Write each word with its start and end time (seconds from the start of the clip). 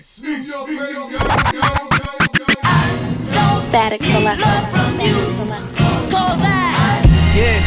Static 0.00 0.42
selector. 4.02 4.44
Yeah. 7.36 7.60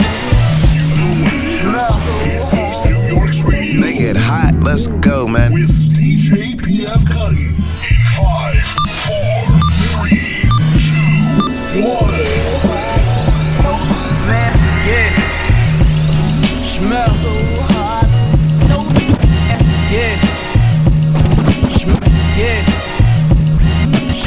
Make 3.80 4.02
it 4.02 4.16
hot. 4.16 4.54
Let's 4.64 4.88
go, 4.88 5.28
man. 5.28 5.54
With 5.54 5.70
DJ 5.94 6.56
PF 6.56 7.08
Cuttin. 7.08 7.53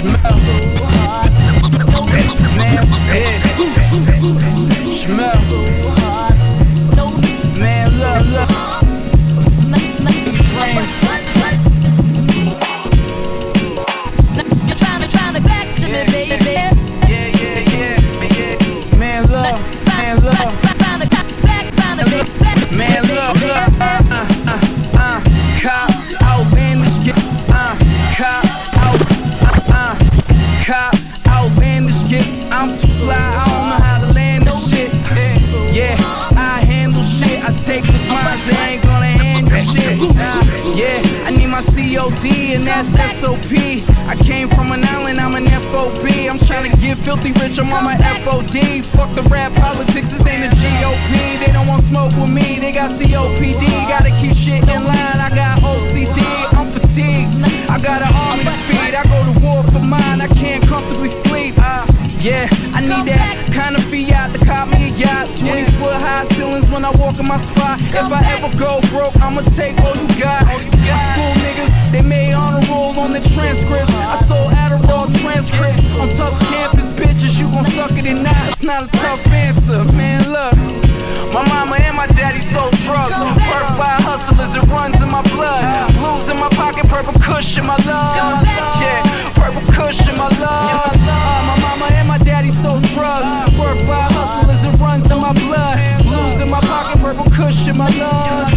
Smell. 0.07 0.76
Need 41.97 42.55
and 42.55 42.67
that's 42.67 42.89
SOP. 43.19 43.53
I 44.07 44.17
came 44.23 44.49
from 44.49 44.73
an 44.73 44.85
island, 44.85 45.19
I'm 45.19 45.35
an 45.35 45.49
FOB. 45.71 46.05
I'm 46.29 46.39
trying 46.39 46.71
to 46.71 46.77
get 46.77 46.99
filthy 46.99 47.33
rich, 47.33 47.59
I'm 47.59 47.73
on 47.73 47.85
my 47.85 47.97
FOD. 47.97 48.85
Fuck 48.85 49.15
the 49.15 49.23
rap 49.23 49.53
politics, 49.55 50.11
this 50.13 50.27
ain't 50.27 50.45
a 50.45 50.55
GOP. 50.57 51.41
They 51.41 51.53
don't 51.53 51.67
want 51.67 51.85
smoke 51.85 52.13
with 52.13 52.31
me, 52.31 52.59
they 52.59 52.73
got 52.73 52.91
COPD. 52.91 53.67
Gotta 53.89 54.11
keep 54.21 54.33
shit 54.33 54.63
in 54.63 54.85
line, 54.85 55.21
I 55.27 55.31
got 55.31 55.59
OCD. 55.61 56.21
I'm 56.53 56.69
fatigued, 56.71 57.71
I 57.71 57.79
got 57.81 58.03
an 58.03 58.13
army 58.15 58.45
to 58.45 58.57
feed. 58.67 58.95
I 58.95 59.03
go 59.05 59.33
to 59.33 59.41
war 59.41 59.63
for 59.63 59.85
mine, 59.85 60.21
I 60.21 60.29
can't 60.29 60.67
comfortably 60.69 61.09
sleep. 61.09 61.55
Uh, 61.57 61.87
yeah, 62.27 62.51
I 62.75 62.83
need 62.83 63.07
that 63.07 63.55
kind 63.55 63.79
of 63.79 63.85
fiat 63.87 64.35
to 64.35 64.45
cop 64.45 64.67
me 64.67 64.91
a 64.91 64.93
yacht. 64.99 65.31
20 65.31 65.63
foot 65.79 65.95
high 65.95 66.27
ceilings 66.35 66.69
when 66.69 66.85
I 66.85 66.91
walk 66.99 67.21
in 67.23 67.27
my 67.27 67.39
spot. 67.39 67.79
If 67.79 68.11
I 68.11 68.21
ever 68.35 68.51
go 68.59 68.83
broke, 68.91 69.15
I'ma 69.23 69.43
take 69.55 69.79
all 69.79 69.95
you 69.95 70.11
got. 70.19 70.43
My 70.43 70.99
school 71.15 71.33
niggas, 71.47 71.71
they 71.93 72.03
made 72.03 72.35
honor 72.35 72.67
roll 72.67 72.99
on 72.99 73.13
the 73.13 73.23
transcripts. 73.31 73.95
I 73.95 74.17
sold 74.27 74.51
Adderall 74.59 75.07
transcripts 75.23 75.95
on 75.95 76.09
Tufts 76.11 76.43
campus. 76.51 76.91
Bitches, 76.91 77.39
you 77.39 77.47
gon' 77.55 77.65
suck 77.71 77.93
it 77.93 78.07
or 78.07 78.19
not? 78.19 78.51
It's 78.51 78.65
not 78.65 78.83
a 78.83 78.89
tough 78.99 79.25
answer, 79.29 79.85
man. 79.95 80.27
Look. 80.27 80.55
My 81.33 81.47
mama 81.47 81.77
and 81.77 81.97
my 81.97 82.09
daddy 82.09 82.41
sold 82.51 82.75
drugs. 82.83 83.15
Worked 83.15 83.79
by 83.79 83.95
hustlers, 84.03 84.55
it 84.57 84.67
runs 84.67 85.01
in 85.01 85.11
my 85.11 85.23
blood. 85.31 85.63
Ah. 85.63 85.87
Blues 85.95 86.29
in 86.29 86.39
my 86.41 86.49
pocket, 86.51 86.89
purple 86.89 87.15
cushion, 87.21 87.67
my 87.67 87.77
love. 87.87 88.43
Yeah, 88.83 89.03
purple 89.35 89.63
cushion, 89.73 90.17
my 90.17 90.29
love. 90.41 91.46
Purple 97.07 97.31
cushion, 97.31 97.79
my 97.79 97.89
love. 97.91 98.51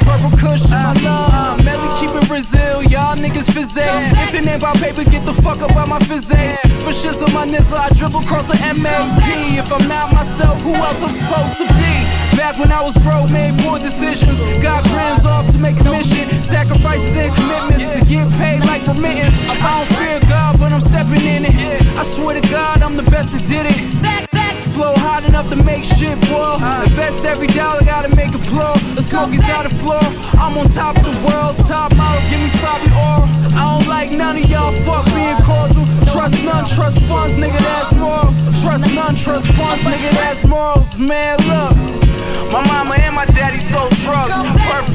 Purple 0.00 0.30
cushion, 0.38 0.70
my 0.70 0.94
love. 1.02 1.62
Melly 1.62 1.88
keep 2.00 2.10
it 2.10 2.26
Brazil, 2.26 2.82
y'all 2.84 3.14
niggas 3.14 3.52
fizzle. 3.52 3.84
If 4.24 4.32
it 4.32 4.46
ain't 4.46 4.62
about 4.62 4.76
paper, 4.76 5.04
get 5.04 5.26
the 5.26 5.34
fuck 5.34 5.60
up 5.60 5.76
out 5.76 5.88
my 5.88 5.98
physics. 5.98 6.58
For 6.84 6.92
shizzle, 7.00 7.30
my 7.34 7.44
nizzle, 7.44 7.76
I 7.76 7.90
dribble 7.90 8.20
across 8.20 8.48
the 8.48 8.56
MAP. 8.56 9.20
If 9.58 9.70
I'm 9.70 9.86
not 9.88 10.10
myself, 10.10 10.58
who 10.62 10.72
else 10.72 11.02
I'm 11.02 11.12
supposed 11.12 11.58
to 11.58 11.66
be? 11.76 11.94
Back 12.34 12.58
when 12.58 12.72
I 12.72 12.80
was 12.80 12.96
broke, 12.96 13.30
made 13.30 13.52
poor 13.60 13.78
decisions. 13.78 14.40
Got 14.62 14.82
grams 14.84 15.26
off 15.26 15.46
to 15.52 15.58
make 15.58 15.78
a 15.80 15.84
mission. 15.84 16.30
Sacrifices 16.42 17.14
and 17.14 17.34
commitments 17.34 17.84
to 17.92 18.00
get 18.06 18.26
paid 18.40 18.60
like 18.60 18.86
remittance. 18.86 19.36
I 19.50 19.84
don't 19.84 19.98
fear 19.98 20.20
God, 20.30 20.58
but 20.58 20.72
I'm 20.72 20.80
stepping 20.80 21.26
in 21.26 21.44
it. 21.44 21.82
I 22.00 22.04
swear 22.04 22.40
to 22.40 22.48
God, 22.48 22.82
I'm 22.82 22.96
the 22.96 23.08
best 23.14 23.34
that 23.34 23.46
did 23.46 23.66
it. 23.68 24.29
Flow 24.70 24.94
hot 24.96 25.24
enough 25.24 25.50
to 25.50 25.56
make 25.56 25.84
shit 25.84 26.18
boil. 26.28 26.54
Invest 26.84 27.24
every 27.24 27.48
dollar, 27.48 27.82
gotta 27.84 28.14
make 28.14 28.34
a 28.34 28.38
blow. 28.38 28.74
The 28.94 29.02
smoke 29.02 29.32
is 29.34 29.42
out 29.42 29.64
the 29.68 29.74
floor. 29.74 30.00
I'm 30.38 30.56
on 30.56 30.68
top 30.68 30.96
of 30.96 31.04
the 31.04 31.16
world, 31.26 31.56
top 31.66 31.94
model, 31.96 32.22
give 32.30 32.40
me 32.40 32.48
sloppy 32.48 32.90
oral. 32.90 33.28
I 33.58 33.78
don't 33.78 33.88
like 33.88 34.12
none 34.12 34.38
of 34.38 34.48
y'all, 34.48 34.72
fuck 34.84 35.04
being 35.06 35.36
cordial. 35.42 35.86
Trust 36.12 36.42
none, 36.44 36.66
trust 36.68 37.00
funds, 37.08 37.36
nigga, 37.36 37.58
that's 37.58 37.92
morals. 37.92 38.62
Trust 38.62 38.86
none, 38.94 39.16
trust 39.16 39.48
funds, 39.48 39.82
nigga, 39.82 40.10
that's 40.12 40.44
morals. 40.44 40.96
Man, 40.96 41.38
look. 41.48 42.09
My 42.52 42.66
mama 42.66 42.94
and 42.96 43.14
my 43.14 43.26
daddy 43.26 43.58
sold 43.58 43.92
drugs. 44.04 44.34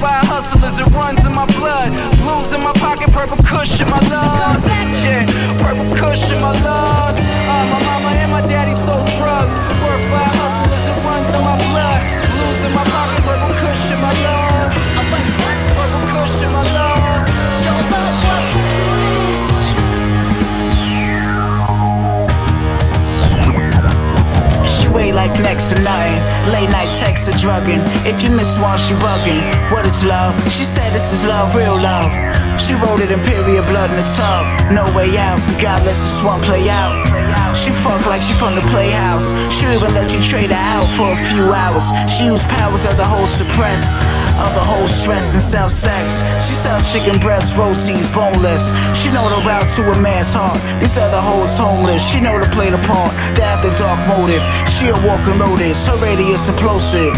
By 0.01 0.19
hustlers, 0.25 0.77
it 0.77 0.87
runs 0.91 1.25
in 1.25 1.33
my 1.33 1.45
blood. 1.57 1.89
Blues 2.19 2.51
in 2.53 2.61
my 2.61 2.73
pocket, 2.73 3.11
purple 3.11 3.37
cushion, 3.43 3.89
my 3.89 3.99
love. 4.09 4.63
Yeah, 5.03 5.25
purple 5.63 5.87
cushion, 5.95 6.41
my 6.41 6.51
love. 6.61 7.15
Uh, 7.15 7.65
my 7.71 7.79
mama 7.83 8.09
and 8.21 8.31
my 8.31 8.41
daddy 8.41 8.73
sold 8.73 9.07
drugs. 9.17 9.55
By 9.55 10.25
hustlers, 10.39 10.85
it 10.91 10.97
runs 11.07 11.29
in 11.33 11.41
my 11.43 11.57
blood. 11.71 12.01
Blues 12.35 12.59
in 12.65 12.71
my 12.73 12.83
pocket, 12.83 13.23
purple 13.23 13.55
cushion, 13.61 14.01
my 14.01 14.13
love. 14.23 14.54
She 24.95 25.01
weigh 25.01 25.11
like 25.11 25.33
next 25.41 25.69
to 25.69 25.75
nothing. 25.81 26.21
Late 26.53 26.69
night 26.69 26.93
text 26.93 27.27
or 27.27 27.33
drugging. 27.33 27.81
If 28.07 28.23
you 28.23 28.29
miss 28.29 28.57
one, 28.57 28.77
she 28.77 28.93
bugging. 28.93 29.43
What 29.69 29.85
is 29.85 30.05
love? 30.05 30.33
She 30.45 30.63
said 30.63 30.89
this 30.93 31.11
is 31.11 31.27
love, 31.27 31.53
real 31.53 31.75
love. 31.75 32.11
She 32.59 32.73
wrote 32.75 33.01
it 33.01 33.11
in 33.11 33.19
period 33.19 33.65
blood 33.67 33.89
in 33.89 33.97
the 33.97 34.07
tub. 34.15 34.71
No 34.71 34.87
way 34.95 35.17
out. 35.17 35.43
We 35.49 35.61
gotta 35.61 35.83
let 35.83 35.97
this 35.99 36.23
one 36.23 36.39
play 36.41 36.69
out. 36.69 37.03
She 37.55 37.71
fuck 37.71 38.05
like 38.05 38.21
she 38.21 38.33
from 38.33 38.55
the 38.55 38.63
playhouse. 38.71 39.27
She'll 39.51 39.71
even 39.71 39.93
let 39.93 40.11
you 40.11 40.21
trade 40.21 40.51
her 40.51 40.63
out 40.75 40.87
for 40.95 41.11
a 41.11 41.19
few 41.31 41.51
hours. 41.51 41.87
She 42.11 42.25
use 42.27 42.43
powers 42.45 42.85
of 42.85 42.95
the 42.95 43.03
whole 43.03 43.27
suppress. 43.27 43.95
Other 44.35 44.59
whole 44.59 44.87
stress 44.87 45.33
and 45.33 45.41
self 45.41 45.71
sex. 45.71 46.19
She 46.43 46.51
sell 46.51 46.79
chicken 46.83 47.19
breasts, 47.19 47.57
rotis, 47.57 48.11
boneless. 48.11 48.71
She 48.95 49.11
know 49.11 49.27
the 49.27 49.39
route 49.47 49.67
to 49.75 49.91
a 49.91 49.95
man's 49.99 50.31
heart. 50.35 50.59
These 50.79 50.97
other 50.97 51.19
hoes 51.19 51.57
homeless. 51.57 52.03
She 52.03 52.19
know 52.19 52.39
to 52.39 52.49
play 52.51 52.69
the 52.69 52.79
part. 52.83 53.11
They 53.35 53.43
have 53.43 53.63
the 53.63 53.71
dark 53.79 53.99
motive. 54.07 54.43
She 54.67 54.84
walking 55.01 55.37
notice. 55.37 55.87
Her 55.87 55.97
radius 55.97 56.47
implosive. 56.49 57.15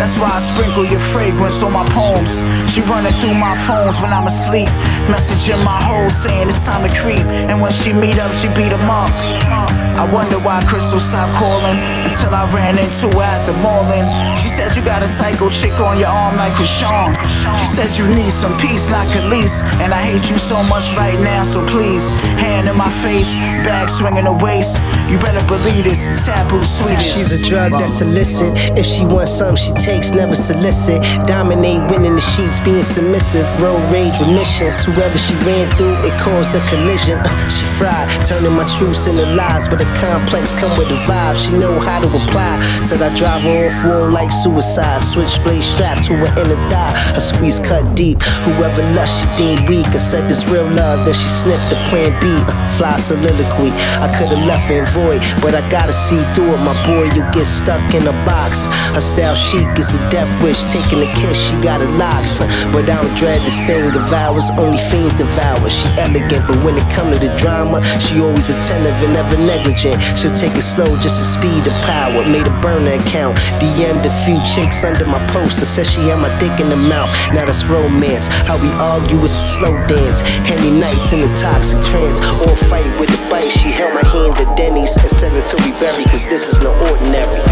That's 0.00 0.18
why 0.18 0.30
I 0.32 0.40
sprinkle 0.40 0.84
your 0.84 1.00
fragrance 1.00 1.62
on 1.62 1.72
my 1.72 1.86
poems. 1.90 2.40
She 2.72 2.80
running 2.82 3.12
through 3.20 3.34
my 3.34 3.54
phones 3.66 4.00
when 4.00 4.12
I'm 4.12 4.26
asleep. 4.26 4.68
Messaging 5.06 5.62
my 5.64 5.78
hoes 5.84 6.16
saying 6.16 6.48
it's 6.48 6.64
time 6.64 6.82
to 6.86 6.92
creep. 6.98 7.24
And 7.50 7.60
when 7.60 7.70
she 7.70 7.92
meet 7.92 8.18
up, 8.18 8.32
she 8.32 8.48
beat 8.48 8.64
beat 8.64 8.72
'em 8.72 8.88
up. 8.88 9.83
I 9.94 10.10
wonder 10.10 10.38
why 10.42 10.62
Crystal 10.66 10.98
stopped 10.98 11.38
calling 11.38 11.78
until 11.78 12.34
I 12.34 12.50
ran 12.50 12.78
into 12.78 13.06
her 13.14 13.22
at 13.22 13.46
the 13.46 13.54
morning. 13.62 14.04
She 14.36 14.48
said 14.48 14.74
you 14.74 14.82
got 14.82 15.02
a 15.02 15.08
psycho 15.08 15.48
chick 15.48 15.72
on 15.78 15.98
your 15.98 16.08
arm 16.10 16.36
like 16.36 16.54
Krishan. 16.54 17.14
She 17.54 17.66
said 17.66 17.94
you 17.96 18.06
need 18.10 18.30
some 18.30 18.56
peace, 18.58 18.90
not 18.90 19.06
Khalees. 19.08 19.62
And 19.78 19.94
I 19.94 20.02
hate 20.02 20.28
you 20.30 20.38
so 20.38 20.62
much 20.62 20.96
right 20.96 21.18
now, 21.20 21.44
so 21.44 21.64
please, 21.70 22.10
hand 22.42 22.68
in 22.68 22.76
my 22.76 22.90
face, 23.06 23.32
bag 23.62 23.88
swinging 23.88 24.24
the 24.24 24.34
waist. 24.34 24.82
You 25.08 25.18
better 25.18 25.44
believe 25.46 25.84
this, 25.84 26.06
taboo 26.26 26.62
sweetest. 26.62 27.14
She's 27.14 27.32
a 27.32 27.42
drug 27.42 27.72
that's 27.72 28.00
illicit. 28.00 28.56
If 28.76 28.86
she 28.86 29.04
wants 29.04 29.32
something, 29.32 29.62
she 29.62 29.72
takes, 29.74 30.10
never 30.10 30.34
solicit. 30.34 31.02
Dominate, 31.26 31.88
winning 31.90 32.16
the 32.16 32.24
sheets, 32.34 32.60
being 32.60 32.82
submissive. 32.82 33.46
Road 33.62 33.78
rage 33.92 34.18
remissions. 34.18 34.84
Whoever 34.84 35.16
she 35.18 35.34
ran 35.46 35.70
through, 35.76 35.94
it 36.02 36.18
caused 36.18 36.54
a 36.54 36.62
collision. 36.66 37.18
Uh, 37.20 37.48
she 37.48 37.64
fried, 37.78 38.08
turning 38.26 38.52
my 38.52 38.66
truths 38.66 39.06
into 39.06 39.26
lies. 39.26 39.68
But 39.68 39.82
a 39.82 39.93
complex 39.96 40.54
come 40.54 40.76
with 40.78 40.90
a 40.90 40.98
vibe. 41.06 41.36
She 41.36 41.50
know 41.58 41.78
how 41.80 42.00
to 42.00 42.08
apply. 42.08 42.60
Said 42.80 43.02
I 43.02 43.14
drive 43.16 43.42
her 43.42 43.66
off 43.66 43.84
road 43.84 44.12
like 44.12 44.30
suicide. 44.30 45.02
Switchblade 45.02 45.62
strapped 45.62 46.04
to 46.04 46.16
her 46.16 46.32
inner 46.40 46.60
thigh. 46.68 46.94
A 47.14 47.20
squeeze 47.20 47.58
cut 47.58 47.94
deep. 47.94 48.22
Whoever 48.22 48.82
lust 48.94 49.12
she 49.20 49.26
deemed 49.36 49.68
weak. 49.68 49.86
I 49.88 49.98
said 49.98 50.28
this 50.28 50.48
real 50.48 50.68
love. 50.68 51.04
Then 51.04 51.14
she 51.14 51.28
sniffed 51.28 51.68
the 51.70 51.78
plan 51.88 52.12
B. 52.20 52.36
Fly 52.76 52.98
soliloquy. 52.98 53.70
I 54.02 54.10
could've 54.16 54.44
left 54.44 54.70
in 54.70 54.84
void, 54.86 55.22
but 55.40 55.54
I 55.54 55.62
gotta 55.70 55.92
see 55.92 56.22
through 56.34 56.54
it. 56.54 56.62
My 56.64 56.74
boy, 56.86 57.04
you 57.14 57.22
get 57.32 57.46
stuck 57.46 57.82
in 57.94 58.06
a 58.06 58.16
box. 58.24 58.66
Her 58.94 59.00
style 59.00 59.34
chic 59.34 59.68
is 59.78 59.94
a 59.94 60.00
death 60.10 60.30
wish. 60.42 60.62
Taking 60.72 61.02
a 61.02 61.10
kiss, 61.20 61.38
she 61.38 61.54
got 61.62 61.80
a 61.80 61.88
locks. 62.00 62.38
But 62.72 62.88
I 62.90 62.98
don't 62.98 63.14
dread 63.16 63.40
this 63.42 63.58
thing 63.66 63.90
devours. 63.92 64.50
Only 64.58 64.78
fiends 64.90 65.14
devour. 65.14 65.68
She 65.70 65.86
elegant, 65.98 66.46
but 66.48 66.58
when 66.64 66.76
it 66.76 66.86
come 66.90 67.12
to 67.12 67.18
the 67.18 67.34
drama, 67.36 67.82
she 68.00 68.20
always 68.20 68.50
attentive 68.50 68.96
and 69.04 69.12
never 69.14 69.36
negligent. 69.74 70.18
She'll 70.18 70.32
take 70.32 70.56
it 70.56 70.62
slow 70.62 70.86
just 71.00 71.18
to 71.18 71.24
speed 71.24 71.64
the 71.64 71.70
power. 71.82 72.24
Made 72.26 72.46
a 72.46 72.60
burner 72.60 72.92
account. 72.92 73.36
DM'd 73.58 74.06
a 74.06 74.12
few 74.24 74.38
chicks 74.44 74.84
under 74.84 75.06
my 75.06 75.24
post. 75.28 75.60
I 75.60 75.64
Said 75.64 75.86
she 75.86 76.00
had 76.08 76.20
my 76.20 76.30
dick 76.38 76.60
in 76.60 76.68
the 76.68 76.76
mouth. 76.76 77.10
Now 77.32 77.46
that's 77.46 77.64
romance. 77.64 78.28
How 78.46 78.60
we 78.62 78.70
argue 78.78 79.18
is 79.24 79.32
a 79.32 79.44
slow 79.58 79.74
dance. 79.86 80.20
Henny 80.20 80.78
nights 80.78 81.12
in 81.12 81.20
a 81.20 81.36
toxic 81.36 81.82
trance. 81.84 82.20
Or 82.46 82.56
fight 82.70 82.86
with 83.00 83.10
a 83.10 83.30
bite. 83.30 83.50
She 83.50 83.70
held 83.70 83.94
my 83.94 84.06
hand 84.08 84.36
at 84.38 84.56
Denny's 84.56 84.96
and 84.96 85.10
said 85.10 85.32
until 85.32 85.58
we 85.64 85.72
bury, 85.80 86.04
cause 86.04 86.26
this 86.26 86.52
is 86.52 86.60
no 86.62 86.72
ordinary. 86.90 87.42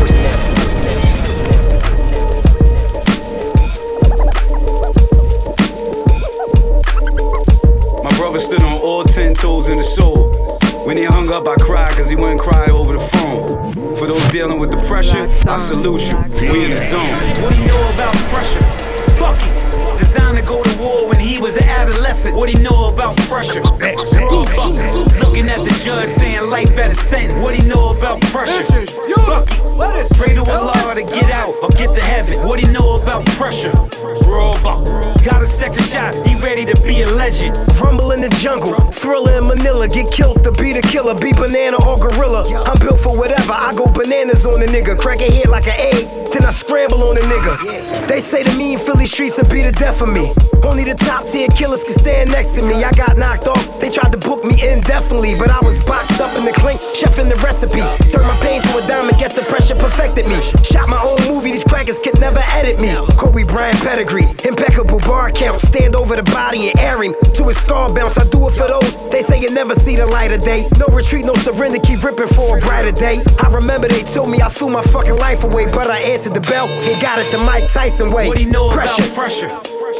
My 8.02 8.16
brother 8.16 8.40
stood 8.40 8.62
on 8.62 8.80
all 8.80 9.04
ten 9.04 9.34
toes 9.34 9.68
in 9.68 9.78
the 9.78 9.84
soul. 9.84 10.41
When 10.84 10.96
he 10.96 11.04
hung 11.04 11.30
up, 11.30 11.46
I 11.46 11.54
cried 11.56 11.92
cause 11.96 12.10
he 12.10 12.16
wouldn't 12.16 12.40
cry 12.40 12.66
over 12.66 12.92
the 12.94 12.98
phone. 12.98 13.94
For 13.94 14.06
those 14.06 14.26
dealing 14.30 14.58
with 14.58 14.70
the 14.72 14.78
pressure, 14.88 15.28
I 15.48 15.56
salute 15.56 16.10
you. 16.10 16.16
We 16.50 16.64
in 16.64 16.70
the 16.70 16.76
zone. 16.76 17.42
What 17.42 17.54
do 17.54 17.60
you 17.62 17.68
know 17.68 17.94
about 17.94 18.14
pressure? 18.30 18.60
Bucky, 19.18 19.46
designed 19.98 20.38
to 20.38 20.42
go 20.42 20.62
to 20.62 20.78
war 20.78 21.08
when 21.08 21.20
he 21.20 21.38
was 21.38 21.56
an 21.56 21.64
adolescent. 21.64 22.34
What 22.34 22.50
do 22.50 22.58
you 22.58 22.64
know 22.64 22.88
about 22.88 23.16
pressure? 23.28 23.60
Raw 23.62 23.78
Bucky, 23.78 25.22
looking 25.22 25.48
at 25.48 25.62
the 25.62 25.80
judge 25.84 26.08
saying 26.08 26.50
life 26.50 26.76
at 26.76 26.90
a 26.90 26.94
sentence. 26.96 27.40
What 27.40 27.56
do 27.56 27.62
you 27.62 27.68
know 27.72 27.90
about 27.90 28.20
pressure? 28.22 28.64
Bucky, 29.14 30.14
pray 30.14 30.34
to 30.34 30.42
Allah 30.42 30.94
to 30.96 31.02
get 31.02 31.30
out 31.30 31.54
or 31.62 31.68
get 31.70 31.94
to 31.94 32.02
heaven. 32.02 32.38
What 32.46 32.58
do 32.58 32.66
you 32.66 32.72
know 32.72 32.96
about 33.00 33.24
pressure? 33.38 33.70
Got 35.24 35.40
a 35.40 35.46
second 35.46 35.84
shot, 35.84 36.14
he 36.26 36.34
ready 36.36 36.64
to 36.64 36.80
be 36.82 37.02
a 37.02 37.06
legend. 37.08 37.56
Rumble 37.80 38.10
in 38.10 38.20
the 38.20 38.28
jungle, 38.40 38.74
thriller 38.90 39.38
in 39.38 39.46
Manila. 39.46 39.86
Get 39.86 40.10
killed 40.12 40.42
to 40.44 40.50
be 40.52 40.72
the 40.72 40.82
killer, 40.82 41.14
be 41.14 41.32
banana 41.32 41.78
or 41.86 41.96
gorilla. 41.96 42.42
I'm 42.66 42.78
built 42.80 43.00
for 43.00 43.16
whatever, 43.16 43.52
I 43.52 43.72
go 43.74 43.86
bananas 43.86 44.44
on 44.44 44.60
a 44.60 44.66
nigga. 44.66 44.98
Crack 44.98 45.20
a 45.20 45.30
head 45.30 45.48
like 45.48 45.66
an 45.66 45.78
egg, 45.78 46.06
then 46.32 46.44
I 46.44 46.50
scramble 46.50 47.02
on 47.04 47.16
a 47.16 47.20
nigga. 47.20 48.08
They 48.08 48.20
say 48.20 48.42
the 48.42 48.52
mean 48.58 48.78
Philly 48.78 49.06
streets 49.06 49.38
will 49.38 49.48
be 49.48 49.62
the 49.62 49.72
death 49.72 50.02
of 50.02 50.12
me. 50.12 50.32
Only 50.64 50.84
the 50.84 50.94
top 50.94 51.26
tier 51.26 51.48
killers 51.48 51.84
can 51.84 51.94
stand 51.94 52.30
next 52.30 52.54
to 52.56 52.62
me. 52.62 52.82
I 52.82 52.90
got 52.92 53.16
knocked 53.16 53.46
off, 53.46 53.80
they 53.80 53.90
tried 53.90 54.12
to 54.12 54.18
book 54.18 54.44
me 54.44 54.58
indefinitely. 54.60 55.34
But 55.38 55.50
I 55.50 55.58
was 55.62 55.78
boxed 55.86 56.20
up 56.20 56.36
in 56.36 56.44
the 56.44 56.52
clink, 56.52 56.80
chef 56.94 57.18
in 57.18 57.28
the 57.28 57.36
recipe. 57.36 57.82
Turned 58.10 58.26
my 58.26 58.36
pain 58.42 58.60
to 58.62 58.78
a 58.78 58.86
diamond, 58.86 59.18
guess 59.18 59.34
the 59.34 59.42
pressure 59.42 59.76
perfected 59.76 60.26
me. 60.26 60.40
Shot 60.62 60.88
my 60.88 61.00
own 61.02 61.18
movie, 61.30 61.52
these 61.52 61.64
crackers 61.64 61.98
could 61.98 62.18
never 62.18 62.42
edit 62.58 62.80
me. 62.80 62.90
Kobe 63.16 63.44
Bryant 63.44 63.78
pedigree, 63.80 64.11
impeccable 64.20 65.00
bar 65.00 65.30
count. 65.30 65.60
Stand 65.60 65.96
over 65.96 66.16
the 66.16 66.22
body 66.22 66.68
and 66.68 66.78
air 66.78 67.02
him 67.02 67.14
to 67.34 67.48
his 67.48 67.56
scar 67.56 67.92
bounce. 67.92 68.18
I 68.18 68.24
do 68.30 68.48
it 68.48 68.52
for 68.52 68.68
those. 68.68 68.96
They 69.10 69.22
say 69.22 69.40
you 69.40 69.50
never 69.50 69.74
see 69.74 69.96
the 69.96 70.06
light 70.06 70.32
of 70.32 70.42
day. 70.42 70.66
No 70.78 70.86
retreat, 70.94 71.24
no 71.24 71.34
surrender, 71.34 71.78
keep 71.78 72.02
ripping 72.02 72.28
for 72.28 72.58
a 72.58 72.60
brighter 72.60 72.92
day. 72.92 73.22
I 73.42 73.48
remember 73.48 73.88
they 73.88 74.02
told 74.02 74.30
me 74.30 74.40
I 74.40 74.48
threw 74.48 74.68
my 74.70 74.82
fucking 74.82 75.16
life 75.16 75.44
away, 75.44 75.66
but 75.66 75.90
I 75.90 76.00
answered 76.00 76.34
the 76.34 76.40
bell 76.40 76.68
and 76.68 77.00
got 77.00 77.18
it 77.18 77.30
the 77.32 77.38
Mike 77.38 77.70
Tyson 77.72 78.10
way. 78.10 78.28
What 78.28 78.36
do 78.36 78.44
you 78.44 78.50
know 78.50 78.70
Pressure. 78.70 79.02
about 79.02 79.14
pressure? 79.14 79.48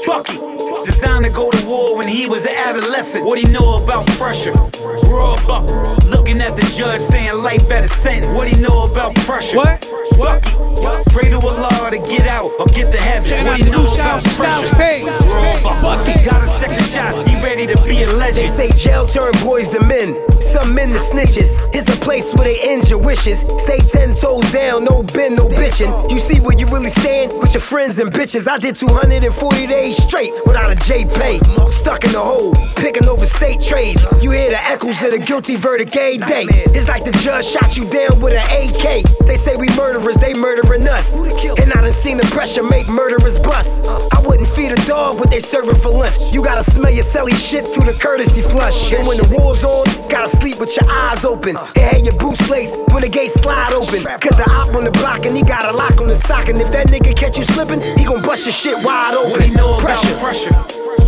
Bucky, 0.07 0.39
designed 0.85 1.25
to 1.25 1.31
go 1.31 1.51
to 1.51 1.67
war 1.67 1.97
when 1.97 2.09
he 2.09 2.27
was 2.27 2.45
an 2.45 2.53
adolescent. 2.55 3.25
What 3.25 3.39
he 3.39 3.45
know 3.51 3.77
about 3.83 4.07
pressure? 4.19 4.53
Raw 4.53 5.37
Buck, 5.47 5.69
uh, 5.71 5.95
looking 6.09 6.41
at 6.41 6.57
the 6.57 6.63
judge 6.77 7.01
saying 7.01 7.35
life 7.43 7.71
at 7.71 7.85
a 7.85 7.89
sentence. 7.89 8.35
What 8.35 8.49
he 8.49 8.61
know 8.61 8.85
about 8.85 9.15
pressure? 9.17 9.57
What? 9.59 9.81
Bucky, 10.19 10.51
uh, 10.87 11.03
pray 11.11 11.31
to 11.31 11.39
Allah 11.39 11.91
to 11.91 11.99
get 11.99 12.27
out 12.27 12.51
or 12.59 12.67
get 12.67 12.93
to 12.93 13.01
heaven. 13.01 13.29
Check 13.29 13.45
what 13.45 13.53
out 13.55 13.59
do 13.59 13.65
you 13.65 13.71
know 13.73 13.79
new 13.85 13.95
about 13.95 14.23
Styles- 14.23 14.35
Styles 14.35 14.71
pressure? 14.71 14.77
page. 14.77 15.65
Raw 15.65 15.83
Buck, 15.83 16.07
got 16.25 16.43
a 16.43 16.47
second 16.47 16.85
shot, 16.85 17.15
he 17.29 17.35
ready 17.43 17.67
to 17.67 17.77
be 17.85 18.03
a 18.03 18.07
legend. 18.07 18.37
They 18.37 18.49
legend. 18.49 18.53
say 18.53 18.71
jail 18.91 19.07
turn 19.07 19.33
boys 19.43 19.69
to 19.71 19.81
men, 19.85 20.15
some 20.53 20.75
men 20.75 20.91
to 20.91 20.99
snitches. 20.99 21.57
Here's 21.73 21.89
a 21.89 21.99
place 22.05 22.33
where 22.35 22.45
they 22.45 22.61
end 22.61 22.89
your 22.89 22.99
wishes. 22.99 23.41
Stay 23.59 23.79
ten 23.79 24.15
toes 24.15 24.51
down, 24.53 24.85
no 24.85 25.03
bend, 25.03 25.37
no 25.37 25.49
bitching. 25.49 26.11
You 26.11 26.19
see 26.19 26.41
where 26.41 26.57
you 26.59 26.67
really 26.67 26.91
stand 26.91 27.33
with 27.33 27.55
your 27.55 27.63
friends 27.63 27.99
and 27.99 28.13
bitches. 28.13 28.47
I 28.47 28.59
did 28.59 28.77
240 28.77 29.67
days 29.67 29.97
straight 29.97 30.33
without 30.45 30.71
a 30.71 30.77
J 30.77 31.07
pay. 31.07 31.39
Stuck 31.71 32.05
in 32.05 32.13
the 32.13 32.21
hole, 32.21 32.55
picking 32.77 33.09
over 33.09 33.25
state 33.25 33.63
trays. 33.63 33.97
You 34.21 34.31
hear 34.31 34.51
the 34.51 34.63
echoes 34.63 35.03
of 35.03 35.13
the 35.13 35.19
guilty 35.19 35.57
verdict 35.57 35.97
a 35.97 36.19
day. 36.19 36.45
It's 36.49 36.89
like 36.89 37.05
the 37.05 37.13
judge 37.13 37.47
shot 37.47 37.77
you 37.77 37.89
down 37.89 38.21
with 38.21 38.35
an 38.35 38.45
AK. 38.45 39.03
They 39.27 39.37
say 39.37 39.57
we 39.57 39.69
murderers, 39.75 40.17
they 40.17 40.35
murdering 40.35 40.87
us. 40.87 41.19
And 41.19 41.73
I 41.73 41.81
done 41.81 41.93
seen 41.93 42.19
the 42.19 42.27
pressure 42.27 42.63
make 42.63 42.89
murderers 42.89 43.39
bust. 43.39 43.87
I 43.87 44.21
wouldn't 44.27 44.49
feed 44.51 44.73
a 44.73 44.87
dog 44.87 45.19
what 45.19 45.31
they 45.31 45.41
serving 45.41 45.77
for 45.77 45.91
lunch. 45.91 46.19
You 46.33 46.45
gotta 46.45 46.69
smell 46.71 46.93
your 46.93 47.05
celly 47.05 47.35
shit 47.35 47.67
through 47.67 47.87
the 47.91 47.99
courtesy 47.99 48.43
flush. 48.43 48.93
And 48.93 49.07
when 49.07 49.17
the 49.17 49.29
war's 49.35 49.65
on, 49.65 49.87
gotta 50.09 50.29
sleep 50.43 50.59
with 50.59 50.77
your 50.77 50.91
eyes 50.91 51.25
open. 51.25 51.57
And 51.57 51.79
have 51.79 52.03
your 52.05 52.17
boots 52.17 52.51
laced 52.51 52.77
when 52.93 53.03
the 53.03 53.09
gates 53.09 53.35
slide 53.35 53.73
open. 53.73 54.03
Cause 54.03 54.37
the 54.37 54.49
op 54.51 54.75
on 54.75 54.85
the 54.85 54.91
block 54.91 55.25
and 55.25 55.37
he 55.37 55.43
got 55.43 55.65
a 55.73 55.77
lock 55.77 56.01
on 56.01 56.09
the 56.09 56.17
sock. 56.17 56.49
And 56.49 56.61
if 56.61 56.71
that 56.73 56.89
nigga 56.89 57.15
catch 57.17 57.39
you 57.39 57.45
slipping, 57.45 57.81
he 57.81 58.05
gon' 58.05 58.23
bust 58.23 58.47
your 58.47 58.53
shit 58.53 58.77
wide 58.85 59.15
open. 59.15 59.31
What 59.31 59.49
you 59.49 59.55
know 59.55 59.79
Pressure. 59.79 60.09
about 60.09 60.21
pressure? 60.21 60.55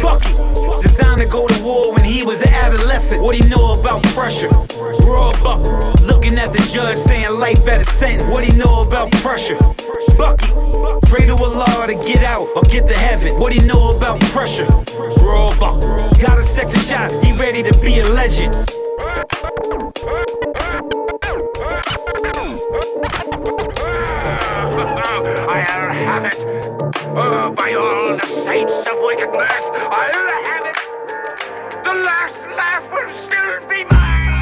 Bucky, 0.01 0.35
designed 0.83 1.21
to 1.21 1.27
go 1.27 1.49
to 1.49 1.63
war 1.63 1.93
when 1.95 2.05
he 2.05 2.23
was 2.23 2.43
an 2.43 2.51
adolescent. 2.51 3.23
What 3.23 3.37
do 3.37 3.43
you 3.43 3.51
know 3.51 3.73
about 3.73 4.03
pressure? 4.15 4.51
Raw 5.03 5.33
Buck, 5.43 5.65
looking 6.03 6.39
at 6.39 6.53
the 6.53 6.63
judge 6.71 6.97
saying 6.97 7.39
life 7.39 7.67
at 7.67 7.81
a 7.81 7.85
sentence. 7.85 8.31
What 8.31 8.47
do 8.47 8.53
you 8.53 8.59
know 8.63 8.83
about 8.83 9.11
pressure? 9.25 9.59
Bucky, 10.17 10.53
pray 11.11 11.27
to 11.27 11.35
Allah 11.35 11.87
to 11.89 11.95
get 11.95 12.23
out 12.23 12.49
or 12.55 12.63
get 12.63 12.87
to 12.87 12.95
heaven. 12.95 13.41
What 13.41 13.53
do 13.53 13.59
you 13.59 13.67
know 13.67 13.97
about 13.97 14.21
pressure? 14.35 14.67
Raw 15.19 15.51
Buck, 15.59 15.81
got 16.21 16.39
a 16.39 16.43
second 16.43 16.81
shot, 16.81 17.11
he 17.25 17.33
ready 17.33 17.63
to 17.63 17.77
be 17.81 17.99
a 17.99 18.09
legend. 18.09 18.55
I'll 25.47 25.93
have 25.93 26.25
it. 26.25 26.37
Oh, 27.17 27.55
by 27.57 27.75
all 27.75 28.17
the 28.17 28.27
saints 28.45 28.73
of 28.91 28.99
wickedness, 29.03 29.53
I'll 29.53 30.45
have 30.45 30.67
it. 30.67 30.77
The 31.85 31.95
last 31.95 32.41
laugh 32.57 32.91
will 32.91 33.13
still 33.13 33.69
be 33.69 33.85
mine. 33.85 34.34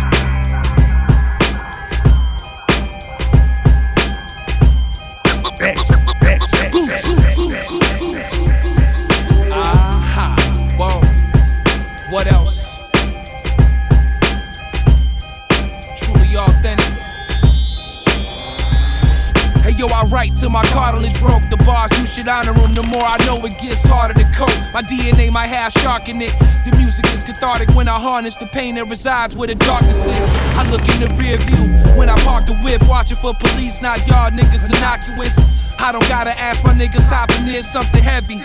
Yo, 19.82 19.88
I 19.88 20.04
write 20.04 20.36
till 20.36 20.50
my 20.50 20.64
cartilage 20.66 21.18
broke. 21.20 21.42
The 21.50 21.56
bars, 21.58 21.90
you 21.98 22.06
should 22.06 22.28
honor 22.28 22.54
them. 22.54 22.74
The 22.74 22.84
more 22.84 23.02
I 23.02 23.18
know, 23.26 23.44
it 23.44 23.58
gets 23.58 23.84
harder 23.84 24.14
to 24.14 24.24
cope. 24.32 24.54
My 24.72 24.82
DNA 24.82 25.30
might 25.30 25.48
have 25.48 25.72
shark 25.72 26.08
in 26.08 26.22
it. 26.22 26.32
The 26.64 26.76
music 26.76 27.06
is 27.06 27.24
cathartic 27.24 27.68
when 27.74 27.88
I 27.88 27.98
harness 27.98 28.36
the 28.36 28.46
pain 28.46 28.76
that 28.76 28.86
resides 28.88 29.34
where 29.34 29.48
the 29.48 29.56
darkness 29.56 30.06
is. 30.06 30.26
I 30.54 30.62
look 30.70 30.86
in 30.88 31.00
the 31.00 31.10
rear 31.18 31.36
view 31.36 31.66
when 31.98 32.08
I 32.08 32.16
park 32.22 32.46
the 32.46 32.54
whip, 32.62 32.82
watching 32.86 33.16
for 33.16 33.34
police. 33.34 33.82
Not 33.82 34.06
y'all 34.06 34.30
niggas 34.30 34.70
innocuous. 34.70 35.36
I 35.78 35.90
don't 35.90 36.06
gotta 36.08 36.38
ask 36.38 36.62
my 36.62 36.74
niggas 36.74 37.10
hopping 37.10 37.48
in 37.48 37.64
something 37.64 38.02
heavy. 38.02 38.38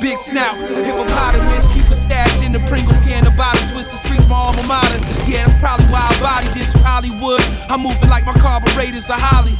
Big 0.00 0.16
snout, 0.16 0.54
hippopotamus, 0.86 1.66
keep 1.74 1.90
a 1.90 1.94
stash 1.96 2.40
in 2.40 2.52
the 2.52 2.60
Pringles 2.70 2.98
can, 2.98 3.24
the 3.24 3.32
bottom 3.32 3.66
twist 3.70 3.90
the 3.90 3.96
streets, 3.96 4.28
my 4.28 4.36
alma 4.36 4.62
mater. 4.62 5.02
Yeah, 5.26 5.46
that's 5.46 5.58
probably 5.58 5.86
why 5.86 6.06
I 6.06 6.20
body 6.22 6.46
this 6.54 6.70
Hollywood. 6.86 7.40
I'm 7.68 7.82
moving 7.82 8.08
like 8.08 8.24
my 8.26 8.34
carburetor's 8.34 9.10
are 9.10 9.18
Holly. 9.18 9.58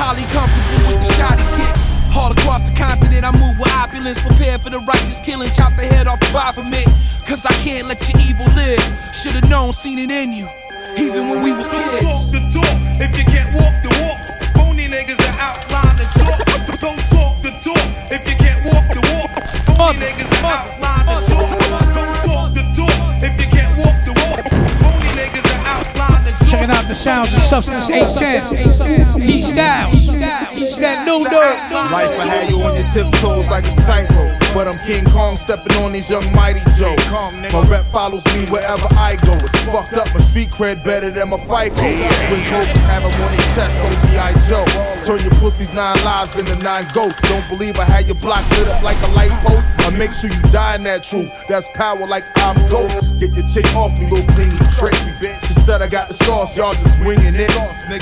Holly 0.00 0.24
comfortable 0.32 0.80
with 0.88 1.00
the 1.04 1.12
shotty 1.20 1.44
kick. 1.60 1.76
All 2.16 2.32
across 2.32 2.66
the 2.66 2.74
continent, 2.74 3.22
I 3.22 3.32
move 3.32 3.58
with 3.58 3.68
opulence, 3.68 4.18
prepared 4.18 4.62
for 4.62 4.70
the 4.70 4.80
righteous 4.80 5.20
killing, 5.20 5.50
chop 5.52 5.76
the 5.76 5.84
head 5.84 6.08
off 6.08 6.18
the 6.20 6.32
Baphomet. 6.32 6.86
Cause 7.26 7.44
I 7.44 7.52
can't 7.60 7.86
let 7.86 8.00
your 8.08 8.18
evil 8.18 8.46
live. 8.56 8.80
Should've 9.14 9.48
known, 9.48 9.74
seen 9.74 9.98
it 9.98 10.10
in 10.10 10.32
you, 10.32 10.48
even 10.96 11.28
when 11.28 11.42
we 11.44 11.52
was 11.52 11.68
kids. 11.68 12.00
Don't 12.00 12.08
talk 12.08 12.32
the 12.32 12.40
talk 12.48 12.76
if 13.04 13.12
you 13.12 13.24
can't 13.24 13.52
walk 13.54 13.76
the 13.84 13.92
walk. 14.00 14.18
Phony 14.56 14.88
niggas 14.88 15.20
are 15.20 15.36
outline 15.38 15.96
the 16.00 16.08
talk. 16.16 16.80
Don't 16.80 17.04
talk 17.12 17.42
the 17.42 17.52
talk 17.60 17.84
if 18.10 18.26
you 18.26 18.36
can't 18.40 18.64
walk 18.72 18.88
the 18.96 19.04
walk. 19.04 19.30
Phony 19.76 20.00
niggas 20.00 20.32
are 20.40 20.64
outline 20.64 20.99
the 26.90 26.94
sounds 26.96 27.32
of 27.32 27.38
substance 27.40 27.88
810. 27.88 29.24
D 29.24 29.40
Styles. 29.42 30.08
It's 30.58 30.76
that 30.78 31.06
new 31.06 31.22
dirt. 31.22 31.56
Life 31.70 32.10
will 32.10 32.26
have 32.26 32.50
you 32.50 32.56
on 32.62 32.74
your 32.74 32.88
tiptoes 32.90 33.46
like 33.46 33.62
a 33.62 33.76
tightrope. 33.86 34.49
But 34.52 34.66
I'm 34.66 34.78
King 34.80 35.04
Kong 35.10 35.36
stepping 35.36 35.76
on 35.76 35.92
these 35.92 36.10
young 36.10 36.34
mighty 36.34 36.60
Joes. 36.76 36.98
My 37.52 37.64
rep 37.68 37.86
follows 37.92 38.24
me 38.26 38.46
wherever 38.46 38.86
I 38.98 39.16
go. 39.24 39.32
It's 39.34 39.58
fucked 39.70 39.94
up, 39.94 40.12
my 40.12 40.20
street 40.28 40.50
cred 40.50 40.82
better 40.82 41.10
than 41.10 41.30
my 41.30 41.36
code. 41.36 41.76
Twin 41.76 42.42
hopes 42.50 42.78
have 42.90 43.02
them 43.02 43.22
on 43.22 43.30
their 43.30 43.46
chest, 43.54 43.78
oh, 43.78 43.86
on 43.86 44.10
G.I. 44.10 44.32
Joe. 44.48 45.06
Turn 45.06 45.22
your 45.22 45.34
pussies 45.38 45.72
nine 45.72 46.02
lives 46.04 46.36
into 46.36 46.56
nine 46.56 46.86
ghosts. 46.92 47.20
Don't 47.22 47.48
believe 47.48 47.76
I 47.76 47.84
had 47.84 48.06
your 48.06 48.16
block 48.16 48.48
lit 48.50 48.66
up 48.68 48.82
like 48.82 49.00
a 49.02 49.08
light 49.08 49.30
post. 49.46 49.64
I 49.78 49.90
make 49.90 50.12
sure 50.12 50.30
you 50.30 50.42
die 50.50 50.74
in 50.74 50.82
that 50.82 51.04
truth. 51.04 51.30
That's 51.48 51.68
power 51.74 52.06
like 52.06 52.24
I'm 52.36 52.68
ghost. 52.68 53.18
Get 53.20 53.34
your 53.36 53.48
chick 53.48 53.66
off 53.76 53.92
me, 53.98 54.10
little 54.10 54.26
clean 54.34 54.50
trick 54.76 54.94
me, 55.06 55.12
bitch. 55.22 55.46
She 55.46 55.54
said 55.62 55.80
I 55.80 55.86
got 55.86 56.08
the 56.08 56.14
sauce, 56.14 56.56
y'all 56.56 56.74
just 56.74 56.98
winging 57.00 57.36
it. 57.36 57.50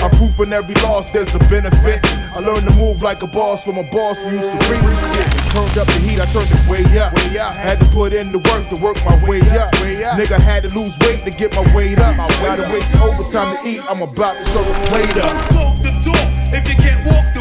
I'm 0.01 0.09
proof 0.17 0.39
in 0.39 0.51
every 0.51 0.75
loss, 0.81 1.07
there's 1.13 1.33
a 1.35 1.39
benefit. 1.39 1.99
I 2.03 2.39
learned 2.39 2.67
to 2.67 2.73
move 2.73 3.03
like 3.03 3.21
a 3.21 3.27
boss 3.27 3.63
from 3.63 3.77
a 3.77 3.83
boss 3.83 4.17
who 4.17 4.31
used 4.31 4.51
to 4.51 4.57
bring 4.67 4.81
me 4.81 4.95
shit. 5.13 5.38
Turned 5.49 5.77
up 5.77 5.87
the 5.87 5.99
heat, 6.05 6.19
I 6.19 6.25
turned 6.27 6.49
it 6.51 6.67
way 6.69 6.83
up. 6.99 7.13
Had 7.53 7.79
to 7.79 7.85
put 7.87 8.13
in 8.13 8.31
the 8.31 8.39
work 8.39 8.69
to 8.69 8.75
work 8.75 8.97
my 9.03 9.17
way 9.27 9.41
up. 9.57 9.73
Nigga 9.73 10.39
had 10.39 10.63
to 10.63 10.69
lose 10.69 10.97
weight 10.99 11.25
to 11.25 11.31
get 11.31 11.51
my 11.53 11.65
weight 11.75 11.97
up. 11.99 12.15
Gotta 12.17 12.63
wait 12.71 12.83
till 12.91 13.03
overtime 13.03 13.57
to 13.57 13.69
eat, 13.69 13.81
I'm 13.89 14.01
about 14.01 14.37
to 14.37 14.45
serve 14.45 14.67
a 14.67 14.85
plate 14.87 15.17
up. 15.17 15.33
Talk 15.49 15.81
the 15.81 15.91
talk 16.05 16.27
if 16.53 16.67
you 16.67 16.75
can't 16.75 17.05
walk 17.05 17.25
the 17.33 17.38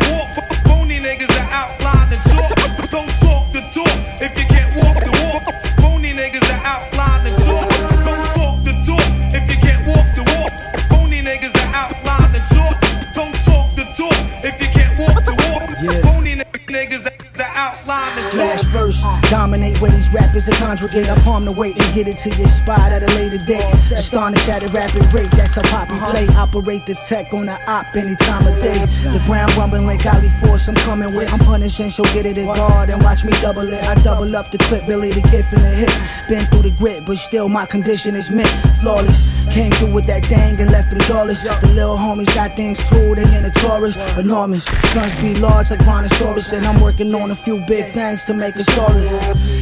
dominate 19.31 19.81
where 19.81 19.91
these 19.91 20.09
rappers 20.13 20.49
are 20.49 20.57
congregate. 20.57 21.09
I 21.09 21.19
palm 21.21 21.45
the 21.45 21.53
weight 21.53 21.81
and 21.81 21.95
get 21.95 22.09
it 22.09 22.19
to 22.19 22.35
your 22.35 22.49
spot 22.49 22.93
at 22.93 23.03
a 23.03 23.07
later 23.15 23.39
date. 23.39 23.65
Astonish 23.93 24.49
at 24.49 24.63
a 24.63 24.69
rapid 24.69 25.13
rate, 25.13 25.31
that's 25.33 25.55
how 25.55 25.63
poppy 25.63 25.95
uh-huh. 25.95 26.11
play. 26.11 26.27
Operate 26.29 26.87
the 26.87 26.95
tech 26.95 27.33
on 27.33 27.47
the 27.47 27.59
op 27.71 27.95
any 27.95 28.17
time 28.17 28.47
of 28.47 28.61
day. 28.63 28.79
The 29.05 29.23
ground 29.27 29.57
rumbling 29.57 29.87
like 29.87 30.05
Ali 30.07 30.29
Force, 30.41 30.69
I'm 30.69 30.75
coming 30.77 31.15
with. 31.15 31.33
I'm 31.33 31.41
punishing, 31.41 31.91
she'll 31.91 32.05
get 32.07 32.27
it 32.27 32.39
at 32.39 32.47
guard 32.47 32.91
and 32.91 33.03
watch 33.03 33.25
me 33.25 33.33
double 33.41 33.69
it. 33.73 33.83
I 33.83 33.95
double 34.03 34.35
up 34.37 34.51
the 34.51 34.59
clip, 34.59 34.87
Billy 34.87 35.13
the 35.13 35.23
kid 35.23 35.45
from 35.45 35.63
the 35.63 35.69
hip. 35.69 35.93
Been 36.29 36.47
through 36.47 36.63
the 36.63 36.71
grit, 36.71 37.05
but 37.05 37.19
still 37.19 37.49
my 37.49 37.67
condition 37.67 38.15
is 38.15 38.31
mint. 38.31 38.51
Flawless. 38.81 39.28
Came 39.51 39.73
through 39.73 39.93
with 39.93 40.07
that 40.07 40.29
dang 40.29 40.61
and 40.61 40.71
left 40.71 40.91
them 40.91 41.01
jawless. 41.01 41.43
The 41.43 41.69
little 41.69 41.97
homies 41.97 42.33
got 42.35 42.57
things 42.57 42.79
too, 42.89 43.15
they 43.15 43.23
in 43.37 43.43
the 43.43 43.51
Taurus. 43.51 43.97
Enormous. 44.19 44.65
Guns 44.95 45.15
be 45.21 45.35
large 45.35 45.71
like 45.71 45.85
Brontosaurus, 45.85 46.53
and 46.53 46.67
I'm 46.67 46.81
working 46.81 47.15
on 47.15 47.31
a 47.31 47.37
few 47.37 47.59
big 47.61 47.93
things 47.93 48.25
to 48.25 48.35
make 48.35 48.57
it 48.57 48.67
solid. 48.71 49.09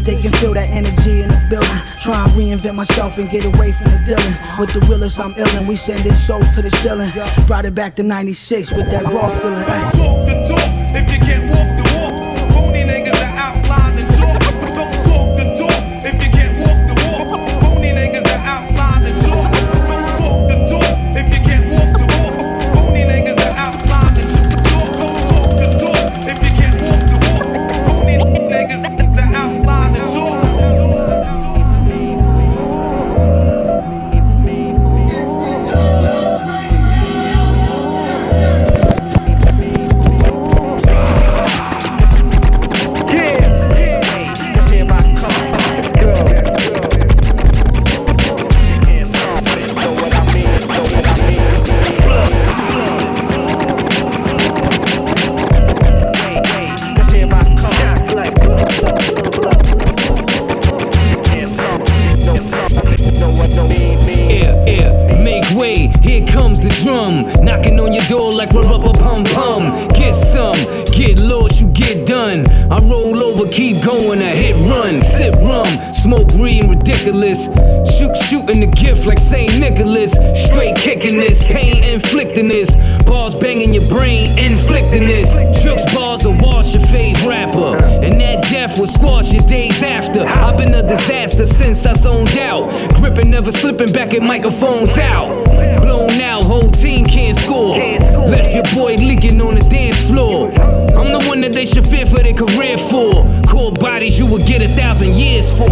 They 0.05 0.21
can 0.21 0.33
feel 0.33 0.55
that 0.55 0.69
energy 0.71 1.23
in 1.23 1.28
the 1.28 1.47
building. 1.50 1.81
Try 2.02 2.25
and 2.25 2.33
reinvent 2.33 2.75
myself 2.75 3.19
and 3.19 3.28
get 3.28 3.45
away 3.45 3.73
from 3.73 3.90
the 3.93 3.99
dealing. 4.07 4.35
With 4.59 4.73
the 4.73 4.81
realest, 4.87 5.19
I'm 5.19 5.35
illin'. 5.35 5.66
We 5.66 5.76
send 5.76 6.05
sending 6.05 6.19
shows 6.26 6.49
to 6.55 6.62
the 6.62 6.71
ceiling. 6.83 7.11
Brought 7.47 7.64
it 7.64 7.75
back 7.75 7.97
to 7.97 8.02
96 8.02 8.73
with 8.73 8.90
that 8.90 9.05
raw 9.05 9.31
feeling. 9.40 9.64
Talk 9.64 10.26
the 10.26 10.35
talk 10.49 10.71
if 10.97 11.12
you 11.12 11.19
can't 11.19 11.46
pain 81.40 81.85
inflicting 81.85 82.49
this. 82.49 82.75
Bars 83.05 83.35
banging 83.35 83.73
your 83.73 83.87
brain, 83.88 84.31
inflicting 84.38 85.07
this. 85.07 85.33
Tricks 85.62 85.85
bars 85.95 86.25
will 86.25 86.37
wash 86.38 86.75
your 86.75 86.83
fave 86.85 87.26
rapper. 87.26 87.76
And 87.85 88.21
that 88.21 88.45
death 88.45 88.78
will 88.78 88.87
squash 88.87 89.33
your 89.33 89.43
days 89.43 89.83
after. 89.83 90.21
I've 90.21 90.57
been 90.57 90.75
a 90.75 90.87
disaster 90.87 91.47
since 91.47 91.87
I 91.87 91.95
zoned 91.95 92.37
out. 92.38 92.71
Gripping, 92.97 93.31
never 93.31 93.52
slipping 93.52 93.93
back 93.93 94.14
at 94.14 94.23
microphones 94.23 94.97
out. 94.99 95.45
Blown 95.83 96.21
out, 96.21 96.45
whole 96.45 96.71
team 96.71 97.07
can't 97.07 97.37
score. 97.37 97.78
Left 97.78 98.52
your 98.52 98.64
boy 98.75 98.95
leaking 98.97 99.40
on 99.40 99.55
the 99.55 99.62
dance 99.62 100.00
floor. 100.02 100.50
I'm 100.97 101.12
the 101.12 101.25
one 101.28 101.40
that 101.43 101.52
they 101.52 101.66
should 101.66 101.87
fear 101.87 102.07
for 102.07 102.23
their 102.23 102.35
career 102.35 102.78
for. 102.78 103.25
Core 103.47 103.73
bodies 103.73 104.19
you 104.19 104.26
would 104.26 104.47
get 104.47 104.62
a 104.62 104.69
thousand 104.69 105.14
years 105.14 105.50
for. 105.52 105.69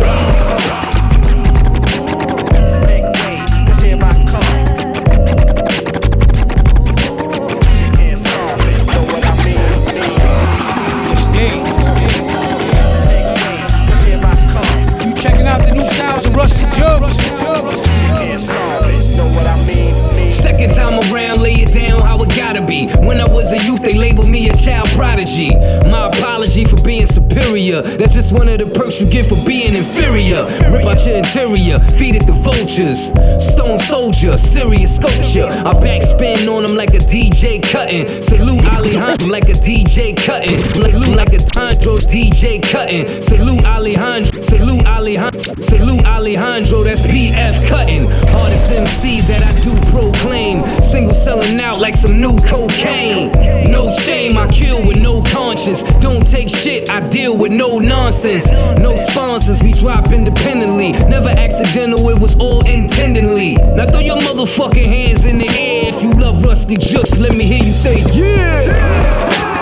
Prodigy. 25.25 25.55
My 25.89 26.09
apology 26.09 26.65
for 26.65 26.77
being 26.83 27.07
superior. 27.35 27.83
That's 27.83 28.15
just 28.15 28.33
one 28.33 28.49
of 28.49 28.59
the 28.59 28.67
perks 28.67 29.01
you 29.01 29.09
get 29.09 29.27
for 29.27 29.37
being 29.47 29.75
inferior. 29.75 30.45
Rip 30.71 30.87
out 30.87 31.05
your 31.05 31.17
interior, 31.17 31.79
feed 31.99 32.15
it 32.17 32.27
to 32.27 32.33
vultures. 32.33 33.11
Stone 33.43 33.79
soldier, 33.81 34.37
serious 34.37 34.97
sculpture. 34.97 35.47
I 35.47 35.75
backspin 35.75 36.49
on 36.49 36.63
them 36.63 36.77
like 36.77 36.95
a 36.95 36.99
DJ 36.99 37.63
cutting. 37.63 38.23
Salute 38.23 38.65
Alejandro 38.65 39.29
like 39.29 39.49
a 39.49 39.55
DJ 39.55 40.17
cutting. 40.17 40.59
Salute 40.75 41.17
like 41.17 41.33
a 41.33 41.45
Alejandro 41.57 41.99
DJ 41.99 42.61
cutting. 42.63 43.23
Salute 43.23 43.65
Alejandro. 43.67 44.41
Salute 44.41 44.85
Alejandro. 44.87 45.39
Salute 45.61 46.05
Alejandro. 46.05 46.83
That's 46.83 47.01
PF 47.01 47.69
Cuttin. 47.69 48.07
Hardest 48.31 48.71
MC 48.73 49.21
that 49.23 49.43
I 49.43 49.53
do 49.63 49.75
proclaim. 49.91 50.65
Single 50.83 51.15
selling 51.15 51.61
out 51.61 51.81
like 51.81 51.95
some 51.95 52.21
new 52.21 52.37
cocaine. 52.39 53.31
No 53.71 53.91
shame, 53.99 54.37
I 54.37 54.47
kill 54.49 54.87
with 54.87 55.01
no 55.01 55.23
conscience. 55.23 55.83
Don't 56.01 56.27
take 56.27 56.49
shit, 56.49 56.91
I 56.91 57.01
deal 57.25 57.37
with 57.39 57.53
no 57.53 57.79
nonsense. 57.79 58.51
No 58.79 58.97
sponsors, 58.97 59.63
we 59.63 59.73
drop 59.73 60.13
independently. 60.13 60.93
Never 60.93 61.31
accidental, 61.31 62.11
it 62.11 62.19
was 62.19 62.37
all 62.37 62.67
intendingly. 62.67 63.55
Now 63.55 63.87
throw 63.91 64.01
your 64.01 64.19
motherfucking 64.19 64.85
hands 64.85 65.25
in 65.25 65.39
the 65.39 65.49
air 65.49 65.89
if 65.89 66.03
you 66.03 66.11
love 66.11 66.37
Ruste 66.43 66.77
Juxx. 66.77 67.19
Let 67.19 67.35
me 67.35 67.45
hear 67.45 67.65
you 67.65 67.73
say, 67.73 68.03
yeah. 68.13 69.54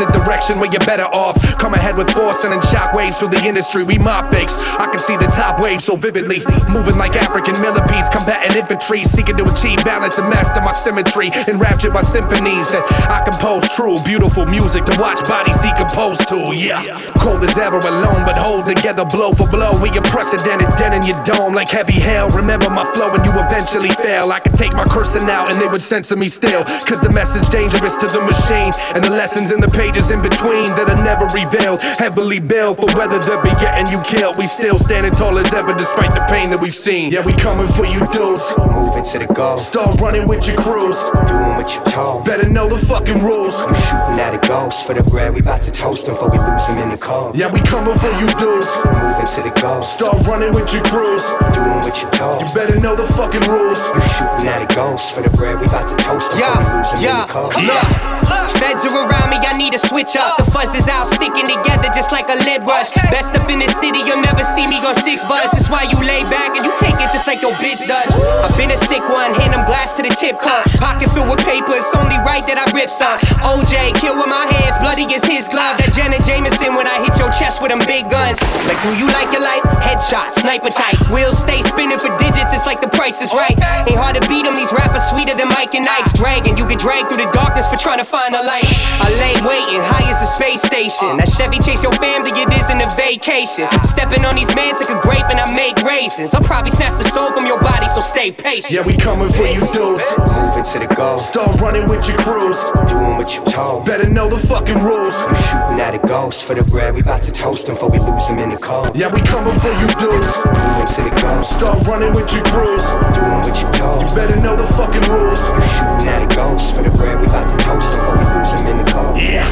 Opposite 0.00 0.24
direction 0.24 0.58
where 0.58 0.70
you're 0.70 0.84
better 0.86 1.04
off. 1.04 1.36
Come 1.58 1.74
ahead 1.74 1.96
with 1.96 2.10
force 2.10 2.44
and 2.44 2.52
then 2.52 2.60
shockwaves 2.60 3.18
through 3.18 3.28
the 3.28 3.44
industry. 3.44 3.84
We 3.84 3.98
mob 3.98 4.32
fakes. 4.32 4.54
I 4.78 4.86
can 4.86 4.98
see 4.98 5.16
the 5.16 5.26
top 5.26 5.60
wave 5.60 5.80
so 5.80 5.96
vividly. 5.96 6.42
Moving 6.70 6.96
like 6.96 7.16
African 7.16 7.60
millipedes, 7.60 8.08
combating 8.08 8.56
infantry. 8.56 9.04
Seeking 9.04 9.36
to 9.36 9.44
achieve 9.44 9.84
balance 9.84 10.18
and 10.18 10.28
master 10.28 10.60
my 10.60 10.72
symmetry. 10.72 11.30
Enraptured 11.48 11.92
by 11.92 12.02
symphonies 12.02 12.70
that 12.70 12.84
I 13.10 13.24
compose 13.28 13.68
true, 13.74 13.98
beautiful 14.04 14.46
music 14.46 14.84
to 14.84 14.96
watch 15.00 15.22
bodies 15.28 15.58
decompose 15.58 16.18
to. 16.26 16.54
Yeah. 16.54 16.96
Cold 17.18 17.44
as 17.44 17.56
ever 17.58 17.78
alone, 17.78 18.24
but 18.24 18.36
hold 18.36 18.66
together 18.66 19.04
blow 19.04 19.32
for 19.32 19.48
blow. 19.48 19.76
We 19.80 19.90
unprecedented, 19.90 20.68
den 20.76 20.94
in 20.94 21.04
your 21.06 21.18
dome 21.24 21.54
like 21.54 21.68
heavy 21.68 21.98
hail. 21.98 22.30
Remember 22.30 22.70
my 22.70 22.84
flow 22.92 23.12
and 23.14 23.24
you 23.24 23.32
eventually 23.34 23.90
fail. 23.90 24.32
I 24.32 24.40
could 24.40 24.56
take 24.56 24.72
my 24.72 24.84
cursing 24.84 25.28
out 25.28 25.50
and 25.50 25.60
they 25.60 25.68
would 25.68 25.82
censor 25.82 26.16
me 26.16 26.28
still. 26.28 26.64
Cause 26.88 27.00
the 27.00 27.12
message 27.12 27.48
dangerous 27.50 27.96
to 27.96 28.06
the 28.06 28.20
machine. 28.20 28.72
And 28.94 29.04
the 29.04 29.10
lessons 29.10 29.50
in 29.50 29.60
the 29.60 29.68
pages 29.90 30.10
in 30.10 30.22
between 30.22 30.70
that 30.78 30.86
are 30.88 31.02
never 31.02 31.26
revealed. 31.34 31.80
Heavily 31.98 32.38
billed 32.38 32.78
for 32.78 32.86
whether 32.94 33.18
they'll 33.18 33.42
be 33.42 33.50
getting 33.58 33.90
you 33.90 33.98
killed. 34.06 34.36
We 34.38 34.46
still 34.46 34.78
standing 34.78 35.12
tall 35.12 35.36
as 35.38 35.52
ever 35.52 35.74
despite 35.74 36.14
the 36.14 36.22
pain 36.30 36.50
that 36.50 36.60
we've 36.60 36.74
seen. 36.74 37.10
Yeah, 37.10 37.24
we 37.26 37.32
coming 37.34 37.66
for 37.66 37.84
you 37.84 37.98
dudes. 38.14 38.54
Moving 38.58 39.02
to 39.02 39.18
the 39.18 39.26
goal. 39.34 39.58
Start 39.58 40.00
running 40.00 40.28
with 40.28 40.46
your 40.46 40.56
crews. 40.56 40.98
Doing 41.26 41.54
what 41.58 41.74
you 41.74 41.82
told. 41.90 42.24
Better 42.24 42.48
know 42.48 42.68
the 42.68 42.78
fucking 42.78 43.22
rules. 43.22 43.58
You 43.66 43.74
shooting 43.74 44.20
at 44.22 44.34
a 44.34 44.42
ghost 44.46 44.86
for 44.86 44.94
the 44.94 45.02
bread. 45.10 45.34
We 45.34 45.40
about 45.40 45.62
to 45.62 45.72
toast 45.72 46.06
him 46.06 46.14
before 46.14 46.30
we 46.30 46.38
lose 46.38 46.66
him 46.66 46.78
in 46.78 46.90
the 46.90 46.98
cold. 46.98 47.34
Yeah, 47.36 47.50
we 47.50 47.60
coming 47.60 47.96
for 47.98 48.12
you 48.22 48.26
dudes. 48.38 48.70
Moving 48.86 49.26
to 49.34 49.40
the 49.42 49.52
goal. 49.60 49.82
Start 49.82 50.22
running 50.26 50.54
with 50.54 50.70
your 50.72 50.84
crews. 50.86 51.24
Doing 51.50 51.82
what 51.82 51.98
you 51.98 52.08
told. 52.14 52.42
You 52.42 52.48
better 52.54 52.78
know 52.78 52.94
the 52.94 53.06
fucking 53.18 53.42
rules. 53.50 53.80
You 53.90 54.00
shooting 54.14 54.46
at 54.46 54.62
a 54.62 54.70
ghost 54.74 55.14
for 55.14 55.22
the 55.22 55.30
bread. 55.34 55.58
We 55.58 55.66
about 55.66 55.88
to 55.90 55.96
toast 55.98 56.30
him 56.32 56.40
Yeah, 56.46 56.54
before 56.54 56.70
we 56.70 56.78
lose 56.78 56.90
him 56.94 57.00
yeah, 57.02 57.22
in 57.22 57.26
the 57.26 57.32
cold. 57.32 57.52
look. 57.58 58.19
Feds 58.60 58.84
are 58.84 58.92
around 58.92 59.30
me, 59.30 59.38
I 59.40 59.56
need 59.56 59.72
to 59.72 59.82
switch 59.82 60.14
up. 60.14 60.38
The 60.38 60.46
fuzz 60.46 60.74
is 60.74 60.86
out, 60.86 61.08
sticking 61.08 61.48
together 61.48 61.88
just 61.90 62.12
like 62.12 62.28
a 62.28 62.36
lead 62.46 62.62
rush. 62.62 62.94
Best 63.10 63.34
up 63.34 63.48
in 63.50 63.58
the 63.58 63.70
city, 63.72 63.98
you'll 64.06 64.22
never 64.22 64.44
see 64.54 64.68
me 64.68 64.78
go 64.84 64.92
six 65.00 65.24
buzz. 65.24 65.50
That's 65.50 65.66
why 65.72 65.88
you 65.88 65.98
lay 66.04 66.22
back 66.28 66.54
and 66.54 66.62
you 66.62 66.72
take 66.76 66.94
it 67.00 67.10
just 67.10 67.26
like 67.26 67.42
your 67.42 67.56
bitch 67.58 67.82
does. 67.88 68.12
I've 68.44 68.54
been 68.60 68.70
a 68.70 68.76
sick 68.76 69.02
one, 69.08 69.34
hand 69.34 69.56
them 69.56 69.64
glass 69.64 69.96
to 69.96 70.02
the 70.06 70.12
tip 70.12 70.38
cup. 70.38 70.68
Pocket 70.78 71.10
filled 71.10 71.32
with 71.32 71.42
paper, 71.42 71.74
it's 71.74 71.90
only 71.96 72.20
right 72.22 72.44
that 72.46 72.60
I 72.60 72.66
rip 72.76 72.90
some. 72.90 73.18
OJ, 73.42 73.96
kill 73.98 74.14
with 74.20 74.30
my 74.30 74.46
hands, 74.46 74.76
bloody 74.78 75.08
as 75.10 75.24
his 75.24 75.48
glove. 75.48 75.80
That 75.82 75.96
Jenna 75.96 76.20
Jameson 76.22 76.76
when 76.76 76.86
I 76.86 77.00
hit 77.00 77.16
your 77.16 77.32
chest 77.32 77.64
with 77.64 77.72
them 77.72 77.82
big 77.88 78.06
guns. 78.12 78.38
Like, 78.68 78.78
do 78.86 78.92
you 78.94 79.08
like 79.10 79.32
your 79.32 79.42
life? 79.42 79.64
Headshot, 79.80 80.36
sniper 80.36 80.70
tight. 80.70 81.00
Wheels 81.08 81.40
stay 81.40 81.64
spinning 81.64 81.98
for 81.98 82.12
digits, 82.20 82.52
it's 82.52 82.68
like 82.68 82.84
the 82.84 82.92
price 82.92 83.24
is 83.24 83.32
right. 83.32 83.56
Ain't 83.88 83.98
hard 83.98 84.20
to 84.20 84.24
beat 84.28 84.44
them, 84.44 84.54
these 84.54 84.70
rappers 84.70 85.02
sweeter 85.08 85.32
than 85.32 85.48
Mike 85.50 85.72
and 85.72 85.88
Ike's. 85.88 86.12
Dragging, 86.20 86.60
you 86.60 86.68
get 86.68 86.78
dragged 86.78 87.08
through 87.08 87.24
the 87.24 87.30
darkness 87.32 87.64
for 87.66 87.80
trying 87.80 87.98
to 87.98 88.04
find 88.04 88.19
a 88.28 88.44
light. 88.44 88.68
I 89.00 89.08
lay 89.16 89.32
waiting, 89.40 89.80
high 89.80 90.04
as 90.12 90.20
a 90.20 90.28
space 90.36 90.60
station. 90.60 91.16
That 91.16 91.32
Chevy 91.32 91.56
chase 91.56 91.80
your 91.82 91.96
family, 91.96 92.30
it 92.36 92.52
isn't 92.52 92.80
a 92.80 92.88
vacation. 92.92 93.64
Stepping 93.80 94.28
on 94.28 94.36
these 94.36 94.52
mans 94.52 94.76
like 94.76 94.92
a 94.92 95.00
grape 95.00 95.24
and 95.32 95.40
I 95.40 95.48
make 95.56 95.80
raisins. 95.80 96.36
I'll 96.36 96.44
probably 96.44 96.70
snatch 96.70 97.00
the 97.00 97.08
soul 97.08 97.32
from 97.32 97.48
your 97.48 97.60
body, 97.60 97.88
so 97.88 98.04
stay 98.04 98.30
patient. 98.30 98.76
Yeah, 98.76 98.84
we 98.84 98.96
coming 98.96 99.32
for 99.32 99.48
you 99.48 99.64
dudes. 99.72 100.04
Moving 100.20 100.64
to 100.68 100.76
the 100.84 100.90
goal. 100.92 101.16
Start 101.16 101.60
running 101.64 101.88
with 101.88 102.04
your 102.04 102.20
crews. 102.20 102.60
Doing 102.92 103.16
what 103.16 103.32
you 103.32 103.42
told. 103.48 103.88
Better 103.88 104.04
know 104.04 104.28
the 104.28 104.36
fucking 104.36 104.84
rules. 104.84 105.16
You 105.24 105.36
shooting 105.48 105.80
at 105.80 105.96
a 105.96 106.02
ghost 106.04 106.44
for 106.44 106.52
the 106.52 106.64
bread. 106.68 106.92
We 106.92 107.00
about 107.00 107.24
to 107.24 107.32
toast 107.32 107.68
him 107.68 107.80
before 107.80 107.88
we 107.88 108.04
lose 108.04 108.28
him 108.28 108.38
in 108.38 108.52
the 108.52 108.60
cold. 108.60 108.92
Yeah, 108.92 109.08
we 109.08 109.24
coming 109.24 109.56
for 109.56 109.72
you 109.80 109.88
dudes. 109.96 110.36
Moving 110.44 110.90
to 110.92 111.00
the 111.08 111.14
goal. 111.24 111.40
Start 111.40 111.88
running 111.88 112.12
with 112.12 112.28
your 112.36 112.44
crews. 112.52 112.84
Doing 113.16 113.40
what 113.48 113.56
you 113.56 113.68
told. 113.80 114.04
You 114.04 114.12
better 114.12 114.36
know 114.44 114.60
the 114.60 114.68
fucking 114.76 115.08
rules. 115.08 115.40
You 115.40 115.62
shooting 115.72 116.08
at 116.12 116.20
a 116.20 116.30
ghost 116.36 116.76
for 116.76 116.82
the 116.84 116.92
bread. 116.92 117.16
We 117.16 117.26
about 117.26 117.48
to 117.48 117.56
toast 117.64 117.88
him 117.96 118.09
before 118.10 118.18
we 118.18 118.24
lose 118.38 118.52
him 118.52 118.66
in 118.66 118.76
the 118.78 118.84
cold. 118.90 119.16
Yeah. 119.16 119.46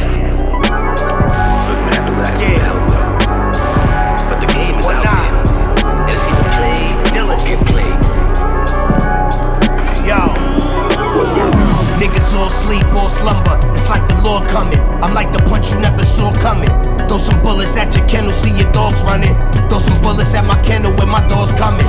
But 4.28 4.40
the 4.40 4.46
game 4.52 4.78
is 4.78 4.86
out 4.86 5.02
there. 5.04 5.32
It's 6.08 6.24
either 6.28 6.46
played 6.56 6.98
or 7.22 7.38
get 7.44 7.60
played. 7.66 7.98
Yo. 10.06 10.20
Niggas 11.98 12.34
all 12.34 12.50
sleep, 12.50 12.86
all 12.94 13.08
slumber. 13.08 13.58
It's 13.72 13.88
like 13.88 14.06
the 14.08 14.20
Lord 14.22 14.48
coming. 14.48 14.80
I'm 15.02 15.14
like 15.14 15.32
the 15.32 15.38
punch 15.40 15.72
you 15.72 15.78
never 15.78 16.04
saw 16.04 16.32
coming. 16.32 16.70
Throw 17.08 17.18
some 17.18 17.40
bullets 17.42 17.76
at 17.76 17.94
your 17.96 18.06
kennel, 18.06 18.32
see 18.32 18.50
your 18.56 18.70
dogs 18.72 19.02
running. 19.02 19.34
Throw 19.68 19.78
some 19.78 20.00
bullets 20.00 20.34
at 20.34 20.44
my 20.44 20.60
kennel 20.62 20.92
when 20.96 21.08
my 21.08 21.26
dogs 21.28 21.52
coming. 21.52 21.87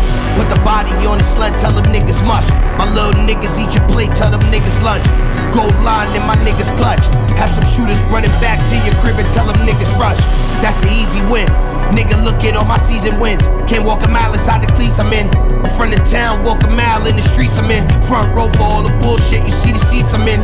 Body 0.79 0.95
on 1.07 1.17
the 1.17 1.25
sled, 1.25 1.57
tell 1.57 1.73
them 1.73 1.91
niggas 1.91 2.25
mush. 2.25 2.47
My 2.79 2.87
little 2.87 3.11
niggas 3.11 3.59
eat 3.59 3.75
your 3.75 3.85
plate, 3.89 4.15
tell 4.15 4.31
them 4.31 4.39
niggas 4.47 4.79
lunch. 4.81 5.03
Gold 5.51 5.75
line 5.83 6.15
in 6.15 6.23
my 6.23 6.37
niggas 6.47 6.71
clutch. 6.79 7.03
Have 7.35 7.49
some 7.49 7.65
shooters 7.67 7.99
running 8.07 8.31
back 8.39 8.63
to 8.71 8.75
your 8.87 8.95
crib 9.03 9.19
and 9.19 9.29
tell 9.29 9.45
them 9.45 9.59
niggas 9.67 9.91
rush. 9.99 10.15
That's 10.63 10.81
an 10.81 10.87
easy 10.87 11.19
win. 11.27 11.47
Nigga, 11.91 12.23
look 12.23 12.45
at 12.47 12.55
all 12.55 12.63
my 12.63 12.77
season 12.77 13.19
wins. 13.19 13.43
Can't 13.67 13.83
walk 13.83 14.05
a 14.05 14.07
mile 14.07 14.31
inside 14.31 14.63
the 14.63 14.71
cleats 14.71 14.99
I'm 14.99 15.11
in. 15.11 15.27
In 15.59 15.69
front 15.75 15.99
of 15.99 16.07
town, 16.07 16.45
walk 16.45 16.63
a 16.63 16.69
mile 16.69 17.05
in 17.07 17.17
the 17.17 17.23
streets 17.23 17.57
I'm 17.57 17.69
in. 17.69 17.83
Front 18.03 18.33
row 18.33 18.47
for 18.47 18.63
all 18.63 18.81
the 18.81 18.95
bullshit, 19.03 19.43
you 19.43 19.51
see 19.51 19.73
the 19.73 19.83
seats 19.83 20.13
I'm 20.13 20.29
in. 20.31 20.39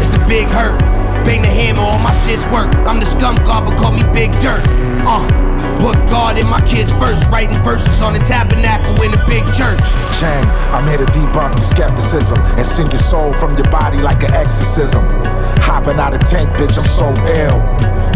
It's 0.00 0.08
the 0.08 0.24
big 0.24 0.48
hurt. 0.48 0.80
Bang 1.28 1.42
the 1.42 1.48
hammer, 1.48 1.82
all 1.82 1.98
my 1.98 2.12
shits 2.24 2.50
work. 2.50 2.72
I'm 2.88 3.00
the 3.00 3.06
scum 3.06 3.36
god, 3.44 3.68
but 3.68 3.76
call 3.78 3.92
me 3.92 4.02
Big 4.14 4.32
Dirt. 4.40 4.64
Uh, 5.06 5.26
put 5.80 5.96
God 6.08 6.38
in 6.38 6.46
my 6.46 6.60
kids 6.60 6.90
first. 6.92 7.26
Writing 7.28 7.62
verses 7.62 8.02
on 8.02 8.14
the 8.14 8.20
tabernacle 8.20 9.02
in 9.02 9.10
the 9.10 9.22
big 9.26 9.44
church. 9.52 9.80
Chang, 10.18 10.44
I'm 10.72 10.86
here 10.88 10.98
to 10.98 11.10
debunk 11.12 11.56
the 11.56 11.60
skepticism 11.60 12.38
and 12.40 12.66
sing 12.66 12.90
your 12.90 13.00
soul 13.00 13.32
from 13.32 13.54
your 13.56 13.70
body 13.70 13.98
like 13.98 14.22
an 14.22 14.32
exorcism. 14.32 15.04
Hopping 15.60 15.98
out 15.98 16.14
of 16.14 16.20
tank, 16.20 16.50
bitch, 16.50 16.76
I'm 16.76 16.84
so 16.84 17.08
ill. 17.28 17.60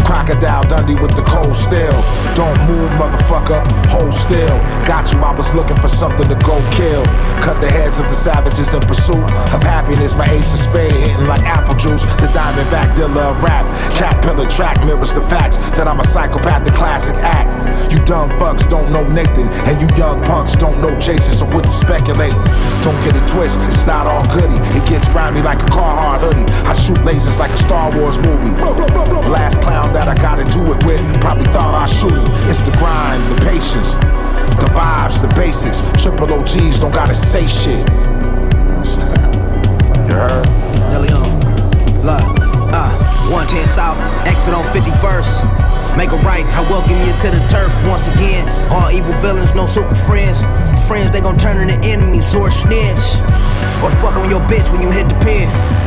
Crocodile 0.05 0.63
Dundee 0.67 0.95
with 0.95 1.15
the 1.15 1.23
cold 1.23 1.55
steel. 1.55 1.95
Don't 2.35 2.59
move, 2.67 2.89
motherfucker, 2.99 3.61
hold 3.87 4.13
still. 4.13 4.57
Got 4.85 5.11
you, 5.11 5.19
I 5.19 5.33
was 5.35 5.53
looking 5.53 5.77
for 5.77 5.87
something 5.87 6.27
to 6.27 6.35
go 6.45 6.57
kill. 6.71 7.05
Cut 7.41 7.61
the 7.61 7.69
heads 7.69 7.99
of 7.99 8.07
the 8.07 8.15
savages 8.15 8.73
in 8.73 8.81
pursuit 8.81 9.23
of 9.53 9.61
happiness. 9.61 10.15
My 10.15 10.29
ace 10.29 10.51
of 10.53 10.59
spade 10.59 10.91
hitting 10.91 11.27
like 11.27 11.41
apple 11.43 11.75
juice. 11.75 12.01
The 12.21 12.29
diamondback 12.33 12.95
dealer 12.95 13.21
of 13.21 13.43
rap. 13.43 13.65
Caterpillar 13.95 14.47
track 14.49 14.83
mirrors 14.85 15.13
the 15.13 15.21
facts 15.21 15.63
that 15.77 15.87
I'm 15.87 15.99
a 15.99 16.07
psychopath, 16.07 16.65
the 16.65 16.71
classic 16.71 17.15
act. 17.17 17.49
You 17.91 17.99
dumb 18.05 18.29
bucks 18.39 18.65
don't 18.65 18.91
know 18.91 19.07
Nathan, 19.07 19.49
and 19.67 19.81
you 19.81 19.87
young 19.97 20.23
punks 20.23 20.55
don't 20.55 20.81
know 20.81 20.97
Jason, 20.99 21.35
so 21.35 21.45
quit 21.49 21.71
speculating. 21.71 22.37
Don't 22.81 22.97
get 23.03 23.15
it 23.15 23.27
twisted, 23.27 23.63
it's 23.63 23.85
not 23.85 24.07
all 24.07 24.23
goody. 24.33 24.57
It 24.77 24.87
gets 24.87 25.07
grimy 25.09 25.41
like 25.41 25.61
a 25.61 25.65
Carhartt 25.65 26.21
hoodie. 26.21 26.45
I 26.65 26.73
shoot 26.73 26.97
lasers 26.99 27.37
like 27.37 27.51
a 27.51 27.57
Star 27.57 27.91
Wars 27.95 28.17
movie. 28.19 28.49
Last 29.29 29.61
clown 29.61 29.88
that 29.93 30.07
I 30.07 30.15
gotta 30.15 30.43
do 30.51 30.73
it 30.73 30.83
with 30.85 30.99
probably 31.21 31.47
thought 31.51 31.73
I 31.73 31.85
shoot. 31.85 32.13
It's 32.49 32.61
the 32.61 32.71
grind, 32.77 33.21
the 33.31 33.41
patience, 33.45 33.93
the 34.59 34.69
vibes, 34.73 35.21
the 35.21 35.31
basics. 35.35 35.87
Triple 36.01 36.33
OGs 36.33 36.79
don't 36.79 36.93
gotta 36.93 37.13
say 37.13 37.47
shit. 37.47 37.87
You 40.07 40.15
heard? 40.15 40.47
Nelly 40.89 41.09
on. 41.09 41.39
Look, 42.01 42.23
uh, 42.73 42.91
110 43.29 43.67
South, 43.69 43.97
exit 44.25 44.53
on 44.53 44.63
51st. 44.73 45.97
Make 45.97 46.11
a 46.11 46.17
right, 46.23 46.45
I 46.55 46.61
welcome 46.69 46.97
you 47.03 47.13
to 47.23 47.29
the 47.29 47.43
turf 47.49 47.73
once 47.85 48.07
again. 48.15 48.47
All 48.71 48.89
evil 48.91 49.13
villains, 49.21 49.53
no 49.53 49.65
super 49.65 49.95
friends. 50.07 50.39
Friends, 50.87 51.11
they 51.11 51.21
gon' 51.21 51.37
turn 51.37 51.57
into 51.57 51.77
enemies 51.85 52.33
or 52.33 52.49
snitch. 52.49 53.03
Or 53.83 53.91
fuck 54.01 54.15
on 54.15 54.29
your 54.29 54.41
bitch 54.47 54.71
when 54.71 54.81
you 54.81 54.91
hit 54.91 55.09
the 55.09 55.15
pin. 55.19 55.78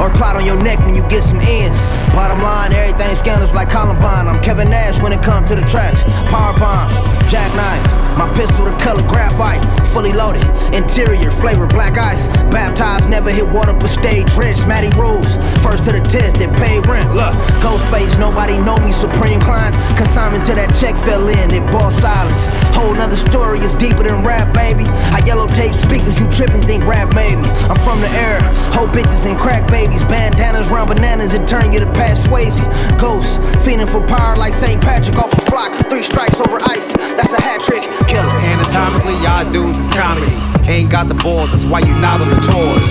Or 0.00 0.10
plot 0.10 0.36
on 0.36 0.44
your 0.44 0.60
neck 0.62 0.78
when 0.80 0.94
you 0.94 1.02
get 1.08 1.22
some 1.22 1.40
ends. 1.40 1.80
Bottom 2.14 2.40
line, 2.42 2.72
everything 2.72 3.16
scandals 3.16 3.54
like 3.54 3.70
Columbine. 3.70 4.26
I'm 4.28 4.42
Kevin 4.42 4.70
Nash 4.70 5.00
when 5.00 5.12
it 5.12 5.22
comes 5.22 5.48
to 5.50 5.56
the 5.56 5.66
tracks. 5.66 6.02
Power 6.30 6.58
bombs, 6.58 6.94
jackknife. 7.30 8.04
My 8.14 8.30
pistol 8.38 8.64
the 8.64 8.70
color 8.78 9.02
graphite, 9.02 9.58
fully 9.88 10.12
loaded. 10.12 10.46
Interior, 10.72 11.32
flavor 11.32 11.66
black 11.66 11.98
ice. 11.98 12.28
Baptized, 12.54 13.10
never 13.10 13.30
hit 13.30 13.46
water 13.48 13.72
but 13.72 13.90
stayed 13.90 14.26
drenched. 14.28 14.68
Matty 14.68 14.94
rules, 14.96 15.26
first 15.58 15.82
to 15.84 15.90
the 15.90 15.98
test, 15.98 16.38
they 16.38 16.46
pay 16.54 16.78
rent. 16.86 17.10
Look, 17.10 17.34
Ghostface, 17.58 18.16
nobody 18.20 18.56
know 18.62 18.78
me. 18.78 18.92
Supreme 18.92 19.40
clients, 19.40 19.76
consignment 19.98 20.46
to 20.46 20.54
that 20.54 20.70
check 20.78 20.94
fell 21.02 21.26
in. 21.26 21.50
It 21.50 21.66
ball 21.72 21.90
silence. 21.90 22.46
Whole 22.70 22.94
nother 22.94 23.16
story 23.16 23.58
is 23.60 23.74
deeper 23.74 24.04
than 24.04 24.22
rap, 24.24 24.54
baby. 24.54 24.84
I 25.10 25.18
yellow 25.26 25.48
tape 25.48 25.74
speakers, 25.74 26.20
you 26.20 26.28
tripping, 26.30 26.62
think 26.62 26.86
rap 26.86 27.12
made 27.14 27.34
me. 27.34 27.48
I'm 27.66 27.78
from 27.82 28.00
the 28.00 28.10
air, 28.14 28.38
whole 28.70 28.86
bitches 28.86 29.26
and 29.26 29.36
crack 29.36 29.66
babies. 29.74 30.04
Bandanas 30.04 30.68
round 30.68 30.88
bananas 30.88 31.34
and 31.34 31.48
turn 31.48 31.72
you 31.72 31.80
to 31.80 31.90
Pat 31.98 32.16
Swayze. 32.16 32.54
Ghosts, 32.96 33.42
feeding 33.64 33.88
for 33.88 34.00
power 34.06 34.36
like 34.36 34.52
St. 34.52 34.80
Patrick 34.80 35.18
off 35.18 35.32
a 35.32 35.40
flock. 35.50 35.74
Three 35.90 36.04
strikes 36.04 36.40
over 36.40 36.58
ice, 36.62 36.92
that's 37.18 37.32
a 37.32 37.42
hat 37.42 37.60
trick. 37.60 37.82
Killer. 38.06 38.30
Anatomically, 38.52 39.16
y'all 39.24 39.50
dudes 39.50 39.80
is 39.80 39.88
comedy. 39.88 40.30
Ain't 40.70 40.90
got 40.90 41.08
the 41.08 41.14
balls, 41.14 41.50
that's 41.50 41.64
why 41.64 41.80
you 41.80 41.92
not 41.94 42.22
on 42.22 42.30
the 42.30 42.40
tours. 42.40 42.86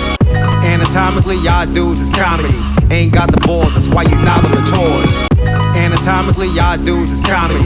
Anatomically, 0.62 1.36
y'all 1.36 1.64
dudes 1.64 2.02
is 2.02 2.10
comedy. 2.10 2.54
Ain't 2.92 3.14
got 3.14 3.32
the 3.32 3.40
balls, 3.40 3.72
that's 3.72 3.88
why 3.88 4.02
you 4.02 4.16
not 4.16 4.44
on 4.44 4.50
the 4.52 4.64
tours. 4.68 5.12
Anatomically, 5.74 6.48
y'all 6.48 6.76
dudes 6.76 7.12
is 7.12 7.22
comedy. 7.22 7.64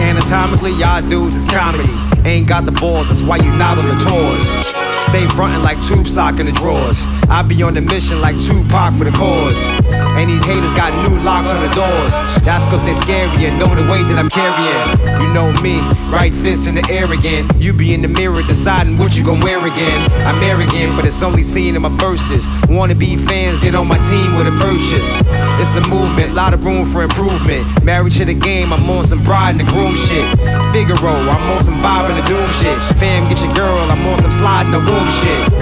Anatomically, 0.00 0.72
y'all 0.72 1.06
dudes 1.06 1.36
is 1.36 1.44
comedy. 1.44 1.90
Ain't 2.24 2.48
got 2.48 2.64
the 2.64 2.72
balls, 2.72 3.08
that's 3.08 3.20
why 3.20 3.36
you 3.36 3.52
not 3.52 3.78
on 3.78 3.88
the 3.88 3.98
tours. 4.02 4.79
Stay 5.10 5.26
frontin' 5.26 5.64
like 5.64 5.82
tube 5.82 6.06
sock 6.06 6.38
in 6.38 6.46
the 6.46 6.52
drawers. 6.52 7.02
I 7.28 7.42
be 7.42 7.60
on 7.64 7.74
the 7.74 7.80
mission 7.80 8.20
like 8.20 8.38
Tupac 8.38 8.94
for 8.94 9.02
the 9.02 9.10
cause. 9.10 9.58
And 9.90 10.30
these 10.30 10.42
haters 10.44 10.72
got 10.74 10.94
new 11.02 11.18
locks 11.18 11.48
on 11.48 11.66
the 11.66 11.74
doors. 11.74 12.14
That's 12.46 12.64
cause 12.70 12.84
they 12.84 12.94
scary 12.94 13.46
and 13.46 13.58
know 13.58 13.74
the 13.74 13.82
weight 13.90 14.06
that 14.06 14.18
I'm 14.18 14.30
carrying. 14.30 15.20
You 15.20 15.26
know 15.34 15.50
me, 15.62 15.80
right 16.14 16.32
fist 16.32 16.68
in 16.68 16.76
the 16.76 16.86
air 16.88 17.10
again. 17.12 17.50
You 17.58 17.72
be 17.72 17.92
in 17.92 18.02
the 18.02 18.08
mirror 18.08 18.42
deciding 18.42 18.98
what 18.98 19.16
you 19.16 19.24
gon' 19.24 19.40
wear 19.40 19.58
again. 19.58 19.98
I'm 20.24 20.40
arrogant, 20.44 20.94
but 20.94 21.04
it's 21.04 21.22
only 21.22 21.42
seen 21.42 21.74
in 21.74 21.82
my 21.82 21.88
verses. 21.88 22.46
Wanna 22.68 22.94
be 22.94 23.16
fans, 23.16 23.58
get 23.58 23.74
on 23.74 23.88
my 23.88 23.98
team 23.98 24.36
with 24.36 24.46
a 24.46 24.54
purchase. 24.62 25.10
It's 25.58 25.74
a 25.74 25.88
movement, 25.88 26.34
lot 26.34 26.54
of 26.54 26.64
room 26.64 26.86
for 26.86 27.02
improvement. 27.02 27.66
Married 27.82 28.12
to 28.12 28.24
the 28.24 28.34
game, 28.34 28.72
I'm 28.72 28.88
on 28.88 29.04
some 29.08 29.24
bride 29.24 29.58
and 29.58 29.60
the 29.60 29.72
groom 29.72 29.96
shit. 29.96 30.24
Figaro, 30.70 31.18
I'm 31.18 31.50
on 31.50 31.64
some 31.64 31.82
vibe 31.82 32.10
and 32.10 32.18
the 32.22 32.26
doom 32.30 32.48
shit. 32.62 32.78
Fam, 32.98 33.28
get 33.28 33.42
your 33.42 33.52
girl, 33.54 33.90
I'm 33.90 34.06
on 34.06 34.16
some 34.22 34.30
slide 34.30 34.66
in 34.66 34.72
the 34.72 34.78
womb 34.78 34.99
shit. 35.20 35.52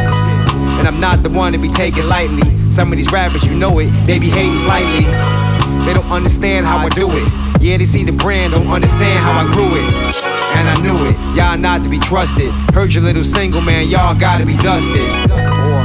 And 0.79 0.87
I'm 0.87 1.01
not 1.01 1.23
the 1.23 1.31
one 1.31 1.53
to 1.53 1.59
be 1.59 1.69
taken 1.69 2.09
lightly. 2.09 2.71
Some 2.71 2.93
of 2.93 2.97
these 2.97 3.11
rappers, 3.11 3.45
you 3.45 3.55
know 3.55 3.79
it, 3.79 3.91
they 4.07 4.19
be 4.19 4.29
hating 4.29 4.57
slightly. 4.59 5.05
They 5.85 5.95
don't 5.95 6.11
understand 6.11 6.67
how 6.67 6.79
I 6.79 6.89
do 6.89 7.11
it. 7.11 7.27
Yeah, 7.61 7.77
they 7.77 7.85
see 7.85 8.05
the 8.05 8.13
brand, 8.13 8.53
don't 8.53 8.69
understand 8.69 9.23
how 9.23 9.33
I 9.33 9.45
grew 9.53 9.75
it. 9.75 10.25
And 10.55 10.69
I 10.69 10.81
knew 10.81 11.07
it, 11.07 11.17
y'all 11.37 11.59
not 11.59 11.83
to 11.83 11.89
be 11.89 11.99
trusted. 11.99 12.51
Heard 12.75 12.93
your 12.93 13.03
little 13.03 13.25
single 13.25 13.61
man, 13.61 13.89
y'all 13.89 14.15
gotta 14.15 14.47
be 14.47 14.57
dusted. 14.57 15.11
Or, 15.31 15.83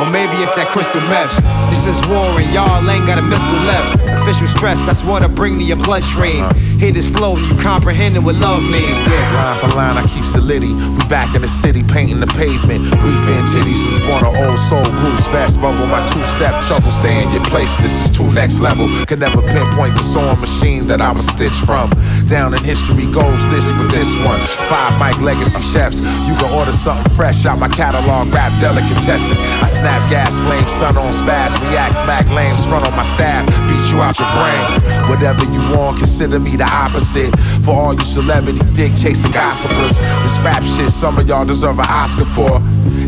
or 0.00 0.10
maybe 0.10 0.34
it's 0.42 0.54
that 0.56 0.68
crystal 0.70 1.00
meth. 1.02 1.34
This 1.70 1.86
is 1.86 1.96
war 2.08 2.40
and 2.40 2.52
y'all 2.52 2.82
ain't 2.90 3.06
got 3.06 3.18
a 3.18 3.22
missile 3.22 3.62
left. 3.66 4.13
Official 4.24 4.48
stress, 4.48 4.78
that's 4.86 5.04
what 5.04 5.22
I 5.22 5.26
bring 5.26 5.58
to 5.58 5.64
your 5.64 5.76
bloodstream. 5.76 6.48
Hear 6.80 6.92
this 6.92 7.06
flow 7.10 7.36
you 7.36 7.54
comprehend 7.56 8.16
what 8.24 8.36
love 8.36 8.62
means. 8.62 8.88
Yeah, 9.04 9.36
line 9.36 9.60
for 9.60 9.76
line, 9.76 9.98
I 9.98 10.06
keep 10.06 10.24
solidity. 10.24 10.72
We 10.72 11.04
back 11.12 11.36
in 11.36 11.42
the 11.42 11.48
city, 11.48 11.82
painting 11.82 12.20
the 12.20 12.26
pavement. 12.28 12.84
Refan 13.04 13.44
titties 13.52 13.76
is 13.76 14.00
an 14.00 14.24
old 14.24 14.58
soul 14.58 14.88
goose. 15.04 15.26
Fast 15.28 15.60
bubble, 15.60 15.84
my 15.92 16.00
two 16.08 16.24
step 16.24 16.56
trouble. 16.64 16.88
Stay 16.88 17.22
in 17.22 17.32
your 17.32 17.44
place, 17.44 17.68
this 17.84 17.92
is 17.92 18.16
two 18.16 18.32
next 18.32 18.60
level. 18.60 18.88
Could 19.04 19.20
never 19.20 19.42
pinpoint 19.42 19.94
the 19.94 20.02
sewing 20.02 20.40
machine 20.40 20.86
that 20.86 21.02
I 21.02 21.12
was 21.12 21.26
stitched 21.26 21.60
from. 21.60 21.92
Down 22.24 22.54
in 22.54 22.64
history 22.64 23.04
goes 23.12 23.44
this 23.52 23.68
with 23.76 23.90
this 23.92 24.08
one. 24.24 24.40
Five 24.72 24.98
Mike 24.98 25.20
Legacy 25.20 25.60
chefs. 25.60 26.00
You 26.00 26.32
can 26.40 26.50
order 26.56 26.72
something 26.72 27.12
fresh 27.12 27.44
out 27.44 27.58
my 27.58 27.68
catalog, 27.68 28.32
rap 28.32 28.58
delicatessen. 28.58 29.36
I 29.60 29.68
snap 29.68 30.00
gas 30.08 30.40
flames, 30.40 30.70
stun 30.72 30.96
on 30.96 31.12
spaz, 31.12 31.52
react, 31.68 31.96
smack 31.96 32.24
lames, 32.32 32.64
front 32.64 32.86
on 32.88 32.96
my 32.96 33.04
staff, 33.04 33.44
beat 33.68 33.84
you 33.92 34.00
out 34.00 34.13
your 34.18 34.30
brain. 34.32 35.08
Whatever 35.08 35.44
you 35.44 35.60
want, 35.74 35.98
consider 35.98 36.38
me 36.38 36.56
the 36.56 36.64
opposite. 36.64 37.34
For 37.64 37.74
all 37.74 37.94
you 37.94 38.04
celebrity 38.04 38.60
dick 38.72 38.94
chasing 38.94 39.32
gossipers. 39.32 39.98
This 40.22 40.36
rap 40.44 40.62
shit, 40.62 40.90
some 40.90 41.18
of 41.18 41.28
y'all 41.28 41.44
deserve 41.44 41.78
an 41.78 41.86
Oscar 41.88 42.24
for. 42.24 42.60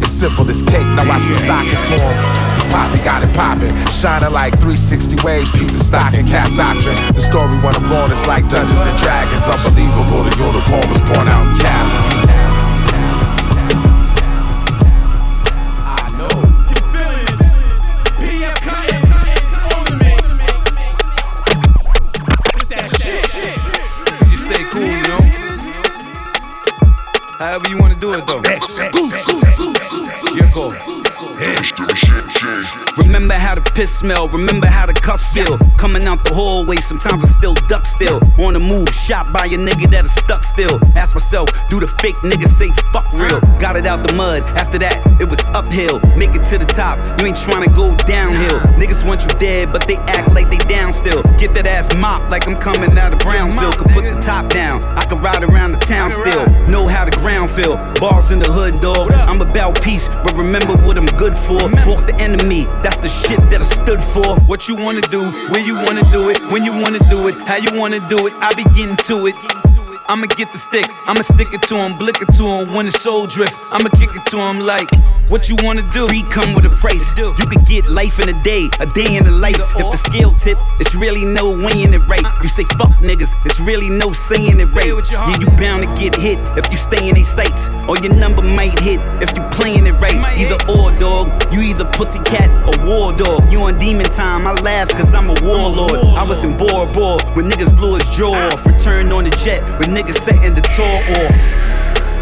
It's 0.03 0.13
simple 0.13 0.49
as 0.51 0.63
cake, 0.63 0.87
now 0.95 1.09
watch 1.09 1.27
me 1.27 1.35
sock 1.47 1.67
it 1.67 1.81
to. 1.89 2.47
Poppy 2.71 2.99
got 3.05 3.23
it 3.23 3.33
poppin', 3.35 3.75
shining 3.91 4.33
like 4.33 4.59
360 4.61 5.23
waves, 5.25 5.51
peep 5.53 5.71
the 5.71 5.79
stock 5.79 6.15
and 6.15 6.27
cap 6.27 6.51
doctrine. 6.57 6.97
The 7.15 7.23
story 7.23 7.57
when 7.63 7.75
I'm 7.75 7.89
born 7.89 8.11
is 8.11 8.27
like 8.27 8.49
Dungeons 8.49 8.81
and 8.81 8.99
Dragons, 8.99 9.45
unbelievable. 9.45 10.25
The 10.25 10.37
unicorn 10.37 10.89
was 10.89 11.01
born 11.09 11.29
out 11.29 11.47
in 11.47 11.63
Cali. 11.63 12.06
Piss 33.77 33.95
smell, 33.95 34.27
remember 34.29 34.67
how 34.67 34.87
the 34.87 34.95
cuss 34.95 35.23
feel. 35.23 35.59
Coming 35.77 36.05
out 36.07 36.25
the 36.25 36.33
hallway, 36.33 36.77
sometimes 36.77 37.23
I 37.23 37.27
still 37.27 37.53
duck 37.69 37.85
still. 37.85 38.23
On 38.39 38.55
the 38.55 38.59
move, 38.59 38.89
shot 38.89 39.31
by 39.35 39.45
a 39.45 39.59
nigga 39.59 39.91
that 39.91 40.07
is 40.07 40.15
stuck 40.15 40.43
still. 40.43 40.81
Ask 40.97 41.15
myself, 41.15 41.51
do 41.69 41.79
the 41.79 41.87
fake 41.87 42.17
niggas 42.25 42.57
say 42.57 42.71
fuck 42.91 43.13
real? 43.13 43.39
Got 43.61 43.77
it 43.77 43.85
out 43.85 44.07
the 44.07 44.15
mud, 44.15 44.45
after 44.57 44.79
that, 44.79 45.05
it 45.21 45.29
was 45.29 45.41
uphill. 45.53 46.01
Make 46.17 46.35
it 46.35 46.43
to 46.45 46.57
the 46.57 46.65
top, 46.65 46.97
you 47.21 47.27
ain't 47.27 47.37
trying 47.37 47.65
to 47.65 47.71
go 47.71 47.95
downhill. 48.09 48.61
Niggas 48.81 49.07
want 49.07 49.25
you 49.25 49.39
dead, 49.39 49.75
but 49.75 49.87
they 49.87 49.97
act 50.09 50.33
like 50.33 50.49
they 50.49 50.59
down 50.65 50.95
still. 50.95 51.23
Get 51.37 51.53
that 51.53 51.67
ass 51.67 51.95
mop 51.97 52.31
like 52.31 52.49
I'm 52.49 52.57
coming 52.57 52.97
out 52.97 53.13
of 53.13 53.19
Brownfield. 53.19 53.77
Could 53.77 53.91
put 53.91 54.05
the 54.05 54.19
top 54.23 54.49
down, 54.49 54.85
I 54.97 55.05
could 55.05 55.21
ride 55.21 55.45
around 55.45 55.73
the 55.73 55.85
town 55.85 56.11
still. 56.11 56.49
Know 56.67 56.89
how 56.89 57.05
the 57.05 57.15
ground 57.19 57.51
feel. 57.51 57.77
Bars 58.01 58.31
in 58.31 58.39
the 58.39 58.51
hood, 58.51 58.81
dog. 58.81 59.13
I'm 59.13 59.43
about 59.43 59.83
peace, 59.83 60.09
but 60.09 60.33
remember 60.33 60.79
what 60.79 60.97
I'm 60.97 61.13
good 61.19 61.37
for. 61.37 61.61
Walk 61.85 62.07
the 62.07 62.17
enemy, 62.19 62.65
that's 62.81 63.01
the 63.01 63.11
shit 63.11 63.39
that 63.51 63.61
I 63.61 63.66
stood 63.67 64.03
for. 64.03 64.39
What 64.47 64.69
you 64.69 64.77
wanna 64.77 65.03
do, 65.03 65.23
where 65.51 65.65
you 65.65 65.75
wanna 65.75 66.03
do 66.13 66.31
it, 66.31 66.41
when 66.51 66.65
you 66.65 66.73
wanna 66.73 66.99
do 67.11 67.29
it, 67.29 67.35
how 67.47 67.57
you 67.57 67.79
wanna 67.79 68.01
do 68.09 68.27
it, 68.27 68.33
I 68.41 68.55
be 68.55 68.65
getting 68.75 68.97
to 69.09 69.27
it. 69.27 69.37
I'ma 70.09 70.27
get 70.27 70.53
the 70.53 70.59
stick, 70.59 70.87
I'ma 71.07 71.23
stick 71.23 71.53
it 71.53 71.63
to 71.63 71.75
him, 71.77 71.99
blick 71.99 72.23
it 72.23 72.33
to 72.39 72.45
him 72.45 72.75
when 72.75 72.87
the 72.87 72.93
soul 72.93 73.27
drift. 73.27 73.57
I'ma 73.73 73.89
kick 73.99 74.15
it 74.15 74.25
to 74.27 74.39
him 74.39 74.59
like, 74.59 74.89
what 75.29 75.49
you 75.49 75.57
wanna 75.63 75.83
do? 75.93 76.07
Free 76.07 76.23
come 76.31 76.55
with 76.55 76.65
a 76.65 76.71
price. 76.71 77.17
You 77.19 77.35
could 77.35 77.65
get 77.67 77.87
life 77.87 78.19
in 78.19 78.29
a 78.29 78.43
day, 78.43 78.69
a 78.81 78.87
day 78.87 79.17
in 79.17 79.25
the 79.25 79.31
life. 79.31 79.61
If 79.77 79.91
the 79.91 79.97
scale 79.97 80.35
tip, 80.35 80.59
it's 80.81 80.95
really 80.95 81.25
no 81.25 81.51
weighing 81.51 81.95
it 81.95 82.07
right. 82.07 82.25
You 82.43 82.49
say 82.49 82.65
fuck 82.79 82.93
niggas, 83.03 83.35
it's 83.45 83.61
really 83.61 83.91
no 83.91 84.13
saying 84.13 84.61
it 84.61 84.73
right. 84.75 84.87
Yeah, 85.11 85.39
you 85.39 85.47
bound 85.59 85.83
to 85.83 85.89
get 86.01 86.15
hit 86.15 86.39
if 86.57 86.71
you 86.71 86.77
stay 86.79 87.09
in 87.09 87.15
these 87.15 87.29
sights. 87.29 87.69
Or 87.89 87.97
your 87.99 88.15
number 88.15 88.43
might 88.43 88.79
hit 88.81 89.01
if 89.23 89.37
you 89.37 89.43
playing 89.51 89.87
it 89.87 89.95
right. 89.95 90.17
Either 90.39 90.59
or, 90.71 90.93
dog. 90.99 91.53
You 91.53 91.61
either 91.61 91.85
pussycat 91.93 92.49
or 92.69 92.87
war 92.87 93.13
dog. 93.13 93.51
You 93.51 93.63
on 93.63 93.79
demon 93.79 94.07
time, 94.07 94.47
I 94.47 94.53
laugh 94.53 94.89
cause 94.91 95.15
I'm 95.15 95.31
a 95.31 95.37
warlord. 95.43 96.05
I 96.17 96.23
was 96.23 96.45
in 96.45 96.57
Bora 96.57 96.87
Bora 96.93 97.23
when 97.35 97.51
niggas 97.51 97.75
blew 97.75 97.97
his 97.97 98.09
jaw 98.09 98.35
off. 98.35 98.67
Returned 98.67 99.13
on 99.13 99.25
the 99.25 99.31
jet 99.31 99.63
with 99.79 99.89
niggas 99.89 100.19
setting 100.21 100.55
the 100.55 100.63
tour 100.75 100.99
off. 101.25 101.76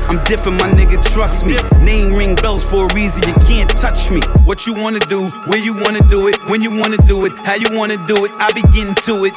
I'm 0.09 0.23
different, 0.25 0.59
my 0.59 0.69
nigga, 0.69 1.03
trust 1.13 1.47
me. 1.47 1.57
Name 1.85 2.15
ring 2.15 2.35
bells 2.35 2.69
for 2.69 2.91
a 2.91 2.95
reason, 2.95 3.23
you 3.27 3.35
can't 3.47 3.71
touch 3.71 4.11
me. 4.11 4.21
What 4.45 4.67
you 4.67 4.75
wanna 4.75 4.99
do, 5.01 5.29
where 5.47 5.59
you 5.59 5.75
wanna 5.75 6.07
do 6.09 6.29
it, 6.29 6.37
when 6.49 6.63
you 6.63 6.71
wanna 6.71 6.99
do 7.07 7.25
it, 7.25 7.33
how 7.39 7.55
you 7.55 7.77
wanna 7.77 7.97
do 8.07 8.25
it, 8.25 8.31
I 8.39 8.53
be 8.53 8.63
getting 8.73 8.95
to 9.07 9.25
it. 9.25 9.35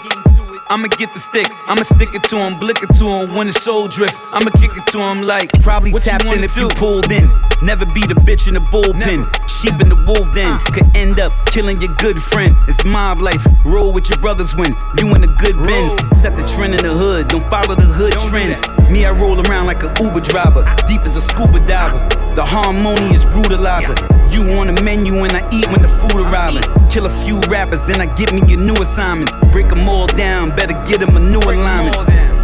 I'ma 0.69 0.88
get 0.88 1.13
the 1.13 1.19
stick, 1.19 1.47
I'ma 1.67 1.84
stick 1.84 2.13
it 2.13 2.23
to 2.23 2.38
him, 2.38 2.60
blick 2.60 2.84
it 2.84 2.93
to 2.95 3.06
him 3.06 3.36
when 3.36 3.47
the 3.47 3.53
soul 3.53 3.88
drift. 3.88 4.15
I'ma 4.34 4.51
kick 4.51 4.75
it 4.75 4.86
to 4.91 4.99
him 4.99 5.21
like 5.21 5.49
Probably 5.62 5.93
what 5.93 6.03
tapped 6.03 6.25
in 6.25 6.43
if 6.43 6.56
do? 6.56 6.62
you 6.62 6.67
pulled 6.69 7.12
in. 7.12 7.30
Never 7.62 7.86
be 7.86 8.01
the 8.01 8.13
bitch 8.13 8.47
in 8.47 8.53
the 8.53 8.60
bullpen. 8.60 9.25
Sheep 9.49 9.73
in 9.82 9.89
the 9.89 9.95
wolf 10.06 10.34
den. 10.36 10.51
Uh. 10.53 10.60
Could 10.71 10.95
end 10.95 11.19
up 11.19 11.34
killing 11.47 11.82
your 11.82 11.93
good 11.95 12.21
friend. 12.21 12.56
It's 12.67 12.84
mob 12.86 13.19
life. 13.19 13.45
Roll 13.65 13.91
with 13.91 14.10
your 14.10 14.19
brothers 14.19 14.56
when 14.56 14.75
you 14.99 15.15
in 15.15 15.23
a 15.23 15.27
good 15.27 15.56
Benz. 15.58 15.93
Set 16.19 16.36
the 16.36 16.43
trend 16.43 16.75
in 16.75 16.84
the 16.84 16.93
hood. 16.93 17.30
Don't 17.30 17.47
follow 17.49 17.75
the 17.75 17.82
hood 17.82 18.13
trends. 18.30 18.62
Me, 18.91 19.06
I 19.06 19.12
roll 19.12 19.39
around 19.47 19.65
like 19.65 19.84
a 19.84 19.93
Uber 20.01 20.21
driver. 20.21 20.63
Deep 20.88 21.01
as 21.01 21.15
a 21.15 21.21
scuba 21.21 21.60
diver. 21.65 21.97
The 22.36 22.45
harmonious 22.45 23.25
brutalizer. 23.25 23.97
You 24.32 24.43
on 24.60 24.67
the 24.67 24.82
menu 24.84 25.23
and 25.23 25.34
I 25.34 25.41
eat 25.51 25.67
when 25.71 25.82
the 25.82 25.88
food 25.88 26.15
arriving. 26.21 26.62
Kill 26.89 27.06
a 27.06 27.10
few 27.23 27.39
rappers, 27.47 27.84
then 27.84 28.01
I 28.01 28.06
get 28.15 28.34
me 28.34 28.41
a 28.53 28.58
new 28.58 28.75
assignment. 28.75 29.32
Break 29.51 29.69
them 29.69 29.88
all 29.89 30.06
down, 30.08 30.56
better 30.57 30.73
get 30.83 30.99
them 30.99 31.15
a 31.15 31.19
new 31.19 31.39
alignment. 31.39 31.95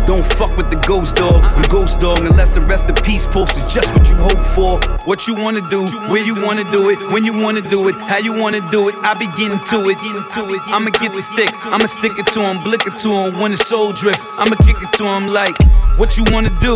Don't 0.06 0.26
fuck 0.26 0.56
with 0.56 0.69
the 0.69 0.76
ghost 0.88 1.15
dog, 1.15 1.43
I'm 1.43 1.63
ghost 1.63 1.99
dog 1.99 2.19
unless 2.19 2.54
the 2.54 2.62
rest 2.62 2.89
of 2.89 2.95
peace 3.04 3.26
post 3.26 3.58
is 3.58 3.73
just 3.73 3.91
what 3.93 4.08
you 4.10 4.15
hope 4.15 4.43
for. 4.56 4.78
What 5.06 5.28
you 5.28 5.34
wanna 5.34 5.67
do, 5.69 5.88
where 6.12 6.23
you 6.23 6.36
wanna 6.45 6.69
do 6.71 6.89
it, 6.89 6.99
when 7.12 7.26
you 7.26 7.34
wanna 7.34 7.62
do 7.62 7.88
it, 7.88 7.95
how 7.95 8.17
you 8.17 8.34
wanna 8.34 8.62
do 8.69 8.89
it, 8.89 8.95
I 9.02 9.13
be 9.15 9.28
getting 9.28 9.60
to 9.71 9.89
it. 9.89 9.97
I'ma 10.67 10.91
get 10.91 11.12
the 11.13 11.21
stick, 11.21 11.52
I'ma 11.65 11.88
stick 11.88 12.19
it 12.19 12.28
to 12.34 12.41
him, 12.41 12.62
blick 12.63 12.86
it 12.86 12.97
to 12.99 13.10
him 13.10 13.39
when 13.39 13.52
the 13.52 13.58
soul 13.58 13.91
drift. 13.91 14.21
I'ma 14.38 14.56
kick 14.67 14.78
it 14.82 14.91
to 14.97 15.06
him 15.06 15.28
like, 15.28 15.56
what 15.97 16.17
you 16.17 16.23
wanna 16.32 16.52
do? 16.60 16.76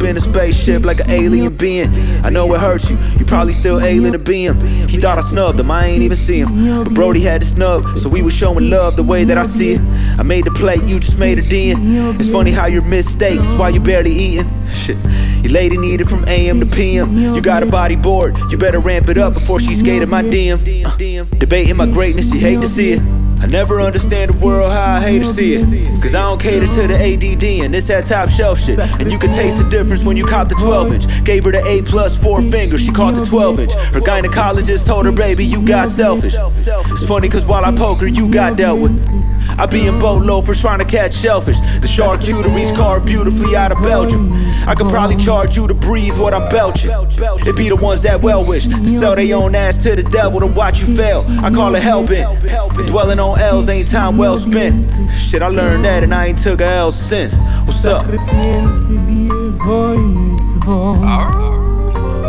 Up 0.00 0.06
in 0.06 0.16
a 0.16 0.20
spaceship 0.20 0.84
like 0.84 1.00
an 1.00 1.10
alien 1.10 1.54
being. 1.54 1.90
I 2.24 2.30
know 2.30 2.52
it 2.54 2.60
hurts 2.60 2.90
you, 2.90 2.96
you 3.18 3.24
probably 3.24 3.52
still 3.52 3.80
alien 3.80 4.12
to 4.12 4.18
be 4.18 4.46
him. 4.46 4.60
He 4.88 4.96
thought 4.96 5.18
I 5.18 5.20
snubbed 5.20 5.60
him, 5.60 5.70
I 5.70 5.86
ain't 5.86 6.02
even 6.02 6.16
see 6.16 6.40
him. 6.40 6.84
But 6.84 6.94
Brody 6.94 7.20
had 7.20 7.42
to 7.42 7.46
snub, 7.46 7.98
so 7.98 8.08
we 8.08 8.22
was 8.22 8.32
showing 8.32 8.70
love 8.70 8.96
the 8.96 9.02
way 9.02 9.24
that 9.24 9.36
I 9.36 9.44
see 9.44 9.72
it. 9.72 9.80
I 10.18 10.22
made 10.22 10.44
the 10.44 10.50
plate, 10.52 10.82
you 10.84 11.00
just 11.00 11.18
made 11.18 11.38
a 11.38 11.42
den. 11.42 12.16
It's 12.18 12.30
funny 12.30 12.50
how 12.50 12.66
your 12.66 12.82
mistakes 12.82 13.44
is 13.44 13.54
why 13.56 13.70
you 13.70 13.80
barely 13.80 14.12
eating. 14.12 14.50
Shit, 14.70 14.96
your 15.42 15.52
lady 15.52 15.76
needed 15.76 16.08
from 16.08 16.24
AM 16.26 16.60
to 16.60 16.66
PM. 16.66 17.16
You 17.16 17.42
got 17.42 17.62
a 17.62 17.66
body 17.66 17.96
board, 17.96 18.38
you 18.50 18.56
better 18.56 18.78
ramp 18.78 19.08
it 19.08 19.18
up 19.18 19.34
before 19.34 19.60
she 19.60 19.74
skated 19.74 20.08
my 20.08 20.22
DM. 20.22 20.60
Uh, 20.86 21.24
debating 21.38 21.76
my 21.76 21.86
greatness, 21.86 22.32
you 22.32 22.40
hate 22.40 22.60
to 22.60 22.68
see 22.68 22.92
it. 22.92 23.29
I 23.40 23.46
never 23.46 23.80
understand 23.80 24.30
the 24.30 24.44
world 24.44 24.70
how 24.70 24.96
I 24.96 25.00
hate 25.00 25.20
to 25.20 25.32
see 25.32 25.54
it. 25.54 26.02
Cause 26.02 26.14
I 26.14 26.20
don't 26.20 26.40
cater 26.40 26.66
to 26.66 26.86
the 26.86 26.94
ADD 26.94 27.64
and 27.64 27.72
this 27.72 27.86
that 27.88 28.06
top 28.06 28.28
shelf 28.28 28.60
shit. 28.60 28.78
And 28.78 29.10
you 29.10 29.18
can 29.18 29.32
taste 29.32 29.56
the 29.56 29.68
difference 29.68 30.04
when 30.04 30.16
you 30.16 30.26
cop 30.26 30.48
the 30.48 30.54
12 30.56 30.92
inch. 30.92 31.24
Gave 31.24 31.44
her 31.44 31.52
the 31.52 31.66
A 31.66 31.82
plus 31.82 32.22
four 32.22 32.42
fingers, 32.42 32.82
she 32.82 32.92
caught 32.92 33.14
the 33.14 33.24
12 33.24 33.60
inch. 33.60 33.72
Her 33.72 34.00
gynecologist 34.00 34.86
told 34.86 35.06
her, 35.06 35.12
baby, 35.12 35.44
you 35.44 35.62
got 35.62 35.88
selfish. 35.88 36.34
It's 36.36 37.06
funny 37.06 37.28
cause 37.28 37.46
while 37.46 37.64
I 37.64 37.74
poke 37.74 38.00
her, 38.00 38.06
you 38.06 38.30
got 38.30 38.56
dealt 38.56 38.80
with. 38.80 39.29
I 39.58 39.66
be 39.66 39.86
in 39.86 39.98
boat 39.98 40.22
loafers 40.22 40.60
trying 40.60 40.78
to 40.78 40.84
catch 40.84 41.14
shellfish. 41.14 41.58
The 41.80 41.88
charcuterie's 41.88 42.72
carved 42.72 43.06
beautifully 43.06 43.56
out 43.56 43.72
of 43.72 43.78
Belgium. 43.82 44.32
I 44.66 44.74
could 44.74 44.88
probably 44.88 45.16
charge 45.16 45.56
you 45.56 45.66
to 45.66 45.74
breathe 45.74 46.18
what 46.18 46.32
I'm 46.34 46.48
belching. 46.50 46.90
It 46.90 47.56
be 47.56 47.68
the 47.68 47.76
ones 47.76 48.02
that 48.02 48.20
well 48.20 48.44
wish 48.46 48.66
to 48.66 48.88
sell 48.88 49.16
their 49.16 49.36
own 49.36 49.54
ass 49.54 49.76
to 49.78 49.96
the 49.96 50.02
devil 50.02 50.40
to 50.40 50.46
watch 50.46 50.80
you 50.80 50.94
fail. 50.96 51.24
I 51.42 51.50
call 51.50 51.74
it 51.74 51.82
hell 51.82 52.06
bent. 52.06 52.40
Dwelling 52.86 53.20
on 53.20 53.38
L's 53.38 53.68
ain't 53.68 53.88
time 53.88 54.16
well 54.16 54.38
spent. 54.38 54.86
Shit, 55.12 55.42
I 55.42 55.48
learned 55.48 55.84
that 55.84 56.02
and 56.02 56.14
I 56.14 56.26
ain't 56.26 56.38
took 56.38 56.60
a 56.60 56.66
L 56.66 56.92
since. 56.92 57.36
What's 57.66 57.84
up? 57.84 58.06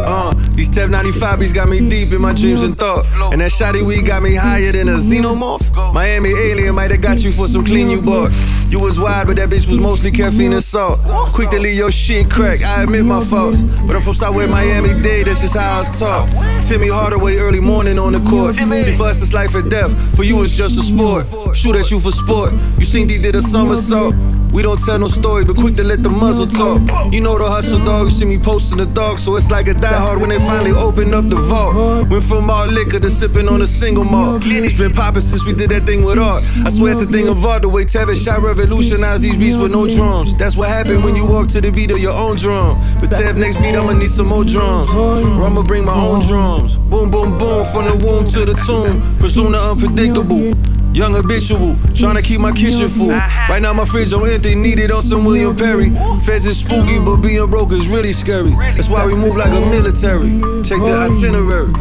Uh, 0.03 0.33
these 0.51 0.69
Tev 0.69 0.89
95 0.89 1.39
beats 1.39 1.53
got 1.53 1.69
me 1.69 1.79
deep 1.87 2.11
in 2.11 2.21
my 2.21 2.33
dreams 2.33 2.61
and 2.61 2.77
thought. 2.77 3.05
And 3.31 3.41
that 3.41 3.51
shotty 3.51 3.81
weed 3.81 4.05
got 4.05 4.21
me 4.23 4.35
higher 4.35 4.71
than 4.71 4.89
a 4.89 4.97
xenomorph. 4.97 5.93
Miami 5.93 6.29
alien 6.29 6.75
might 6.75 6.91
have 6.91 7.01
got 7.01 7.23
you 7.23 7.31
for 7.31 7.47
some 7.47 7.65
clean 7.65 7.89
you 7.89 8.01
bought. 8.01 8.31
You 8.69 8.79
was 8.79 8.99
wide, 8.99 9.27
but 9.27 9.35
that 9.35 9.49
bitch 9.49 9.67
was 9.67 9.79
mostly 9.79 10.11
caffeine 10.11 10.53
and 10.53 10.63
salt. 10.63 10.99
Quick 11.33 11.49
to 11.49 11.59
leave 11.59 11.77
your 11.77 11.91
shit 11.91 12.29
crack, 12.29 12.61
I 12.61 12.83
admit 12.83 13.05
my 13.05 13.21
faults. 13.23 13.61
But 13.61 13.95
I'm 13.95 14.01
from 14.01 14.13
Southwest 14.13 14.49
Miami 14.49 14.89
Dade, 15.01 15.27
that's 15.27 15.41
just 15.41 15.55
how 15.57 15.77
I 15.77 15.79
was 15.79 15.99
taught. 15.99 16.29
Timmy 16.67 16.87
Hardaway 16.89 17.37
early 17.37 17.59
morning 17.59 17.99
on 17.99 18.13
the 18.13 18.19
court. 18.29 18.55
See, 18.55 18.95
for 18.95 19.07
us 19.07 19.21
it's 19.21 19.33
life 19.33 19.53
or 19.53 19.61
death, 19.61 19.91
for 20.15 20.23
you 20.23 20.41
it's 20.41 20.55
just 20.55 20.77
a 20.79 20.83
sport. 20.83 21.25
Shoot 21.55 21.75
at 21.75 21.91
you 21.91 21.99
for 21.99 22.11
sport. 22.11 22.53
You 22.79 22.85
seen 22.85 23.07
D 23.07 23.17
did 23.21 23.35
a 23.35 23.41
somersault. 23.41 24.15
We 24.53 24.61
don't 24.61 24.77
tell 24.83 24.99
no 24.99 25.07
story, 25.07 25.45
but 25.45 25.55
quick 25.55 25.75
to 25.77 25.83
let 25.83 26.03
the 26.03 26.09
muzzle 26.09 26.45
talk. 26.45 26.81
You 27.13 27.21
know 27.21 27.37
the 27.37 27.47
hustle, 27.49 27.83
dog. 27.85 28.07
You 28.07 28.11
see 28.11 28.25
me 28.25 28.37
posting 28.37 28.77
the 28.77 28.85
dog, 28.85 29.17
so 29.17 29.35
it's 29.37 29.49
like 29.49 29.67
a 29.67 29.73
diehard 29.73 30.19
when 30.19 30.29
they 30.29 30.39
finally 30.39 30.71
open 30.71 31.13
up 31.13 31.29
the 31.29 31.37
vault. 31.37 32.09
Went 32.09 32.23
from 32.23 32.49
all 32.49 32.67
liquor 32.67 32.99
to 32.99 33.09
sipping 33.09 33.47
on 33.47 33.61
a 33.61 33.67
single 33.67 34.03
malt. 34.03 34.43
It's 34.45 34.77
been 34.77 34.91
popping 34.91 35.21
since 35.21 35.45
we 35.45 35.53
did 35.53 35.69
that 35.71 35.83
thing 35.83 36.03
with 36.03 36.19
art. 36.19 36.43
I 36.65 36.69
swear 36.69 36.91
it's 36.91 37.01
a 37.01 37.05
thing 37.05 37.29
of 37.29 37.45
art. 37.45 37.61
The 37.61 37.69
way 37.69 37.85
Tevin 37.85 38.21
shot 38.21 38.41
revolutionized 38.41 39.23
these 39.23 39.37
beats 39.37 39.57
with 39.57 39.71
no 39.71 39.87
drums. 39.87 40.35
That's 40.37 40.57
what 40.57 40.69
happened 40.69 41.03
when 41.03 41.15
you 41.15 41.25
walk 41.25 41.47
to 41.49 41.61
the 41.61 41.71
beat 41.71 41.91
of 41.91 41.99
your 41.99 42.13
own 42.13 42.35
drum. 42.35 42.79
But 42.99 43.09
Tev, 43.09 43.37
next 43.37 43.57
beat, 43.57 43.75
I'ma 43.75 43.93
need 43.93 44.11
some 44.11 44.27
more 44.27 44.43
drums. 44.43 44.89
Or 44.89 45.45
I'ma 45.45 45.63
bring 45.63 45.85
my 45.85 45.95
own 45.95 46.19
drums. 46.27 46.75
Boom, 46.75 47.09
boom, 47.09 47.37
boom, 47.37 47.65
from 47.71 47.85
the 47.85 47.95
womb 48.05 48.25
to 48.27 48.45
the 48.45 48.53
tomb. 48.65 49.01
The 49.21 49.59
unpredictable. 49.71 50.70
Young 50.93 51.13
habitual, 51.13 51.75
trying 51.95 52.15
to 52.15 52.21
keep 52.21 52.41
my 52.41 52.51
kitchen 52.51 52.89
full. 52.89 53.09
Right 53.09 53.61
now 53.61 53.71
my 53.71 53.85
fridge 53.85 54.11
on 54.11 54.27
empty, 54.29 54.55
needed 54.55 54.91
on 54.91 55.01
some 55.01 55.23
William 55.23 55.55
Perry. 55.55 55.89
Feds 56.25 56.45
is 56.45 56.59
spooky, 56.59 56.99
but 56.99 57.17
being 57.17 57.49
broke 57.49 57.71
is 57.71 57.87
really 57.87 58.11
scary. 58.11 58.51
That's 58.75 58.89
why 58.89 59.05
we 59.05 59.15
move 59.15 59.37
like 59.37 59.51
a 59.51 59.61
military. 59.61 60.31
Check 60.63 60.79
the 60.79 60.91
itinerary. 61.09 61.71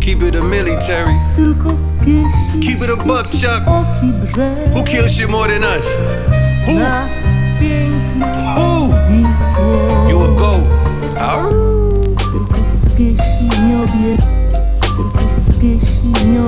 Keep 0.00 0.22
it 0.22 0.34
a 0.36 0.42
military. 0.42 1.18
Keep 2.60 2.80
it 2.80 2.90
a 2.90 2.96
buck, 2.96 3.30
Chuck. 3.30 3.62
Who 4.72 4.84
kills 4.84 5.14
shit 5.14 5.28
more 5.28 5.46
than 5.46 5.62
us? 5.62 5.84
Who? 6.64 6.78
Who? 8.56 8.94
You 10.08 10.22
a 10.24 10.28
goat. 10.38 10.64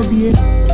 Coffee 0.06 0.65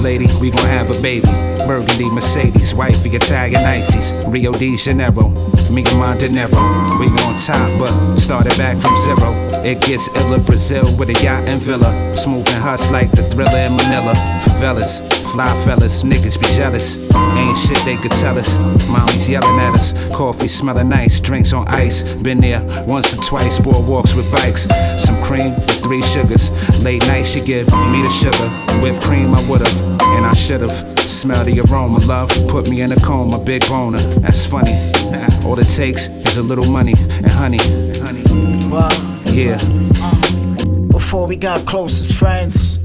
lady, 0.00 0.26
we 0.40 0.50
gon' 0.50 0.66
have 0.66 0.90
a 0.90 1.00
baby. 1.00 1.28
Burgundy 1.66 2.10
Mercedes, 2.10 2.74
wifey 2.74 3.10
Italian 3.10 3.64
ices. 3.64 4.12
Rio 4.26 4.52
de 4.52 4.76
Janeiro, 4.76 5.28
me 5.70 5.84
and 5.84 6.34
Niro. 6.34 6.98
We 6.98 7.06
on 7.24 7.38
top, 7.38 7.70
but 7.78 8.16
started 8.16 8.56
back 8.58 8.76
from 8.78 8.96
zero. 8.96 9.32
It 9.64 9.80
gets 9.82 10.08
iller, 10.16 10.38
Brazil 10.38 10.84
with 10.96 11.10
a 11.10 11.22
yacht 11.22 11.48
and 11.48 11.60
villa. 11.62 12.16
Smooth 12.16 12.48
and 12.48 12.62
hush 12.62 12.90
like 12.90 13.10
the 13.12 13.22
thriller 13.30 13.58
in 13.58 13.76
Manila. 13.76 14.14
Favelas, 14.42 15.00
fly 15.32 15.48
fellas, 15.64 16.02
niggas 16.02 16.40
be 16.40 16.46
jealous. 16.56 16.96
Ain't 17.14 17.56
shit 17.56 17.78
they 17.84 17.96
could 17.96 18.10
tell 18.12 18.36
us. 18.38 18.58
Mommy's 18.88 19.28
yelling 19.28 19.58
at 19.60 19.74
us. 19.74 19.92
Coffee 20.14 20.48
smelling 20.48 20.88
nice, 20.88 21.20
drinks 21.20 21.52
on 21.52 21.68
ice. 21.68 22.14
Been 22.14 22.40
there 22.40 22.62
once 22.86 23.16
or 23.16 23.22
twice, 23.22 23.60
boardwalks 23.60 24.16
with 24.16 24.30
bikes. 24.32 24.62
Some 25.02 25.22
cream 25.22 25.54
with 25.54 25.82
three 25.82 26.02
sugars. 26.02 26.50
Late 26.82 27.06
night, 27.06 27.26
she 27.26 27.40
give 27.40 27.66
me 27.68 28.02
the 28.02 28.10
sugar. 28.10 28.48
Whipped 28.82 29.02
cream, 29.02 29.34
I 29.34 29.48
would've, 29.48 29.80
and 30.00 30.26
I 30.26 30.32
should've. 30.32 30.72
Smell 30.98 31.44
the 31.44 31.60
aroma, 31.60 31.98
love. 32.06 32.30
Put 32.48 32.68
me 32.68 32.80
in 32.80 32.92
a 32.92 33.00
coma, 33.00 33.38
big 33.38 33.66
boner. 33.68 34.00
That's 34.20 34.46
funny. 34.46 34.72
All 35.44 35.58
it 35.58 35.68
takes 35.68 36.08
is 36.08 36.38
a 36.38 36.42
little 36.42 36.66
money 36.66 36.94
and 36.98 37.30
honey. 37.30 37.58
Yeah. 39.26 39.58
Um, 40.02 40.88
before 40.88 41.26
we 41.26 41.36
got 41.36 41.66
closest 41.66 42.14
friends, 42.14 42.78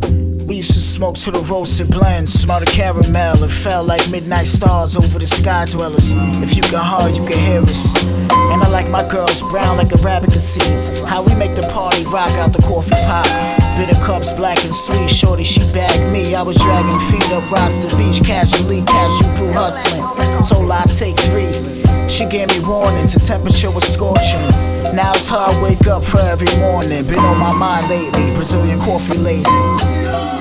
we 0.45 0.57
used 0.57 0.71
to 0.71 0.74
smoke 0.95 1.15
to 1.15 1.29
the 1.29 1.41
roasted 1.51 1.89
blends, 1.91 2.31
smell 2.31 2.61
the 2.61 2.65
caramel, 2.65 3.43
and 3.43 3.51
felt 3.51 3.85
like 3.85 4.09
midnight 4.09 4.47
stars 4.47 4.95
over 4.95 5.19
the 5.19 5.27
sky 5.27 5.65
dwellers. 5.65 6.13
If 6.39 6.55
you 6.55 6.61
can 6.61 6.79
hard, 6.79 7.17
you 7.17 7.25
can 7.27 7.37
hear 7.37 7.61
us. 7.61 8.01
And 8.05 8.63
I 8.63 8.69
like 8.69 8.89
my 8.89 9.05
girls 9.09 9.41
brown 9.41 9.75
like 9.75 9.89
Arabica 9.89 10.39
seeds. 10.39 10.97
How 10.99 11.21
we 11.21 11.35
make 11.35 11.53
the 11.53 11.67
party 11.73 12.05
rock 12.05 12.31
out 12.39 12.53
the 12.53 12.61
coffee 12.61 12.95
pot. 13.11 13.27
Bitter 13.75 13.99
cups, 14.05 14.31
black 14.31 14.63
and 14.63 14.73
sweet. 14.73 15.09
Shorty, 15.09 15.43
she 15.43 15.59
bagged 15.73 16.13
me. 16.13 16.33
I 16.33 16.41
was 16.41 16.55
dragging 16.55 16.99
feet 17.11 17.29
up 17.33 17.51
Rasta 17.51 17.93
Beach, 17.97 18.23
casually, 18.23 18.81
cashew 18.83 19.27
brew 19.35 19.51
hustling. 19.51 19.99
Told 20.47 20.71
I 20.71 20.85
take 20.85 21.19
three. 21.27 21.51
She 22.07 22.25
gave 22.25 22.47
me 22.47 22.61
warnings, 22.63 23.13
the 23.13 23.19
temperature 23.19 23.69
was 23.69 23.83
scorching. 23.83 24.47
Now 24.95 25.11
it's 25.11 25.29
I 25.29 25.51
wake 25.61 25.87
up 25.87 26.05
for 26.05 26.19
every 26.19 26.55
morning. 26.59 27.03
Been 27.03 27.19
on 27.19 27.37
my 27.37 27.51
mind 27.51 27.89
lately, 27.89 28.31
Brazilian 28.31 28.79
coffee 28.79 29.17
lady. 29.17 30.34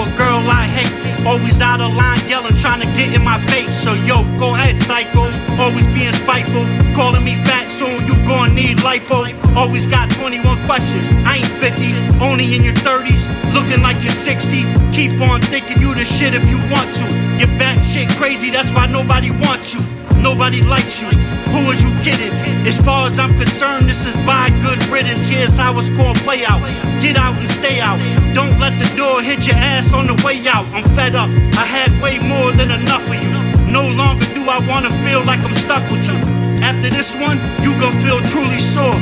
A 0.00 0.16
girl 0.16 0.38
I 0.46 0.66
hate. 0.66 1.26
Always 1.26 1.60
out 1.60 1.80
of 1.80 1.94
line, 1.94 2.20
yelling, 2.28 2.56
trying 2.56 2.80
to 2.80 2.86
get 2.96 3.14
in 3.14 3.22
my 3.22 3.38
face. 3.46 3.74
So 3.82 3.94
yo, 3.94 4.22
go 4.38 4.54
ahead, 4.54 4.76
psycho. 4.78 5.26
Always 5.58 5.86
being 5.88 6.12
spiteful, 6.12 6.64
calling 6.94 7.24
me 7.24 7.34
fat 7.44 7.70
soon. 7.70 8.06
You 8.06 8.14
gon' 8.26 8.54
need 8.54 8.78
lipo. 8.78 9.26
Always 9.56 9.86
got 9.86 10.10
21 10.10 10.64
questions. 10.66 11.08
I 11.26 11.36
ain't 11.36 11.52
50, 11.58 12.24
only 12.24 12.54
in 12.54 12.62
your 12.62 12.74
30s, 12.74 13.26
looking 13.52 13.82
like 13.82 14.02
you're 14.02 14.12
60. 14.12 14.64
Keep 14.92 15.20
on 15.20 15.42
thinking 15.42 15.80
you 15.80 15.94
the 15.94 16.04
shit 16.04 16.34
if 16.34 16.46
you 16.48 16.58
want 16.70 16.94
to. 16.96 17.04
You're 17.38 17.58
back 17.58 17.78
shit 17.92 18.08
crazy, 18.16 18.50
that's 18.50 18.72
why 18.72 18.86
nobody 18.86 19.30
wants 19.30 19.74
you. 19.74 19.97
Nobody 20.22 20.62
likes 20.62 21.00
you. 21.00 21.08
Who 21.52 21.70
is 21.70 21.82
you 21.82 21.90
kidding? 22.02 22.32
As 22.66 22.76
far 22.76 23.08
as 23.08 23.18
I'm 23.18 23.36
concerned, 23.38 23.88
this 23.88 24.04
is 24.04 24.14
by 24.26 24.50
good 24.62 24.84
riddance. 24.88 25.28
Here's 25.28 25.56
how 25.56 25.78
it's 25.78 25.90
gonna 25.90 26.18
play 26.20 26.44
out. 26.44 26.60
Get 27.00 27.16
out 27.16 27.36
and 27.36 27.48
stay 27.48 27.80
out. 27.80 27.98
Don't 28.34 28.58
let 28.58 28.78
the 28.78 28.96
door 28.96 29.22
hit 29.22 29.46
your 29.46 29.56
ass 29.56 29.94
on 29.94 30.06
the 30.06 30.22
way 30.24 30.46
out. 30.46 30.66
I'm 30.74 30.84
fed 30.96 31.14
up. 31.14 31.30
I 31.56 31.64
had 31.64 31.90
way 32.02 32.18
more 32.18 32.52
than 32.52 32.70
enough 32.70 33.06
of 33.06 33.14
you. 33.14 33.70
No 33.70 33.88
longer 33.88 34.26
do 34.34 34.48
I 34.48 34.58
wanna 34.68 34.90
feel 35.04 35.24
like 35.24 35.40
I'm 35.40 35.54
stuck 35.54 35.88
with 35.90 36.06
you. 36.06 36.16
After 36.62 36.90
this 36.90 37.14
one, 37.14 37.38
you 37.62 37.78
gon' 37.80 37.94
feel 38.02 38.20
truly 38.32 38.58
sore. 38.58 38.98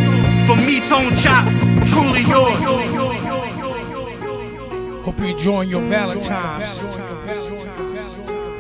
For 0.47 0.57
me, 0.57 0.81
Tone 0.81 1.17
Chop, 1.17 1.47
truly 1.87 2.23
yours. 2.23 3.17
Hope 5.05 5.19
you're 5.19 5.29
enjoying 5.29 5.71
your 5.71 5.83
Valentine's. 5.83 6.83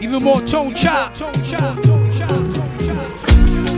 Even 0.00 0.22
more 0.22 0.40
tone 0.42 0.74
chop. 0.74 1.16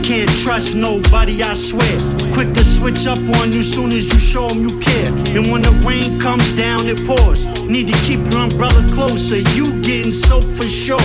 Can't 0.09 0.27
trust 0.41 0.73
nobody, 0.73 1.43
I 1.43 1.53
swear. 1.53 1.85
Quick 2.33 2.55
to 2.55 2.65
switch 2.65 3.05
up 3.05 3.19
on 3.37 3.53
you 3.53 3.61
soon 3.61 3.93
as 3.93 4.11
you 4.11 4.17
show 4.17 4.47
them 4.47 4.67
you 4.67 4.79
care. 4.79 5.05
And 5.37 5.51
when 5.51 5.61
the 5.61 5.69
rain 5.85 6.19
comes 6.19 6.49
down, 6.55 6.87
it 6.87 7.05
pours. 7.05 7.45
Need 7.69 7.93
to 7.93 7.97
keep 8.01 8.19
your 8.31 8.41
umbrella 8.41 8.81
closer, 8.89 9.37
you 9.53 9.79
getting 9.83 10.11
soaked 10.11 10.49
for 10.57 10.65
sure. 10.65 10.99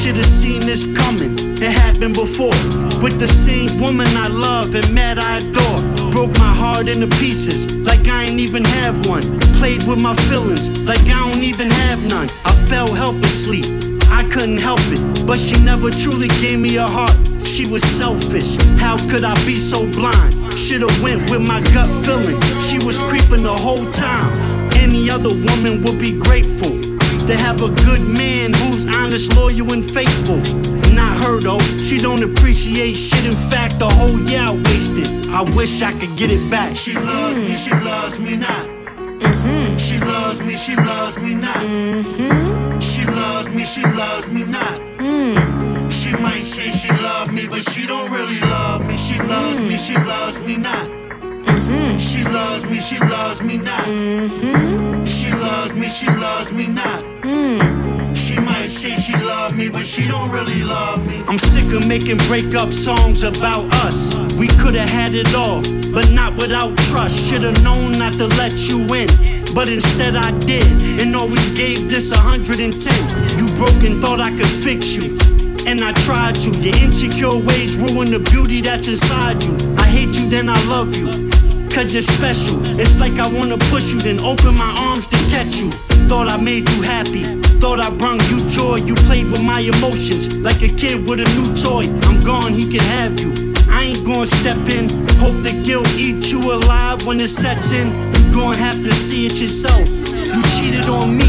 Should've 0.00 0.24
seen 0.24 0.60
this 0.60 0.86
coming, 0.96 1.36
it 1.36 1.70
happened 1.70 2.14
before. 2.14 2.56
With 3.04 3.20
the 3.20 3.28
same 3.28 3.78
woman 3.78 4.08
I 4.16 4.28
love 4.28 4.74
and 4.74 4.90
mad 4.90 5.18
I 5.18 5.36
adore. 5.36 6.10
broke 6.10 6.32
my 6.38 6.54
heart 6.56 6.88
into 6.88 7.08
pieces 7.18 7.76
like 7.84 8.08
I 8.08 8.24
ain't 8.24 8.40
even 8.40 8.64
have 8.64 9.06
one. 9.06 9.20
Played 9.60 9.82
with 9.82 10.00
my 10.00 10.16
feelings 10.32 10.80
like 10.84 11.04
I 11.12 11.30
don't 11.30 11.44
even 11.44 11.70
have 11.70 12.02
none. 12.08 12.28
I 12.46 12.52
fell 12.64 12.88
helplessly, 12.88 13.60
I 14.08 14.26
couldn't 14.32 14.62
help 14.62 14.80
it. 14.86 15.26
But 15.26 15.36
she 15.36 15.62
never 15.62 15.90
truly 15.90 16.28
gave 16.40 16.58
me 16.58 16.78
a 16.78 16.86
heart. 16.86 17.35
She 17.56 17.66
was 17.66 17.82
selfish. 17.96 18.58
How 18.78 18.98
could 19.08 19.24
I 19.24 19.32
be 19.46 19.56
so 19.56 19.90
blind? 19.92 20.34
Should've 20.52 21.02
went 21.02 21.30
with 21.30 21.40
my 21.40 21.62
gut 21.72 21.88
feeling. 22.04 22.38
She 22.60 22.76
was 22.84 22.98
creeping 22.98 23.44
the 23.44 23.56
whole 23.56 23.90
time. 23.92 24.30
Any 24.74 25.08
other 25.08 25.30
woman 25.30 25.82
would 25.82 25.98
be 25.98 26.12
grateful 26.20 26.78
to 27.26 27.34
have 27.34 27.62
a 27.62 27.70
good 27.86 28.02
man 28.02 28.52
who's 28.52 28.84
honest, 28.94 29.34
loyal, 29.34 29.72
and 29.72 29.90
faithful. 29.90 30.36
Not 30.92 31.24
her 31.24 31.40
though, 31.40 31.58
she 31.78 31.96
don't 31.96 32.22
appreciate 32.22 32.92
shit. 32.92 33.24
In 33.24 33.32
fact, 33.48 33.78
the 33.78 33.88
whole 33.88 34.20
year 34.28 34.42
I 34.42 34.52
wasted. 34.52 35.30
I 35.30 35.40
wish 35.40 35.80
I 35.80 35.98
could 35.98 36.14
get 36.14 36.30
it 36.30 36.50
back. 36.50 36.76
She 36.76 36.92
loves 36.92 37.38
me, 37.38 37.56
she 37.56 37.70
loves 37.70 38.18
me 38.18 38.36
not. 38.36 38.66
Mm-hmm. 38.68 39.78
She 39.78 39.98
loves 39.98 40.40
me, 40.40 40.58
she 40.58 40.76
loves 40.76 41.16
me 41.16 41.34
not. 41.34 41.64
Mm-hmm. 41.64 42.80
She 42.80 43.06
loves 43.06 43.48
me, 43.48 43.64
she 43.64 43.80
loves 43.80 44.30
me 44.30 44.44
not. 44.44 44.78
Mm. 44.98 45.55
She 46.06 46.12
might 46.12 46.44
say 46.44 46.70
she 46.70 46.88
love 46.88 47.32
me, 47.32 47.48
but 47.48 47.68
she 47.70 47.84
don't 47.84 48.12
really 48.12 48.38
love 48.38 48.86
me. 48.86 48.96
She 48.96 49.18
loves 49.18 49.58
me, 49.58 49.76
she 49.76 49.94
loves 49.94 50.38
me 50.46 50.56
not. 50.56 50.86
Mm-hmm. 50.86 51.98
She 51.98 52.22
loves 52.22 52.64
me, 52.64 52.78
she 52.78 52.96
loves 52.96 53.42
me 53.42 53.56
not. 53.56 53.86
Mm-hmm. 53.86 55.04
She 55.04 55.32
loves 55.32 55.74
me, 55.74 55.88
she 55.88 56.06
loves 56.06 56.52
me 56.52 56.68
not. 56.68 57.02
Mm. 57.22 58.16
She 58.16 58.36
might 58.38 58.68
say 58.68 58.94
she 58.94 59.14
love 59.16 59.56
me, 59.56 59.68
but 59.68 59.84
she 59.84 60.06
don't 60.06 60.30
really 60.30 60.62
love 60.62 61.04
me. 61.04 61.24
I'm 61.26 61.38
sick 61.38 61.72
of 61.72 61.88
making 61.88 62.18
breakup 62.28 62.72
songs 62.72 63.24
about 63.24 63.64
us. 63.84 64.14
We 64.34 64.46
could've 64.46 64.88
had 64.88 65.12
it 65.12 65.34
all, 65.34 65.60
but 65.92 66.08
not 66.12 66.36
without 66.36 66.78
trust. 66.86 67.18
Should've 67.26 67.60
known 67.64 67.98
not 67.98 68.12
to 68.12 68.28
let 68.38 68.52
you 68.52 68.86
in. 68.94 69.08
But 69.56 69.68
instead 69.68 70.14
I 70.14 70.30
did, 70.38 71.02
and 71.02 71.16
always 71.16 71.50
gave 71.58 71.88
this 71.88 72.12
110. 72.12 72.70
You 73.40 73.46
broke 73.56 73.82
and 73.82 74.00
thought 74.00 74.20
I 74.20 74.30
could 74.30 74.46
fix 74.46 74.94
you. 74.94 75.35
And 75.66 75.82
I 75.82 75.92
tried 76.06 76.36
to. 76.36 76.50
Your 76.62 76.76
insecure 76.76 77.36
ways 77.36 77.74
ruin 77.74 78.08
the 78.08 78.20
beauty 78.20 78.60
that's 78.60 78.86
inside 78.86 79.42
you. 79.42 79.56
I 79.76 79.86
hate 79.86 80.14
you, 80.14 80.30
then 80.30 80.48
I 80.48 80.54
love 80.66 80.94
you. 80.94 81.06
Cause 81.68 81.92
you're 81.92 82.02
special. 82.02 82.62
It's 82.78 82.98
like 82.98 83.18
I 83.18 83.26
wanna 83.28 83.58
push 83.68 83.84
you, 83.92 83.98
then 83.98 84.20
open 84.22 84.54
my 84.54 84.72
arms 84.86 85.08
to 85.08 85.16
catch 85.28 85.56
you. 85.56 85.70
Thought 86.08 86.28
I 86.30 86.36
made 86.36 86.68
you 86.70 86.82
happy. 86.82 87.24
Thought 87.58 87.80
I 87.80 87.90
brung 87.90 88.20
you 88.30 88.38
joy. 88.48 88.76
You 88.86 88.94
played 89.10 89.26
with 89.26 89.42
my 89.42 89.60
emotions 89.60 90.38
like 90.38 90.62
a 90.62 90.68
kid 90.68 91.08
with 91.08 91.18
a 91.18 91.28
new 91.34 91.50
toy. 91.58 91.82
I'm 92.06 92.20
gone, 92.20 92.52
he 92.54 92.70
can 92.70 92.80
have 92.96 93.18
you. 93.18 93.34
I 93.68 93.90
ain't 93.90 94.06
gonna 94.06 94.26
step 94.26 94.56
in. 94.70 94.88
Hope 95.18 95.36
the 95.42 95.52
guilt 95.66 95.88
eats 95.98 96.30
you 96.30 96.40
alive 96.40 97.04
when 97.06 97.20
it 97.20 97.28
sets 97.28 97.72
in. 97.72 97.88
You 98.14 98.32
gonna 98.32 98.56
have 98.56 98.76
to 98.84 98.92
see 98.94 99.26
it 99.26 99.34
yourself. 99.34 99.88
You 100.30 100.40
cheated 100.54 100.88
on 100.88 101.18
me, 101.18 101.26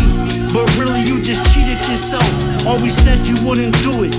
but 0.54 0.70
really 0.78 1.02
you 1.02 1.24
just 1.24 1.44
cheated 1.54 1.80
yourself. 1.90 2.47
Always 2.68 2.96
said 3.04 3.20
you 3.20 3.36
wouldn't 3.48 3.74
do 3.82 4.04
it. 4.04 4.16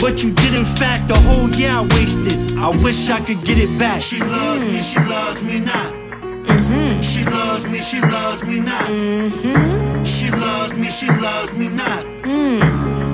But 0.00 0.22
you 0.22 0.32
did 0.32 0.58
in 0.58 0.66
fact 0.80 1.06
the 1.06 1.18
whole 1.26 1.48
year 1.50 1.70
I 1.70 1.82
wasted. 1.82 2.56
I 2.58 2.68
wish 2.70 3.08
I 3.08 3.20
could 3.20 3.44
get 3.44 3.56
it 3.56 3.78
back. 3.78 4.02
She 4.02 4.18
loves 4.18 4.62
me, 4.62 4.80
she 4.80 4.98
loves 4.98 5.40
me 5.42 5.60
not. 5.60 5.92
Mhm. 6.46 7.02
She 7.02 7.24
loves 7.24 7.64
me, 7.64 7.80
she 7.80 8.00
loves 8.00 8.42
me 8.42 8.58
not. 8.60 8.88
Mhm. 8.90 10.04
She 10.04 10.28
loves 10.30 10.72
me, 10.80 10.90
she 10.90 11.06
loves 11.06 11.52
me 11.52 11.68
not. 11.68 12.04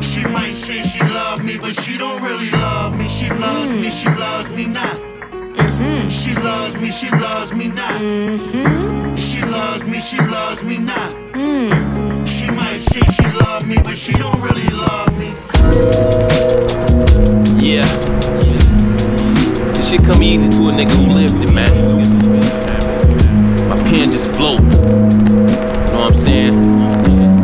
She 0.03 0.23
might 0.37 0.57
say 0.57 0.83
she 0.83 1.01
love 1.01 1.45
me, 1.45 1.59
but 1.59 1.75
she 1.83 1.99
don't 1.99 2.23
really 2.23 2.51
love 2.51 2.97
me. 2.99 3.07
She 3.09 3.29
loves 3.29 3.71
me, 3.71 3.91
she 3.91 4.09
loves 4.09 4.49
me 4.57 4.65
not. 4.79 4.97
Mhm. 5.59 6.11
She 6.11 6.33
loves 6.49 6.75
me, 6.83 6.91
she 6.91 7.09
loves 7.11 7.53
me 7.53 7.67
not. 7.81 8.01
She 9.29 9.41
loves 9.57 9.85
me, 9.91 10.01
she 10.01 10.19
loves 10.37 10.63
me 10.63 10.79
not. 10.79 11.13
She 12.27 12.47
might 12.51 12.81
say 12.81 13.01
she 13.13 13.27
love 13.33 13.67
me, 13.67 13.77
but 13.83 13.97
she 13.97 14.13
don't 14.13 14.41
really 14.41 14.69
love 14.69 15.17
me. 15.19 15.35
Yeah. 17.63 17.87
This 19.73 19.89
shit 19.91 20.05
come 20.05 20.23
easy 20.23 20.49
to 20.49 20.69
a 20.69 20.73
nigga 20.73 20.91
who 20.93 21.15
lived 21.15 21.43
it, 21.43 21.53
man. 21.53 21.73
My 23.69 23.77
pen 23.77 24.11
just 24.11 24.31
float. 24.31 24.63
Know 24.63 26.01
what 26.01 26.09
I'm 26.09 26.15
saying? 26.15 26.55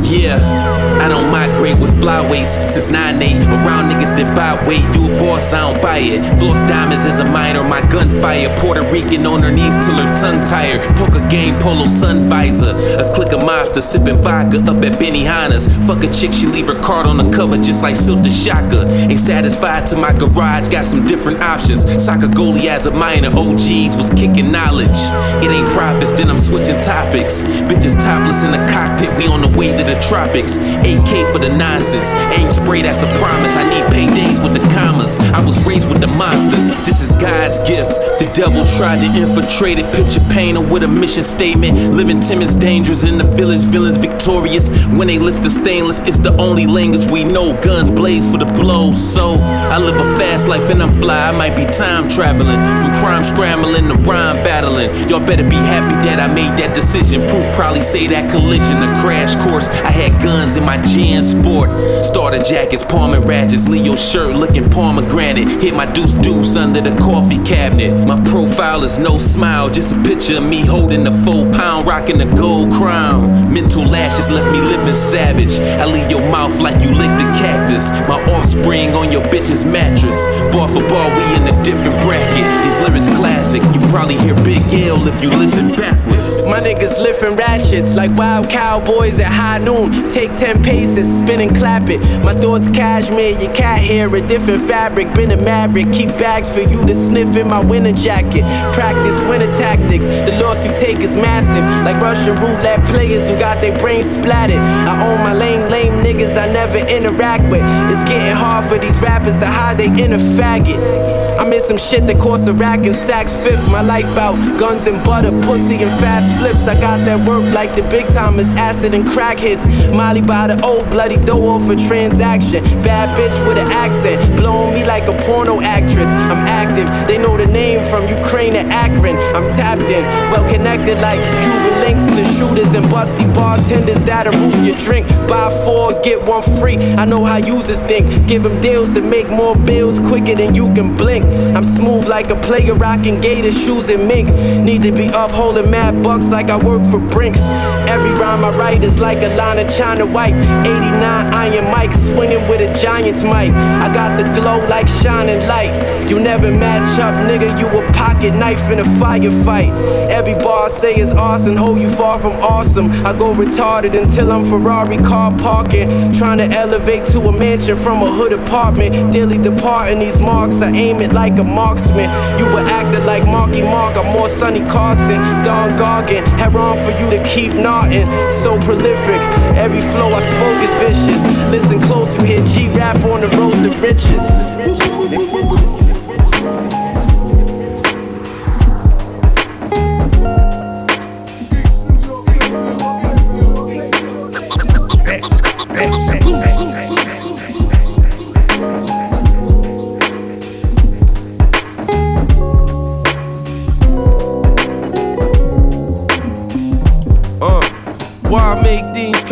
Yeah. 0.04 0.69
Don't 1.10 1.28
migrate 1.28 1.76
with 1.76 1.90
flyweights 2.00 2.68
since 2.68 2.86
9-8. 2.86 3.44
Around 3.48 3.90
niggas 3.90 4.16
that 4.16 4.30
buy 4.36 4.54
weight, 4.64 4.86
you 4.94 5.12
a 5.12 5.18
boss, 5.18 5.52
I 5.52 5.72
don't 5.72 5.82
buy 5.82 5.98
it. 5.98 6.22
Floss 6.38 6.60
diamonds 6.68 7.04
is 7.04 7.18
a 7.18 7.24
minor, 7.32 7.64
my 7.64 7.80
gunfire. 7.90 8.54
Puerto 8.60 8.88
Rican 8.92 9.26
on 9.26 9.42
her 9.42 9.50
knees 9.50 9.74
till 9.84 9.94
her 9.94 10.16
tongue 10.16 10.44
tired. 10.44 10.80
Poker 10.96 11.26
game, 11.28 11.58
polo 11.58 11.86
sun 11.86 12.28
visor. 12.28 12.76
A 13.02 13.12
click 13.12 13.32
of 13.32 13.44
monster, 13.44 13.80
sipping 13.80 14.18
vodka 14.18 14.58
up 14.58 14.84
at 14.84 14.92
Benihana's. 15.00 15.66
Fuck 15.86 16.04
a 16.04 16.12
chick, 16.12 16.32
she 16.32 16.46
leave 16.46 16.68
her 16.68 16.80
card 16.80 17.06
on 17.06 17.16
the 17.16 17.28
cover 17.36 17.56
just 17.56 17.82
like 17.82 17.96
Silta 17.96 18.30
Shaka. 18.30 18.88
Ain't 19.10 19.18
satisfied 19.18 19.86
to 19.88 19.96
my 19.96 20.12
garage, 20.12 20.68
got 20.68 20.84
some 20.84 21.02
different 21.02 21.40
options. 21.40 21.82
Soccer 22.02 22.28
goalie 22.28 22.66
as 22.66 22.86
a 22.86 22.90
minor, 22.92 23.30
OGs 23.30 23.96
was 23.96 24.10
kicking 24.10 24.52
knowledge. 24.52 25.00
It 25.42 25.50
ain't 25.50 25.68
profits, 25.70 26.12
then 26.12 26.30
I'm 26.30 26.38
switching 26.38 26.80
topics. 26.82 27.42
Bitches 27.66 27.98
topless 27.98 28.44
in 28.44 28.52
the 28.52 28.62
cockpit, 28.70 29.10
we 29.18 29.26
on 29.26 29.42
the 29.42 29.58
way 29.58 29.76
to 29.76 29.82
the 29.82 29.98
tropics. 30.00 30.56
8K 31.00 31.32
for 31.32 31.38
the 31.38 31.48
nonsense. 31.48 32.08
Aim 32.36 32.50
spray, 32.50 32.82
that's 32.82 33.02
a 33.02 33.10
promise. 33.18 33.54
I 33.56 33.68
need 33.68 33.84
paydays 33.92 34.42
with 34.42 34.54
the 34.54 34.66
commas. 34.74 35.16
I 35.32 35.44
was 35.44 35.58
raised 35.64 35.88
with 35.88 36.00
the 36.00 36.06
monsters. 36.06 36.68
This 36.86 37.00
is 37.00 37.10
God's 37.20 37.58
gift. 37.68 37.90
The 38.18 38.30
devil 38.34 38.66
tried 38.76 39.00
to 39.00 39.06
infiltrate 39.06 39.78
it. 39.78 39.86
Picture 39.94 40.20
painter 40.30 40.60
with 40.60 40.82
a 40.82 40.88
mission 40.88 41.22
statement. 41.22 41.94
Living 41.94 42.20
Timmons 42.20 42.56
dangerous 42.56 43.04
in 43.04 43.18
the 43.18 43.24
village, 43.24 43.62
villains 43.64 43.96
victorious. 43.96 44.68
When 44.88 45.06
they 45.06 45.18
lift 45.18 45.42
the 45.42 45.50
stainless, 45.50 46.00
it's 46.00 46.18
the 46.18 46.36
only 46.36 46.66
language 46.66 47.10
we 47.10 47.24
know. 47.24 47.58
Guns 47.62 47.90
blaze 47.90 48.26
for 48.26 48.38
the 48.38 48.44
blow. 48.44 48.92
So 48.92 49.34
I 49.40 49.78
live 49.78 49.96
a 49.96 50.16
fast 50.16 50.48
life 50.48 50.68
and 50.70 50.82
I'm 50.82 51.00
fly. 51.00 51.28
I 51.28 51.32
might 51.32 51.56
be 51.56 51.64
time 51.64 52.08
traveling 52.08 52.60
from 52.82 52.92
crime 53.00 53.24
scrambling 53.24 53.88
to 53.88 53.94
rhyme 53.94 54.36
battling. 54.42 54.90
Y'all 55.08 55.20
better 55.20 55.44
be 55.44 55.56
happy 55.56 55.94
that 56.06 56.20
I 56.20 56.32
made 56.32 56.58
that 56.58 56.74
decision. 56.74 57.26
Proof 57.26 57.46
probably 57.54 57.82
say 57.82 58.06
that 58.08 58.30
collision, 58.30 58.82
a 58.82 58.88
crash 59.00 59.34
course. 59.46 59.68
I 59.68 59.90
had 59.90 60.20
guns 60.22 60.56
in 60.56 60.64
my 60.64 60.79
gin 60.82 61.22
sport. 61.22 61.70
Starter 62.04 62.38
jackets, 62.38 62.84
palmer 62.84 63.20
ratchets, 63.20 63.68
Leo 63.68 63.96
shirt 63.96 64.36
looking 64.36 64.68
pomegranate. 64.68 65.48
Hit 65.48 65.74
my 65.74 65.90
deuce 65.92 66.14
deuce 66.14 66.56
under 66.56 66.80
the 66.80 66.94
coffee 66.96 67.42
cabinet. 67.44 68.06
My 68.06 68.20
profile 68.30 68.84
is 68.84 68.98
no 68.98 69.18
smile, 69.18 69.70
just 69.70 69.94
a 69.94 70.02
picture 70.02 70.38
of 70.38 70.44
me 70.44 70.66
holding 70.66 71.04
the 71.04 71.12
four 71.24 71.44
pound, 71.52 71.86
rocking 71.86 72.18
the 72.18 72.26
gold 72.36 72.72
crown. 72.72 73.52
Mental 73.52 73.84
lashes 73.84 74.28
left 74.30 74.50
me 74.52 74.60
living 74.60 74.94
savage. 74.94 75.58
I 75.80 75.84
leave 75.86 76.10
your 76.10 76.22
mouth 76.30 76.58
like 76.60 76.82
you 76.82 76.90
licked 76.90 77.20
a 77.20 77.28
cactus. 77.40 77.88
My 78.08 78.22
offspring 78.32 78.94
on 78.94 79.10
your 79.10 79.22
bitch's 79.22 79.64
mattress. 79.64 80.24
Bar 80.52 80.68
for 80.68 80.86
bar, 80.88 81.08
we 81.16 81.36
in 81.36 81.54
a 81.54 81.62
different 81.62 82.00
bracket. 82.02 82.46
These 82.64 82.78
lyrics 82.80 83.06
classic. 83.16 83.62
You 83.74 83.80
probably 83.88 84.18
hear 84.18 84.34
Big 84.44 84.62
L 84.72 85.06
if 85.06 85.22
you 85.22 85.30
listen 85.30 85.68
backwards. 85.76 86.44
My 86.44 86.60
niggas 86.60 87.00
lifting 87.00 87.36
ratchets 87.36 87.94
like 87.94 88.10
wild 88.16 88.48
cowboys 88.48 89.20
at 89.20 89.26
high 89.26 89.58
noon. 89.58 90.10
Take 90.10 90.34
10 90.36 90.62
paces, 90.70 91.18
spin 91.18 91.40
and 91.40 91.54
clap 91.56 91.88
it. 91.90 92.00
My 92.22 92.32
thoughts 92.32 92.68
cashmere, 92.68 93.36
your 93.40 93.52
cat 93.52 93.80
hair, 93.80 94.06
a 94.14 94.20
different 94.20 94.62
fabric. 94.62 95.12
Been 95.14 95.32
a 95.32 95.36
maverick, 95.36 95.92
keep 95.92 96.10
bags 96.10 96.48
for 96.48 96.60
you 96.60 96.86
to 96.86 96.94
sniff 96.94 97.36
in 97.36 97.48
my 97.48 97.62
winter 97.64 97.92
jacket. 97.92 98.44
Practice 98.72 99.18
winter 99.28 99.50
tactics, 99.58 100.06
the 100.06 100.38
loss 100.40 100.64
you 100.64 100.70
take 100.78 101.00
is 101.00 101.16
massive. 101.16 101.64
Like 101.84 102.00
Russian 102.00 102.36
roulette 102.36 102.82
players 102.86 103.26
who 103.28 103.36
got 103.38 103.60
their 103.60 103.76
brains 103.78 104.10
splattered. 104.10 104.62
I 104.90 104.94
own 105.06 105.18
my 105.18 105.34
lame, 105.34 105.68
lame 105.70 106.04
niggas 106.04 106.40
I 106.40 106.46
never 106.52 106.78
interact 106.78 107.44
with. 107.50 107.62
It's 107.90 108.04
getting 108.08 108.34
hard 108.34 108.68
for 108.70 108.78
these 108.78 108.98
rappers 109.00 109.38
to 109.40 109.46
hide 109.46 109.78
their 109.78 109.92
inner 109.98 110.22
faggot. 110.38 111.19
I'm 111.40 111.50
in 111.54 111.62
some 111.62 111.78
shit 111.78 112.06
that 112.06 112.20
costs 112.20 112.46
a 112.48 112.52
rack 112.52 112.80
and 112.80 112.94
sacks 112.94 113.32
fifth. 113.32 113.66
My 113.70 113.80
life 113.80 114.04
out 114.18 114.36
guns 114.60 114.86
and 114.86 115.02
butter, 115.02 115.30
pussy 115.48 115.76
and 115.82 115.90
fast 115.98 116.28
flips. 116.38 116.68
I 116.68 116.78
got 116.78 116.98
that 117.06 117.26
work 117.26 117.42
like 117.54 117.74
the 117.74 117.80
big 117.88 118.06
timers, 118.12 118.52
acid 118.52 118.92
and 118.92 119.06
crack 119.08 119.38
hits. 119.38 119.66
Molly 119.88 120.20
by 120.20 120.48
the 120.48 120.62
old 120.62 120.90
bloody 120.90 121.16
dough 121.16 121.46
off 121.48 121.66
a 121.70 121.76
transaction. 121.88 122.62
Bad 122.84 123.16
bitch 123.16 123.48
with 123.48 123.56
an 123.56 123.72
accent, 123.72 124.36
blowing 124.36 124.74
me 124.74 124.84
like 124.84 125.08
a 125.08 125.16
porno 125.24 125.62
actress. 125.62 126.08
I'm 126.28 126.44
active, 126.44 126.86
they 127.08 127.16
know 127.16 127.38
the 127.38 127.46
name 127.46 127.88
from 127.88 128.06
Ukraine 128.06 128.52
to 128.52 128.60
Akron. 128.60 129.16
I'm 129.34 129.48
tapped 129.56 129.88
in, 129.88 130.04
well 130.30 130.46
connected 130.46 131.00
like 131.00 131.20
Cuban 131.40 131.80
links 131.80 132.04
to 132.04 132.24
shooters 132.36 132.74
and 132.74 132.84
busty 132.92 133.24
bartenders 133.34 134.04
that'll 134.04 134.38
roof 134.38 134.56
your 134.62 134.76
drink. 134.76 135.08
Buy 135.26 135.48
four, 135.64 135.98
get 136.02 136.20
one 136.22 136.42
free. 136.60 136.76
I 136.76 137.06
know 137.06 137.24
how 137.24 137.38
users 137.38 137.82
think. 137.84 138.28
Give 138.28 138.44
him 138.44 138.60
deals 138.60 138.92
to 138.92 139.00
make 139.00 139.30
more 139.30 139.56
bills 139.56 139.98
quicker 140.00 140.34
than 140.34 140.54
you 140.54 140.66
can 140.74 140.94
blink. 140.94 141.29
I'm 141.54 141.64
smooth 141.64 142.06
like 142.06 142.30
a 142.30 142.36
player 142.36 142.74
rocking 142.74 143.20
gator 143.20 143.52
shoes 143.52 143.88
and 143.88 144.06
mink. 144.06 144.28
Need 144.64 144.82
to 144.82 144.92
be 144.92 145.08
up 145.08 145.30
holding 145.30 145.70
mad 145.70 146.02
bucks 146.02 146.28
like 146.30 146.50
I 146.50 146.56
work 146.64 146.84
for 146.90 146.98
Brinks. 146.98 147.40
Every 147.88 148.12
rhyme 148.12 148.44
I 148.44 148.50
write 148.56 148.84
is 148.84 148.98
like 148.98 149.22
a 149.22 149.34
line 149.36 149.58
of 149.58 149.68
China 149.76 150.06
White. 150.06 150.34
89 150.34 151.02
Iron 151.02 151.64
Mike 151.70 151.92
swinging 151.92 152.46
with 152.48 152.60
a 152.60 152.72
Giants 152.80 153.22
mic. 153.22 153.52
I 153.52 153.92
got 153.92 154.16
the 154.16 154.24
glow 154.40 154.58
like 154.68 154.88
shining 155.02 155.46
light. 155.46 156.08
You 156.08 156.18
never 156.18 156.50
match 156.50 156.98
up, 156.98 157.14
nigga. 157.28 157.58
You 157.60 157.66
a 157.68 157.92
pocket 157.92 158.34
knife 158.34 158.70
in 158.70 158.80
a 158.80 158.84
firefight. 159.00 159.70
Every 160.10 160.34
bar 160.34 160.66
I 160.66 160.68
say 160.68 160.96
is 160.96 161.12
awesome, 161.12 161.56
hold 161.56 161.80
you 161.80 161.88
far 161.90 162.18
from 162.18 162.32
awesome. 162.42 162.90
I 163.06 163.12
go 163.12 163.32
retarded 163.32 164.00
until 164.00 164.32
I'm 164.32 164.44
Ferrari 164.44 164.96
car 164.96 165.30
parking. 165.38 166.12
Trying 166.12 166.38
to 166.38 166.48
elevate 166.56 167.04
to 167.12 167.20
a 167.20 167.32
mansion 167.32 167.76
from 167.76 168.02
a 168.02 168.10
hood 168.10 168.32
apartment. 168.32 169.12
Daily 169.12 169.38
departing 169.38 170.00
these 170.00 170.18
marks, 170.18 170.56
I 170.62 170.70
aim 170.70 171.00
it 171.00 171.12
like 171.12 171.19
a 171.28 171.44
marksman. 171.44 172.08
You 172.38 172.46
were 172.46 172.64
acting 172.66 173.04
like 173.04 173.26
Marky 173.26 173.60
Mark, 173.62 173.96
I'm 173.96 174.06
more 174.12 174.28
Sonny 174.28 174.60
Carson. 174.60 175.20
Don 175.44 175.70
Gargan, 175.78 176.24
had 176.38 176.54
wrong 176.54 176.78
for 176.78 176.92
you 176.98 177.10
to 177.10 177.22
keep 177.24 177.52
knotting. 177.52 178.06
So 178.32 178.58
prolific, 178.60 179.20
every 179.54 179.82
flow 179.92 180.12
I 180.12 180.22
spoke 180.22 180.62
is 180.62 180.74
vicious. 180.80 181.22
Listen 181.50 181.80
close, 181.82 182.14
you 182.16 182.24
hear 182.24 182.42
G 182.48 182.68
rap 182.70 183.04
on 183.04 183.20
the 183.20 183.28
road 183.36 183.62
to 183.62 183.70
riches. 183.80 184.24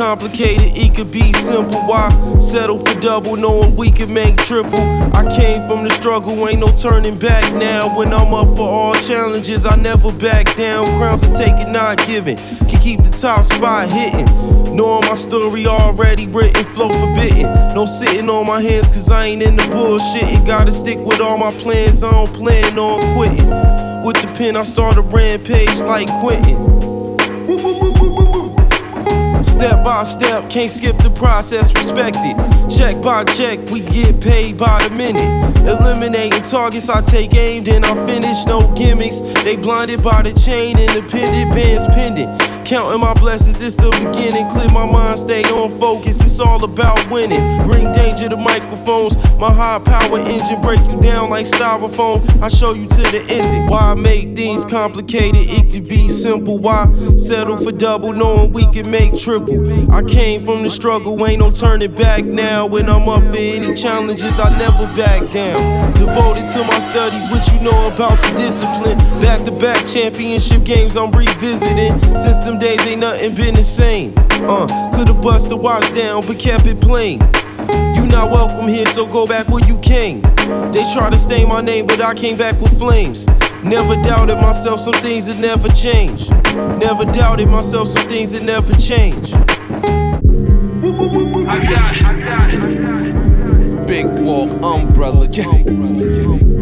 Complicated? 0.09 0.73
It 0.73 0.95
could 0.95 1.13
be 1.13 1.35
simple. 1.35 1.81
Why 1.85 2.09
settle 2.41 2.79
for 2.79 2.99
double 2.99 3.37
knowing 3.37 3.77
we 3.77 3.91
can 3.91 4.11
make 4.11 4.39
triple? 4.39 4.81
I 5.13 5.23
came 5.37 5.61
from 5.69 5.85
the 5.85 5.91
struggle, 5.91 6.49
ain't 6.49 6.61
no 6.61 6.73
turning 6.73 7.19
back 7.19 7.45
now. 7.57 7.95
When 7.95 8.09
I'm 8.15 8.33
up 8.33 8.49
for 8.57 8.67
all 8.67 8.95
challenges, 8.95 9.67
I 9.67 9.77
never 9.77 10.11
back 10.13 10.57
down. 10.57 10.97
Crowns 10.97 11.25
are 11.25 11.35
taken, 11.35 11.73
not 11.73 11.99
given. 12.07 12.39
Can 12.71 12.81
keep 12.81 13.03
the 13.03 13.11
top 13.11 13.45
spot 13.45 13.91
hitting. 13.91 14.25
Knowing 14.75 15.05
my 15.05 15.15
story 15.15 15.67
already 15.67 16.27
written, 16.29 16.65
flow 16.73 16.89
forbidden. 16.89 17.53
No 17.75 17.85
sitting 17.85 18.31
on 18.31 18.47
my 18.47 18.63
hands, 18.63 18.89
cause 18.89 19.11
I 19.11 19.27
ain't 19.27 19.43
in 19.43 19.57
the 19.57 19.69
bullshit. 19.69 20.33
It 20.33 20.47
gotta 20.47 20.73
stick 20.73 20.99
with 21.01 21.21
all 21.21 21.37
my 21.37 21.53
plans, 21.61 22.03
I 22.03 22.11
don't 22.13 22.33
plan 22.33 22.79
on 22.79 22.99
quitting. 23.15 23.51
With 24.07 24.17
the 24.23 24.33
pen, 24.39 24.57
I 24.57 24.63
start 24.63 24.97
a 24.97 25.03
rampage 25.03 25.83
like 25.83 26.09
Quentin. 26.23 26.68
Step 29.59 29.85
by 29.85 30.05
step, 30.05 30.49
can't 30.49 30.71
skip 30.71 30.97
the 30.99 31.11
process, 31.11 31.75
respect 31.75 32.17
it. 32.21 32.37
Check 32.71 33.03
by 33.03 33.25
check, 33.25 33.59
we 33.71 33.81
get 33.81 34.21
paid 34.21 34.57
by 34.57 34.87
the 34.87 34.95
minute. 34.95 35.27
Eliminating 35.67 36.43
targets, 36.43 36.89
I 36.89 37.03
take 37.03 37.35
aim, 37.35 37.65
then 37.65 37.85
I 37.85 37.93
finish. 38.07 38.47
No 38.47 38.73
gimmicks, 38.75 39.21
they 39.43 39.57
blinded 39.57 40.01
by 40.01 40.23
the 40.23 40.33
chain, 40.33 40.79
independent 40.79 41.51
bands 41.51 41.89
pendant. 41.89 42.31
Counting 42.65 43.01
my 43.01 43.15
blessings, 43.15 43.57
this 43.57 43.75
the 43.75 43.91
beginning. 43.91 44.47
Clear 44.53 44.69
my 44.71 44.85
mind, 44.85 44.98
stay 45.19 45.43
on 45.51 45.71
focus. 45.81 46.21
It's 46.21 46.39
all 46.39 46.63
about 46.65 46.99
winning. 47.11 47.43
Bring 47.67 47.91
danger 47.93 48.29
to 48.29 48.37
microphones. 48.37 49.17
My 49.39 49.53
high 49.53 49.81
power 49.81 50.19
engine 50.19 50.61
break 50.63 50.81
you 50.87 51.01
down 51.01 51.31
like 51.31 51.47
styrofoam. 51.47 52.23
I 52.43 52.49
show 52.49 52.73
you 52.73 52.87
to 52.87 53.03
the 53.11 53.25
ending. 53.29 53.67
Why 53.67 53.95
make 53.95 54.37
things 54.37 54.65
complicated? 54.65 55.51
It 55.51 55.73
could 55.73 55.89
be 55.89 56.09
simple. 56.09 56.59
Why 56.59 56.87
settle 57.17 57.59
for 57.59 57.73
double 57.73 58.13
knowing 58.13 58.53
we 58.53 58.67
can 58.67 58.91
make 58.91 59.17
triple? 59.17 59.59
I 59.93 60.03
came 60.03 60.41
from 60.41 60.63
the 60.63 60.71
struggle, 60.71 61.27
ain't 61.27 61.41
no 61.41 61.51
turning 61.51 61.95
back 61.95 62.25
now. 62.25 62.67
When 62.67 62.89
I'm 62.89 63.09
up 63.09 63.23
for 63.23 63.37
any 63.37 63.75
challenges, 63.75 64.39
I 64.39 64.57
never 64.59 64.87
back 64.97 65.31
down. 65.33 65.93
Devoted 65.95 66.47
to 66.55 66.65
my 66.65 66.79
studies, 66.79 67.29
what 67.29 67.47
you 67.53 67.61
know 67.61 67.91
about 67.93 68.17
the 68.23 68.37
discipline. 68.37 68.99
Back 69.21 69.45
to 69.45 69.53
back 69.53 69.85
championship 69.85 70.65
games, 70.65 70.97
I'm 70.97 71.11
revisiting. 71.11 71.99
Since 72.15 72.45
them 72.47 72.59
days 72.59 72.87
ain't 72.87 73.01
nothing 73.01 73.35
been 73.35 73.55
the 73.55 73.65
same. 73.65 74.15
Uh, 74.43 74.67
could've 74.95 75.21
bust 75.21 75.49
the 75.49 75.57
watch 75.57 75.93
down, 75.93 76.27
but 76.27 76.39
kept 76.39 76.67
it 76.67 76.81
plain. 76.81 77.21
You 77.95 78.07
not 78.07 78.31
welcome 78.31 78.69
here, 78.69 78.87
so 78.87 79.07
go 79.07 79.27
back 79.27 79.49
where 79.49 79.65
you 79.67 79.79
came. 79.81 80.21
They 80.73 80.85
try 80.95 81.11
to 81.11 81.19
stain 81.19 81.49
my 81.49 81.61
name, 81.61 81.87
but 81.87 82.01
I 82.01 82.15
came 82.15 82.37
back 82.39 82.61
with 82.61 82.79
flames. 82.79 83.27
Never 83.65 83.95
doubted 83.97 84.37
myself, 84.37 84.81
some 84.81 84.95
things 84.95 85.27
that 85.27 85.39
never 85.39 85.69
change. 85.69 86.31
Never 86.81 87.05
doubted 87.05 87.49
myself, 87.49 87.89
some 87.89 88.07
things 88.09 88.33
that 88.33 88.45
never 88.45 88.75
change. 88.77 89.33
I 91.49 91.59
got. 91.61 92.03
I 92.03 92.21
got 92.21 92.51
it. 92.51 93.87
Big 93.87 94.07
walk 94.07 94.51
umbrella, 94.63 95.29
yeah. 95.31 96.58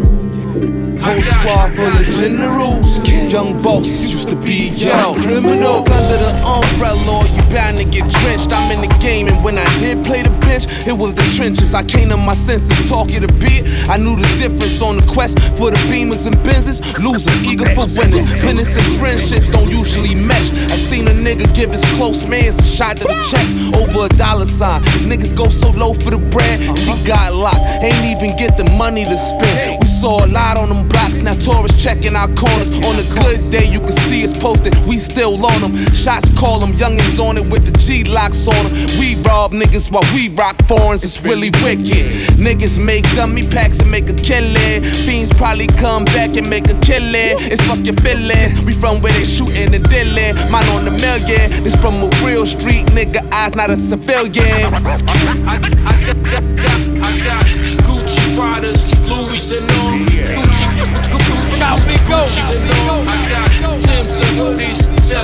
Whole 1.07 1.23
squad 1.23 1.75
full 1.77 1.97
of 1.97 2.07
generals. 2.07 2.99
Young 3.31 3.63
bosses 3.63 4.11
used 4.11 4.29
to 4.29 4.35
be 4.35 4.71
yo 4.71 5.15
criminal. 5.15 5.87
Under 5.87 6.19
the 6.19 6.33
umbrella, 6.45 7.25
you 7.31 7.43
bound 7.55 7.79
to 7.79 7.85
get 7.85 8.11
drenched. 8.11 8.53
I'm 8.53 8.73
in 8.73 8.81
the 8.81 8.93
game, 8.99 9.29
and 9.29 9.45
when 9.45 9.57
I 9.57 9.79
did 9.79 10.05
play 10.05 10.23
the 10.23 10.31
bench, 10.41 10.67
it 10.85 10.93
was 10.93 11.15
the 11.15 11.23
trenches. 11.37 11.75
I 11.75 11.85
came 11.85 12.09
to 12.09 12.17
my 12.17 12.35
senses, 12.35 12.89
talk 12.89 13.13
it 13.13 13.23
a 13.23 13.33
bit. 13.33 13.67
I 13.89 13.99
knew 13.99 14.17
the 14.17 14.27
difference 14.37 14.83
on 14.83 14.97
the 14.97 15.07
quest 15.07 15.39
for 15.57 15.71
the 15.71 15.77
beamers 15.87 16.27
and 16.27 16.35
Benzes. 16.39 16.83
Losers 16.99 17.39
eager 17.39 17.67
for 17.67 17.87
winners. 17.97 18.27
Business 18.43 18.77
and 18.77 18.99
friendships 18.99 19.49
don't 19.51 19.71
usually 19.71 20.17
mesh. 20.17 20.51
I 20.51 20.77
seen 20.77 21.07
a 21.07 21.13
nigga 21.13 21.47
give 21.55 21.71
his 21.71 21.85
close 21.95 22.27
mans 22.27 22.59
a 22.59 22.65
shot 22.65 22.97
to 22.97 23.05
the 23.05 23.27
chest 23.31 23.55
over 23.77 24.07
a 24.07 24.09
dollar 24.17 24.47
sign. 24.47 24.83
Niggas 25.07 25.37
go 25.37 25.51
so 25.51 25.71
low 25.71 25.95
for 25.95 26.11
the 26.11 26.19
bread, 26.19 26.59
we 26.61 27.07
got 27.07 27.33
locked. 27.33 27.63
Ain't 27.85 28.05
even 28.05 28.37
get 28.37 28.57
the 28.57 28.65
money 28.71 29.05
to 29.05 29.17
spend. 29.17 29.81
We 29.81 29.87
saw 30.01 30.25
a 30.25 30.29
lot 30.29 30.59
on 30.59 30.69
them 30.69 30.87
blocks, 30.89 31.23
now 31.23 31.33
tourists 31.35 31.83
checking 31.83 32.15
our 32.17 32.29
corners. 32.35 32.71
On 32.71 32.95
a 32.99 33.07
good 33.15 33.41
day, 33.51 33.65
you 33.65 33.81
can 33.81 33.93
see 34.09 34.25
us 34.25 34.37
posted, 34.37 34.77
we 34.87 34.99
still 34.99 35.45
on 35.47 35.61
them. 35.63 35.75
Shots 35.95 36.31
call 36.39 36.59
them, 36.61 36.73
youngins 36.75 37.19
on 37.19 37.39
it 37.39 37.47
with 37.51 37.65
the 37.65 37.73
G 37.79 38.05
locks 38.05 38.47
on 38.47 38.65
them. 38.65 38.75
We 38.99 39.15
rob 39.23 39.53
niggas 39.53 39.91
while 39.91 40.05
we 40.15 40.29
rock 40.29 40.57
foreigns, 40.67 41.03
it's 41.05 41.23
really 41.23 41.51
wicked. 41.63 42.37
Niggas 42.37 42.79
make 42.83 43.05
dummy 43.15 43.49
packs 43.49 43.81
and 43.81 43.91
make 43.91 44.09
a 44.09 44.15
killing. 44.15 44.85
Fiends 45.07 45.33
probably 45.33 45.67
come 45.67 46.05
back 46.05 46.37
and 46.37 46.49
make 46.51 46.69
a 46.69 46.79
killing. 46.81 47.37
It's 47.51 47.63
fuck 47.65 47.79
your 47.79 47.97
feelings. 47.97 48.67
We 48.67 48.75
from 48.75 49.01
where 49.01 49.13
they 49.15 49.25
shooting 49.25 49.75
and 49.75 49.85
dealing. 49.89 50.37
Mine 50.51 50.69
on 50.69 50.85
the 50.85 50.91
million. 50.91 51.65
This 51.65 51.75
from 51.77 52.03
a 52.03 52.09
real 52.25 52.45
street 52.45 52.87
nigga, 52.87 53.23
eyes 53.33 53.55
not 53.55 53.71
a 53.71 53.77
civilian. 53.77 54.75
I 54.75 55.59
got 57.25 57.47
Gucci 57.87 58.25
Pradas, 58.37 58.83
Louis 59.09 59.53
and 59.53 59.71
all. 59.73 59.96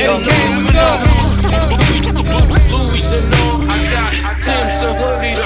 Louis 2.71 3.07
and 3.13 3.33
all. 3.35 3.61
I 3.61 3.77
got 3.93 4.11
Tim's 4.41 4.81
and 4.81 4.97
hoodies, 4.97 5.41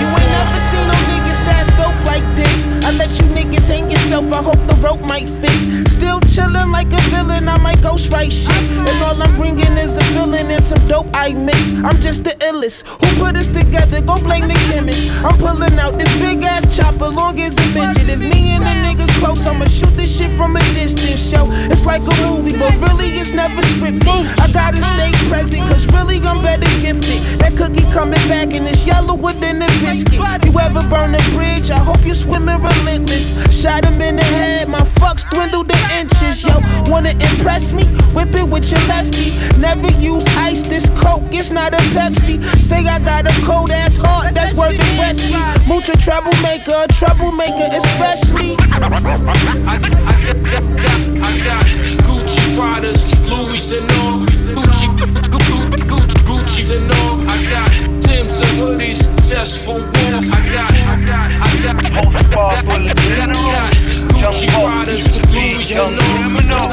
You 0.00 0.06
ain't 0.06 0.30
never 0.36 0.60
seen 0.68 0.86
no 0.86 0.96
niggas 1.08 1.40
that's 1.46 1.70
dope 1.78 2.00
like 2.04 2.26
this. 2.36 2.66
I 2.84 2.90
let 2.92 3.10
you 3.18 3.26
niggas 3.32 3.68
hang 3.68 3.90
yourself, 3.90 4.30
I 4.32 4.42
hope 4.42 4.60
the 4.66 4.74
rope 4.76 5.00
might 5.00 5.28
fit. 5.28 5.88
Still 5.88 6.20
chillin' 6.20 6.70
like 6.70 6.92
a 6.92 7.03
villain, 7.24 7.48
I 7.48 7.58
might 7.58 7.80
ghost 7.82 8.12
write 8.12 8.32
shit. 8.32 8.50
And 8.50 9.02
all 9.02 9.20
I'm 9.22 9.34
bringing 9.36 9.76
is 9.78 9.96
a 9.96 10.04
feeling 10.04 10.50
and 10.50 10.62
some 10.62 10.86
dope 10.88 11.06
I 11.14 11.32
mix. 11.32 11.68
I'm 11.84 12.00
just 12.00 12.24
the 12.24 12.30
illest. 12.48 12.86
Who 12.86 13.24
put 13.24 13.36
us 13.36 13.48
together? 13.48 14.00
Go 14.02 14.18
blame 14.18 14.48
the 14.48 14.54
chemist. 14.70 15.10
I'm 15.24 15.38
pulling 15.38 15.78
out 15.78 15.98
this 15.98 16.12
big 16.18 16.42
ass 16.42 16.76
chopper, 16.76 17.08
long 17.08 17.38
as 17.40 17.56
a 17.58 17.66
midget. 17.68 18.08
If 18.08 18.20
me 18.20 18.50
and 18.52 18.64
a 18.64 18.74
nigga 18.84 19.08
close, 19.20 19.46
I'ma 19.46 19.66
shoot 19.66 19.94
this 19.96 20.16
shit 20.16 20.30
from 20.32 20.56
a 20.56 20.62
distance. 20.74 21.30
Show 21.30 21.46
it's 21.72 21.86
like 21.86 22.02
a 22.02 22.16
movie, 22.26 22.56
but 22.56 22.72
really 22.80 23.08
it's 23.20 23.32
never 23.32 23.62
scripted. 23.62 24.08
I 24.40 24.50
gotta 24.52 24.82
stay 24.82 25.12
present, 25.28 25.62
cause 25.68 25.86
really 25.92 26.20
I'm 26.20 26.42
better 26.42 26.68
gifted. 26.80 27.20
That 27.40 27.56
cookie 27.56 27.88
coming 27.92 28.24
back 28.28 28.54
and 28.54 28.66
it's 28.66 28.84
yellower 28.84 29.32
than 29.32 29.62
a 29.62 29.68
biscuit. 29.80 30.20
You 30.44 30.52
ever 30.60 30.82
burn 30.90 31.14
a 31.14 31.22
bridge? 31.32 31.70
I 31.70 31.78
hope 31.78 32.04
you 32.04 32.14
swimming 32.14 32.60
relentless. 32.60 33.32
Shot 33.50 33.84
him 33.84 34.00
in 34.00 34.16
the 34.16 34.24
head, 34.24 34.68
my 34.68 34.80
fucks 34.80 35.28
dwindled 35.30 35.68
to 35.70 35.78
inches. 35.98 36.42
Yo, 36.42 36.54
wanna 36.90 37.13
impress 37.20 37.72
me. 37.72 37.84
Whip 38.14 38.34
it 38.34 38.48
with 38.48 38.70
your 38.70 38.80
lefty. 38.86 39.32
Never 39.58 39.90
use 40.00 40.26
ice, 40.36 40.62
this 40.62 40.88
coke, 40.90 41.22
it's 41.30 41.50
not 41.50 41.74
a 41.74 41.78
Pepsi. 41.94 42.42
Say 42.60 42.86
I 42.86 42.98
got 43.00 43.26
a 43.26 43.32
cold 43.46 43.70
ass 43.70 43.96
heart, 43.96 44.34
that's 44.34 44.54
worth 44.54 44.76
the 44.76 44.84
rescue. 44.98 45.38
Mucha 45.66 45.96
troublemaker, 45.96 46.86
troublemaker, 46.90 47.68
especially. 47.72 48.56
I, 48.58 49.78
got 51.44 51.66
Gucci 52.06 52.58
riders, 52.58 53.04
Louis 53.28 53.72
and 53.72 53.90
all. 53.92 54.20
Gucci, 54.54 54.86
Gucci, 55.32 55.70
Gucci, 55.86 56.20
Gucci's 56.24 56.70
and 56.70 56.90
all. 56.90 57.20
I 57.28 57.50
got 57.50 57.70
Tim's 58.02 58.40
and 58.40 58.58
hoodies 58.58 59.13
just 59.28 59.64
for 59.64 59.74
one. 59.74 59.84
I 59.86 60.52
got 60.52 60.72
it, 60.74 60.84
I 60.84 61.04
got 61.04 61.30
it, 61.30 61.40
I 61.40 61.62
got 61.62 61.84
it. 61.84 61.92
Most 61.92 62.30
powerful 62.30 62.86
general, 63.16 63.64
Gucci 64.12 64.48
riders 64.48 65.06
Louis 65.32 65.72
and 65.72 65.98
all. 66.52 66.70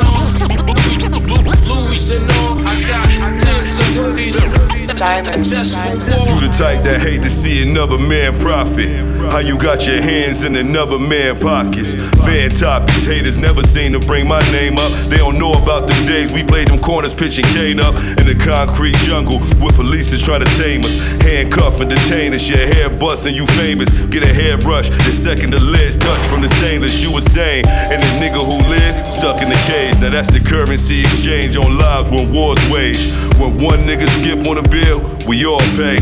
Louis 1.68 2.12
and 2.12 2.32
all, 2.32 2.58
I 2.60 2.70
got 2.88 3.10
it. 3.10 3.40
Tips 3.40 3.80
and 3.80 3.96
hoodies. 3.96 4.71
You 4.92 6.48
the 6.48 6.54
type 6.54 6.84
that 6.84 7.00
hate 7.02 7.22
to 7.22 7.30
see 7.30 7.64
another 7.64 7.98
man 7.98 8.38
profit. 8.40 8.90
How 9.32 9.40
you 9.40 9.58
got 9.58 9.88
your 9.88 10.02
hands 10.02 10.44
in 10.44 10.58
another 10.58 11.00
man 11.00 11.40
pockets. 11.40 11.96
Fan 12.26 12.50
topics, 12.50 13.06
haters 13.06 13.38
never 13.38 13.64
seem 13.64 13.94
to 13.94 14.00
bring 14.00 14.28
my 14.28 14.42
name 14.52 14.78
up. 14.78 14.92
They 15.08 15.18
don't 15.18 15.40
know 15.40 15.54
about 15.54 15.88
the 15.88 15.94
days 16.06 16.34
we 16.34 16.44
played 16.44 16.68
them 16.68 16.82
corners 16.82 17.14
pitching 17.14 17.46
cane 17.46 17.80
up 17.80 17.96
in 17.96 18.28
the 18.28 18.36
concrete 18.36 18.96
jungle 18.98 19.40
where 19.62 19.72
police 19.72 20.12
is 20.12 20.22
trying 20.22 20.44
to 20.44 20.52
tame 20.58 20.84
us. 20.84 20.98
Handcuff 21.22 21.80
and 21.80 21.90
detain 21.90 22.34
us, 22.34 22.50
your 22.50 22.58
hair 22.58 22.90
busting, 22.90 23.34
you 23.34 23.48
famous. 23.48 23.90
Get 24.10 24.24
a 24.24 24.34
hairbrush, 24.34 24.90
the 24.90 25.14
second 25.14 25.52
the 25.52 25.60
lead 25.60 26.02
touch 26.02 26.28
from 26.28 26.42
the 26.42 26.50
stainless, 26.56 27.02
you 27.02 27.16
a 27.16 27.22
stain. 27.22 27.66
And 27.68 28.02
the 28.04 28.12
nigga 28.20 28.44
who 28.44 28.58
lived 28.68 29.14
stuck 29.14 29.42
in 29.42 29.48
the 29.48 29.62
cage. 29.68 29.96
Now 30.00 30.10
that's 30.10 30.32
the 30.32 30.42
currency 30.42 31.02
exchange 31.02 31.56
on 31.56 31.78
lives 31.78 32.10
when 32.10 32.34
wars 32.34 32.60
wage. 32.70 33.10
When 33.40 33.64
one 33.64 33.80
nigga 33.82 34.10
skip 34.20 34.46
on 34.48 34.58
a 34.58 34.68
bill, 34.82 35.00
we 35.28 35.46
all 35.46 35.60
pay. 35.78 36.00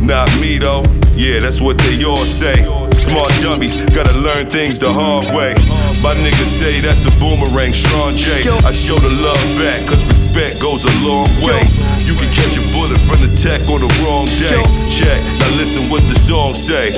Not 0.00 0.28
me 0.40 0.58
though. 0.58 0.84
Yeah, 1.14 1.40
that's 1.40 1.60
what 1.60 1.78
they 1.78 2.04
all 2.04 2.24
say. 2.24 2.64
Smart 2.94 3.32
dummies 3.42 3.76
gotta 3.94 4.12
learn 4.12 4.48
things 4.48 4.78
the 4.78 4.92
hard 4.92 5.26
way. 5.34 5.54
My 6.02 6.14
niggas 6.14 6.58
say 6.58 6.80
that's 6.80 7.04
a 7.04 7.10
boomerang, 7.18 7.72
Strong 7.72 8.16
J. 8.16 8.48
I 8.64 8.70
show 8.70 8.98
the 8.98 9.10
love 9.10 9.42
back, 9.58 9.86
cause 9.88 10.04
respect 10.06 10.60
goes 10.60 10.84
a 10.84 10.94
long 11.00 11.28
way. 11.42 11.62
You 12.06 12.14
can 12.14 12.32
catch 12.32 12.56
a 12.56 12.62
bullet 12.72 13.00
from 13.00 13.20
the 13.20 13.34
tech 13.36 13.68
on 13.68 13.80
the 13.80 13.90
wrong 14.02 14.26
day. 14.26 14.62
Check, 14.88 15.20
now 15.40 15.56
listen 15.56 15.90
what 15.90 16.02
the 16.08 16.18
song 16.20 16.54
say. 16.54 16.92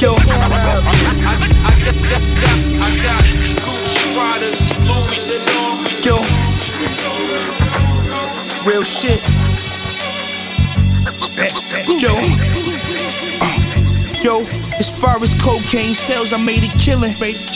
Yo. 0.00 0.16
Yo. 6.04 6.16
Real 8.64 8.84
shit. 8.84 9.47
Yo. 11.38 12.10
Uh, 13.40 14.22
yo, 14.22 14.40
as 14.78 14.88
far 15.00 15.22
as 15.22 15.34
cocaine 15.34 15.94
sales, 15.94 16.32
I 16.32 16.36
made 16.38 16.64
it 16.64 16.76
killing. 16.80 17.14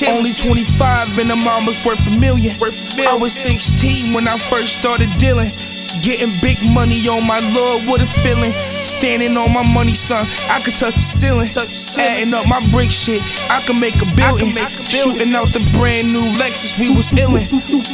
Only 0.09 0.33
25 0.33 1.19
and 1.19 1.33
I'm 1.33 1.47
almost 1.49 1.85
worth 1.85 2.07
a 2.07 2.11
million. 2.11 2.57
I 3.09 3.17
was 3.17 3.33
16 3.33 4.13
when 4.15 4.29
I 4.29 4.39
first 4.39 4.79
started 4.79 5.09
dealing. 5.19 5.51
Getting 6.01 6.31
big 6.41 6.59
money 6.65 7.07
on 7.09 7.27
my 7.27 7.39
lord, 7.53 7.87
what 7.87 8.01
a 8.01 8.07
feeling. 8.07 8.53
Standing 8.85 9.37
on 9.37 9.53
my 9.53 9.63
money, 9.63 9.95
son, 9.95 10.27
I 10.49 10.61
could 10.63 10.75
touch 10.75 10.95
the 10.95 11.01
ceiling. 11.01 11.51
Adding 11.99 12.35
up 12.35 12.47
my 12.49 12.61
brick 12.71 12.91
shit, 12.91 13.23
I 13.51 13.61
can 13.63 13.79
make 13.81 13.97
a 13.97 14.07
building. 14.17 14.55
Shooting 14.85 15.35
out 15.35 15.53
the 15.53 15.61
brand 15.73 16.13
new 16.13 16.23
Lexus, 16.35 16.79
we 16.79 16.91
was 16.95 17.11
illin'. 17.13 17.47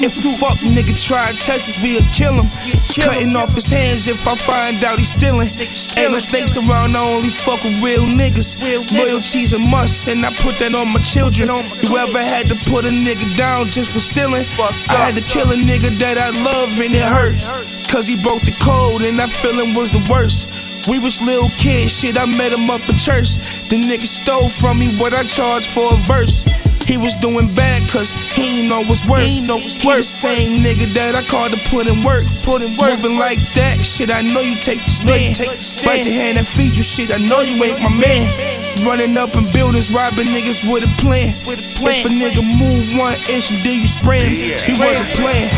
If 0.03 0.17
a 0.19 0.33
fuck 0.39 0.59
nigga 0.59 0.97
try 1.01 1.33
to 1.33 1.37
test 1.39 1.69
us, 1.69 1.83
we'll 1.83 2.03
kill 2.13 2.35
him. 2.43 2.49
Cutting 2.95 3.37
off 3.37 3.55
his 3.55 3.67
hands 3.67 4.07
if 4.09 4.27
I 4.27 4.37
find 4.37 4.83
out 4.85 4.99
he's 4.99 5.13
stealing. 5.15 5.49
Ain't 5.59 6.13
no 6.13 6.19
snakes 6.19 6.57
around, 6.57 6.97
I 6.97 7.01
only 7.01 7.31
fuck 7.31 7.63
with 7.65 7.83
real 7.83 8.05
niggas. 8.05 8.57
Loyalty's 8.93 9.53
a 9.53 9.59
must, 9.59 10.09
and 10.09 10.25
I 10.25 10.31
put 10.35 10.59
that 10.59 10.75
on 10.75 10.89
my 10.89 11.01
children. 11.01 11.49
You 11.49 11.97
ever 11.99 12.19
had 12.19 12.49
to 12.49 12.57
put 12.71 12.85
a 12.85 12.91
nigga 12.91 13.37
down 13.37 13.67
just 13.67 13.91
for 13.91 14.01
stealing? 14.01 14.45
I 14.89 14.95
had 14.97 15.15
to 15.15 15.21
kill 15.23 15.51
a 15.51 15.55
nigga 15.57 15.91
that 15.99 16.19
I 16.19 16.31
love 16.43 16.79
and 16.81 16.95
it 16.95 17.03
hurts. 17.03 17.47
Cause 17.89 18.07
he 18.07 18.23
broke 18.23 18.43
the 18.43 18.53
code 18.61 19.01
and 19.03 19.19
that 19.19 19.31
feeling 19.31 19.75
was 19.75 19.91
the 19.91 20.07
worst. 20.11 20.47
We 20.89 20.99
was 20.99 21.21
little 21.21 21.51
kids, 21.51 21.93
shit, 21.93 22.17
I 22.17 22.25
met 22.25 22.53
him 22.53 22.71
up 22.71 22.81
in 22.89 22.97
church. 22.97 23.37
The 23.69 23.77
nigga 23.77 24.07
stole 24.07 24.49
from 24.49 24.79
me 24.79 24.97
what 24.97 25.13
I 25.13 25.23
charged 25.23 25.69
for 25.69 25.93
a 25.93 25.97
verse. 25.97 26.45
He 26.89 26.97
was 26.97 27.15
doing 27.17 27.55
bad 27.55 27.87
cause 27.91 28.11
he 28.33 28.61
ain't 28.61 28.71
know 28.71 28.81
what's 28.81 29.05
worth. 29.05 29.27
He, 29.27 29.43
know 29.43 29.57
what's 29.59 29.77
he 29.77 29.87
the 29.87 30.03
same 30.03 30.65
nigga 30.65 30.91
that 30.95 31.15
I 31.15 31.23
called 31.23 31.53
to 31.53 31.59
put 31.69 31.87
in 31.87 32.03
work. 32.03 32.25
Put 32.43 32.63
in 32.63 32.75
work. 32.79 32.97
Moving 32.97 33.19
like 33.19 33.37
that, 33.53 33.85
shit, 33.85 34.09
I 34.09 34.23
know 34.23 34.41
you 34.41 34.57
take 34.57 34.81
the 34.81 34.89
stand. 34.89 35.37
Take 35.37 35.51
the 35.51 35.63
stand. 35.63 35.87
Bite 35.87 36.07
your 36.07 36.15
hand 36.15 36.39
and 36.39 36.47
feed 36.47 36.75
you 36.75 36.83
shit, 36.83 37.13
I 37.13 37.19
know 37.19 37.41
you 37.41 37.63
ain't 37.63 37.83
my 37.83 37.93
man. 37.93 38.87
Running 38.87 39.19
up 39.19 39.37
in 39.37 39.45
buildings, 39.53 39.93
robbing 39.93 40.29
niggas 40.29 40.65
with 40.65 40.85
a 40.85 40.93
plan. 41.03 41.37
With 41.45 41.59
a 41.61 41.69
plan. 41.77 42.01
If 42.01 42.07
a 42.07 42.09
nigga 42.09 42.41
move 42.41 42.97
one 42.97 43.13
inch, 43.29 43.53
then 43.63 43.81
you 43.81 43.87
spray 43.87 44.25
him. 44.25 44.57
He 44.57 44.73
wasn't 44.81 45.13
playing. 45.21 45.53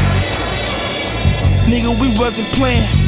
Nigga, 1.70 1.94
we 2.00 2.10
wasn't 2.18 2.48
playing. 2.58 2.99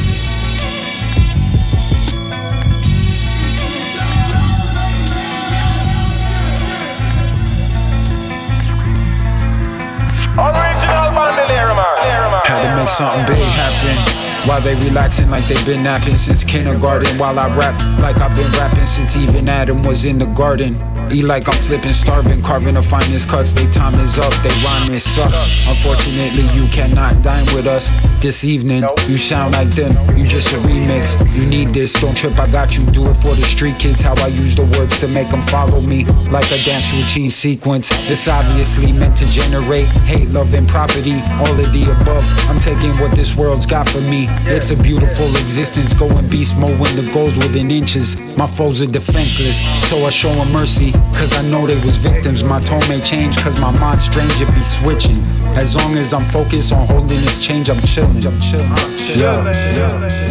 Something 13.03 13.35
big 13.35 13.43
happen. 13.43 14.47
While 14.47 14.61
they 14.61 14.75
relaxing 14.75 15.29
like 15.29 15.43
they've 15.45 15.65
been 15.65 15.83
napping 15.83 16.15
since 16.15 16.43
kindergarten. 16.43 17.17
While 17.17 17.39
I 17.39 17.55
rap 17.55 17.79
like 17.99 18.17
I've 18.17 18.35
been 18.35 18.51
rapping 18.53 18.85
since 18.85 19.15
even 19.15 19.47
Adam 19.47 19.81
was 19.83 20.05
in 20.05 20.17
the 20.17 20.25
garden. 20.27 20.75
Eat 21.13 21.25
like 21.25 21.47
I'm 21.47 21.53
flipping, 21.61 21.93
starving, 21.93 22.41
carving 22.41 22.73
the 22.73 22.81
finest 22.81 23.29
cuts. 23.29 23.53
They 23.53 23.67
time 23.69 23.93
is 23.99 24.17
up, 24.17 24.33
they 24.41 24.49
rhyme 24.65 24.89
it 24.89 24.99
sucks. 24.99 25.67
Unfortunately, 25.67 26.41
you 26.57 26.67
cannot 26.69 27.21
dine 27.21 27.45
with 27.53 27.67
us 27.67 27.91
this 28.19 28.43
evening. 28.43 28.81
You 29.07 29.17
sound 29.17 29.53
like 29.53 29.69
them, 29.69 29.93
you 30.17 30.25
just 30.25 30.51
a 30.53 30.57
remix. 30.65 31.13
You 31.37 31.45
need 31.45 31.67
this, 31.67 31.93
don't 31.93 32.17
trip, 32.17 32.39
I 32.39 32.49
got 32.49 32.75
you. 32.75 32.83
Do 32.87 33.07
it 33.09 33.13
for 33.13 33.35
the 33.35 33.45
street 33.45 33.77
kids. 33.77 34.01
How 34.01 34.15
I 34.23 34.27
use 34.27 34.55
the 34.55 34.65
words 34.77 34.99
to 35.01 35.07
make 35.07 35.29
them 35.29 35.43
follow 35.43 35.81
me 35.81 36.05
like 36.33 36.49
a 36.49 36.57
dance 36.65 36.91
routine 36.97 37.29
sequence. 37.29 37.91
It's 38.09 38.27
obviously 38.27 38.91
meant 38.91 39.15
to 39.17 39.25
generate 39.29 39.85
hate, 40.09 40.29
love, 40.29 40.55
and 40.55 40.67
property. 40.67 41.21
All 41.37 41.53
of 41.53 41.69
the 41.73 41.93
above. 41.93 42.25
I'm 42.49 42.59
taking 42.59 42.89
what 42.97 43.11
this 43.13 43.37
world's 43.37 43.67
got 43.67 43.87
for 43.87 44.01
me. 44.01 44.25
It's 44.49 44.71
a 44.71 44.81
beautiful 44.81 45.27
existence, 45.37 45.93
going 45.93 46.27
beast 46.31 46.57
mode 46.57 46.79
when 46.79 46.95
the 46.95 47.07
goal's 47.13 47.37
within 47.37 47.69
inches. 47.69 48.17
My 48.35 48.47
foes 48.47 48.81
are 48.81 48.87
defenseless, 48.87 49.61
so 49.87 49.97
I 50.05 50.09
show 50.09 50.33
them 50.33 50.51
mercy. 50.51 50.91
Cause 51.13 51.33
I 51.33 51.41
know 51.49 51.65
they 51.67 51.75
was 51.85 51.97
victims. 51.97 52.43
My 52.43 52.59
tone 52.59 52.83
may 52.89 52.99
change, 53.01 53.37
cause 53.37 53.59
my 53.59 53.71
mind 53.79 54.01
strange 54.01 54.41
it 54.41 54.53
be 54.53 54.61
switching. 54.61 55.21
As 55.55 55.75
long 55.75 55.95
as 55.95 56.13
I'm 56.13 56.23
focused 56.23 56.73
on 56.73 56.87
holding 56.87 57.07
this 57.07 57.39
change, 57.45 57.69
I'm 57.69 57.79
chilling. 57.81 58.25
I'm 58.25 58.39
chilling. 58.41 58.69
Yeah, 59.17 59.43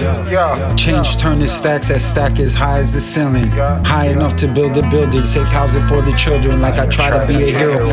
yeah, 0.00 0.28
yeah. 0.28 0.74
Change 0.74 1.16
turning 1.16 1.46
stacks 1.46 1.90
as 1.90 2.04
stack 2.04 2.38
as 2.40 2.54
high 2.54 2.78
as 2.78 2.92
the 2.92 3.00
ceiling. 3.00 3.48
High 3.84 4.08
enough 4.08 4.36
to 4.36 4.48
build 4.48 4.76
a 4.76 4.82
building, 4.90 5.22
safe 5.22 5.48
housing 5.48 5.82
for 5.82 6.02
the 6.02 6.12
children. 6.12 6.60
Like 6.60 6.78
I 6.78 6.86
try 6.86 7.10
to 7.10 7.26
be 7.26 7.44
a 7.44 7.46
hero. 7.56 7.86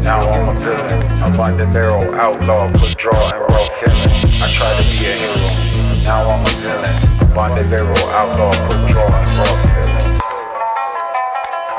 Now 0.00 0.20
I'm 0.20 0.48
a 0.54 0.60
villain. 0.60 1.02
I'm 1.22 1.40
on 1.40 1.56
the 1.56 1.66
barrel, 1.66 2.14
outlaw, 2.14 2.70
put 2.72 2.96
draw 2.96 3.30
and 3.32 3.40
raw 3.40 3.64
feeling. 3.80 4.42
I 4.42 4.48
try 4.52 4.70
to 4.76 4.82
be 4.92 5.06
a 5.06 5.12
hero. 5.12 6.04
Now 6.04 6.30
I'm 6.30 6.44
a 6.44 6.50
villain. 6.60 7.30
I'm 7.32 7.38
on 7.38 7.58
the 7.58 7.64
barrel, 7.64 7.98
outlaw, 8.10 8.52
put 8.68 8.92
draw 8.92 9.06
and 9.06 9.28
raw 9.38 9.80
feeling. 9.80 9.93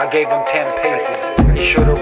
I 0.05 0.11
gave 0.11 0.27
him 0.27 0.43
10 0.45 0.81
paces. 0.83 1.44
To. 1.55 1.95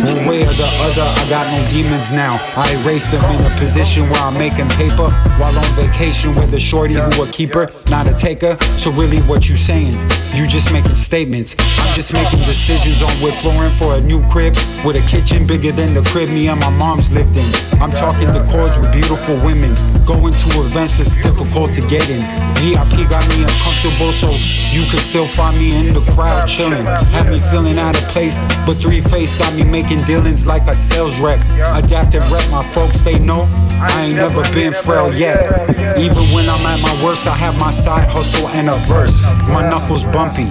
One 0.00 0.24
way 0.26 0.40
or 0.40 0.52
the 0.56 0.68
other, 0.80 1.04
I 1.04 1.26
got 1.28 1.44
no 1.52 1.68
demons 1.68 2.10
now. 2.10 2.40
I 2.56 2.72
erased 2.80 3.12
them 3.12 3.22
in 3.30 3.40
a 3.44 3.50
position 3.58 4.08
where 4.08 4.20
I'm 4.22 4.32
making 4.34 4.68
paper 4.70 5.10
while 5.36 5.52
on 5.52 5.70
vacation 5.76 6.34
with 6.34 6.54
a 6.54 6.58
shorty 6.58 6.94
who 6.94 7.22
a 7.22 7.26
keeper, 7.26 7.70
not 7.90 8.06
a 8.06 8.14
taker. 8.16 8.56
So 8.80 8.90
really, 8.92 9.18
what 9.28 9.48
you 9.48 9.56
saying? 9.56 9.92
You 10.32 10.46
just 10.46 10.72
making 10.72 10.94
statements. 10.94 11.54
I'm 11.58 11.94
just 11.94 12.14
making 12.14 12.38
decisions 12.40 13.02
on 13.02 13.12
with 13.20 13.34
flooring 13.42 13.72
for 13.72 13.96
a 13.96 14.00
new 14.00 14.22
crib 14.30 14.54
with 14.84 14.96
a 14.96 15.04
kitchen 15.10 15.46
bigger 15.46 15.72
than 15.72 15.92
the 15.92 16.02
crib 16.02 16.30
me 16.30 16.48
and 16.48 16.60
my 16.60 16.70
mom's 16.70 17.12
lived 17.12 17.36
in. 17.36 17.50
I'm 17.82 17.90
talking 17.90 18.32
the 18.32 18.44
chords 18.46 18.78
with 18.78 18.92
beautiful 18.92 19.36
women, 19.44 19.74
going 20.06 20.32
to 20.32 20.48
events 20.64 20.96
that's 20.96 21.18
difficult 21.18 21.74
to 21.74 21.82
get 21.88 22.08
in. 22.08 22.22
VIP 22.56 23.08
got 23.10 23.26
me 23.28 23.42
uncomfortable, 23.42 24.12
so 24.12 24.30
you 24.70 24.88
could 24.88 25.00
still 25.00 25.26
find 25.26 25.58
me 25.58 25.76
in 25.76 25.92
the 25.92 26.00
crowd 26.12 26.46
chilling. 26.46 26.86
Had 27.12 27.28
me 27.28 27.40
feeling 27.50 27.78
out 27.78 28.00
of 28.00 28.08
place, 28.08 28.40
but 28.64 28.74
three 28.74 29.00
face 29.00 29.36
got 29.38 29.52
me 29.54 29.64
making 29.64 30.00
dealings 30.04 30.46
like 30.46 30.62
a 30.68 30.74
sales 30.74 31.18
rep. 31.20 31.40
Adapt 31.74 32.14
and 32.14 32.24
rep, 32.30 32.48
my 32.50 32.62
folks 32.62 33.02
they 33.02 33.18
know 33.18 33.48
I 33.80 34.06
ain't 34.06 34.16
never 34.16 34.42
been 34.52 34.72
frail 34.72 35.12
yet. 35.12 35.68
Even 35.98 36.22
when 36.32 36.48
I'm 36.48 36.64
at 36.66 36.80
my 36.80 37.04
worst, 37.04 37.26
I 37.26 37.34
have 37.34 37.58
my 37.58 37.72
side 37.72 38.08
hustle 38.08 38.46
and 38.48 38.68
a 38.68 38.76
verse. 38.86 39.20
My 39.48 39.68
knuckles 39.68 40.04
bumpy, 40.04 40.44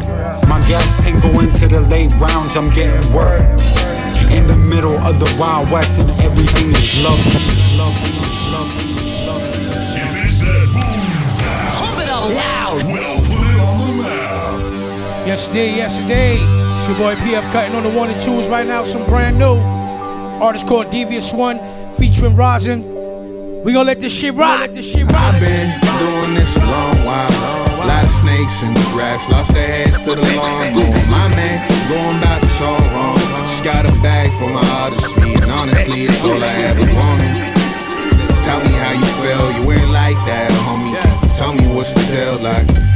my 0.51 0.59
gas 0.67 0.97
tank 0.97 1.21
go 1.21 1.39
into 1.39 1.67
the 1.67 1.81
late 1.81 2.11
rounds. 2.19 2.57
I'm 2.57 2.69
getting 2.69 3.13
work 3.13 3.39
in 4.29 4.45
the 4.45 4.59
middle 4.69 4.97
of 4.99 5.19
the 5.19 5.35
wild 5.39 5.71
west, 5.71 5.99
and 6.01 6.09
everything 6.21 6.67
is 6.67 7.03
lovely. 7.03 7.39
Pump 11.79 11.97
it 12.03 12.09
up 12.09 12.25
loud. 12.29 12.81
Yes, 15.25 15.47
indeed. 15.47 15.77
Yes, 15.77 15.97
indeed. 15.99 16.39
It's 16.41 16.59
your 16.89 16.97
boy 16.97 17.13
PF 17.21 17.45
Cuttin 17.51 17.75
on 17.75 17.83
the 17.83 17.89
one 17.89 18.09
and 18.09 18.19
twos 18.23 18.47
right 18.47 18.65
now. 18.65 18.83
Some 18.83 19.05
brand 19.05 19.37
new 19.37 19.57
artist 20.41 20.65
called 20.65 20.89
Devious 20.89 21.31
One 21.31 21.59
featuring 21.97 22.33
Roshin. 22.33 22.81
We 23.63 23.73
gonna 23.73 23.85
let 23.85 23.99
this 23.99 24.11
shit 24.11 24.33
rock. 24.33 24.61
Let 24.61 24.73
this 24.73 24.89
shit 24.91 25.05
rock. 25.05 25.21
I've 25.21 25.39
been 25.39 25.69
doing 25.99 26.33
this 26.33 26.55
a 26.55 26.65
long 26.65 26.97
while. 27.05 27.29
A 27.29 27.85
lot 27.85 28.03
of 28.03 28.09
snakes 28.09 28.63
in 28.63 28.73
the 28.73 28.81
grass 28.93 29.29
lost 29.29 29.53
their 29.53 29.67
heads 29.67 29.99
to 29.99 30.15
the 30.15 30.25
lawn. 30.35 30.73
Going, 30.73 31.09
my 31.11 31.27
man, 31.37 31.61
going 31.89 32.17
about 32.17 32.41
this 32.41 32.61
all 32.61 32.81
wrong. 32.95 33.17
Just 33.45 33.63
got 33.63 33.85
a 33.85 33.93
bag 34.01 34.31
for 34.39 34.49
my 34.49 34.65
artistry, 34.81 35.33
and 35.33 35.51
honestly, 35.51 36.05
it's 36.05 36.23
all 36.23 36.41
I 36.41 36.53
ever 36.73 36.87
wanted. 36.97 37.53
Tell 38.41 38.59
me 38.65 38.73
how 38.81 38.93
you 38.97 39.09
feel, 39.21 39.61
you 39.61 39.71
ain't 39.73 39.91
like 39.91 40.17
that, 40.25 40.49
homie. 40.65 41.37
Tell 41.37 41.53
me 41.53 41.67
what's 41.75 41.93
the 41.93 42.01
deal 42.15 42.39
like. 42.39 42.88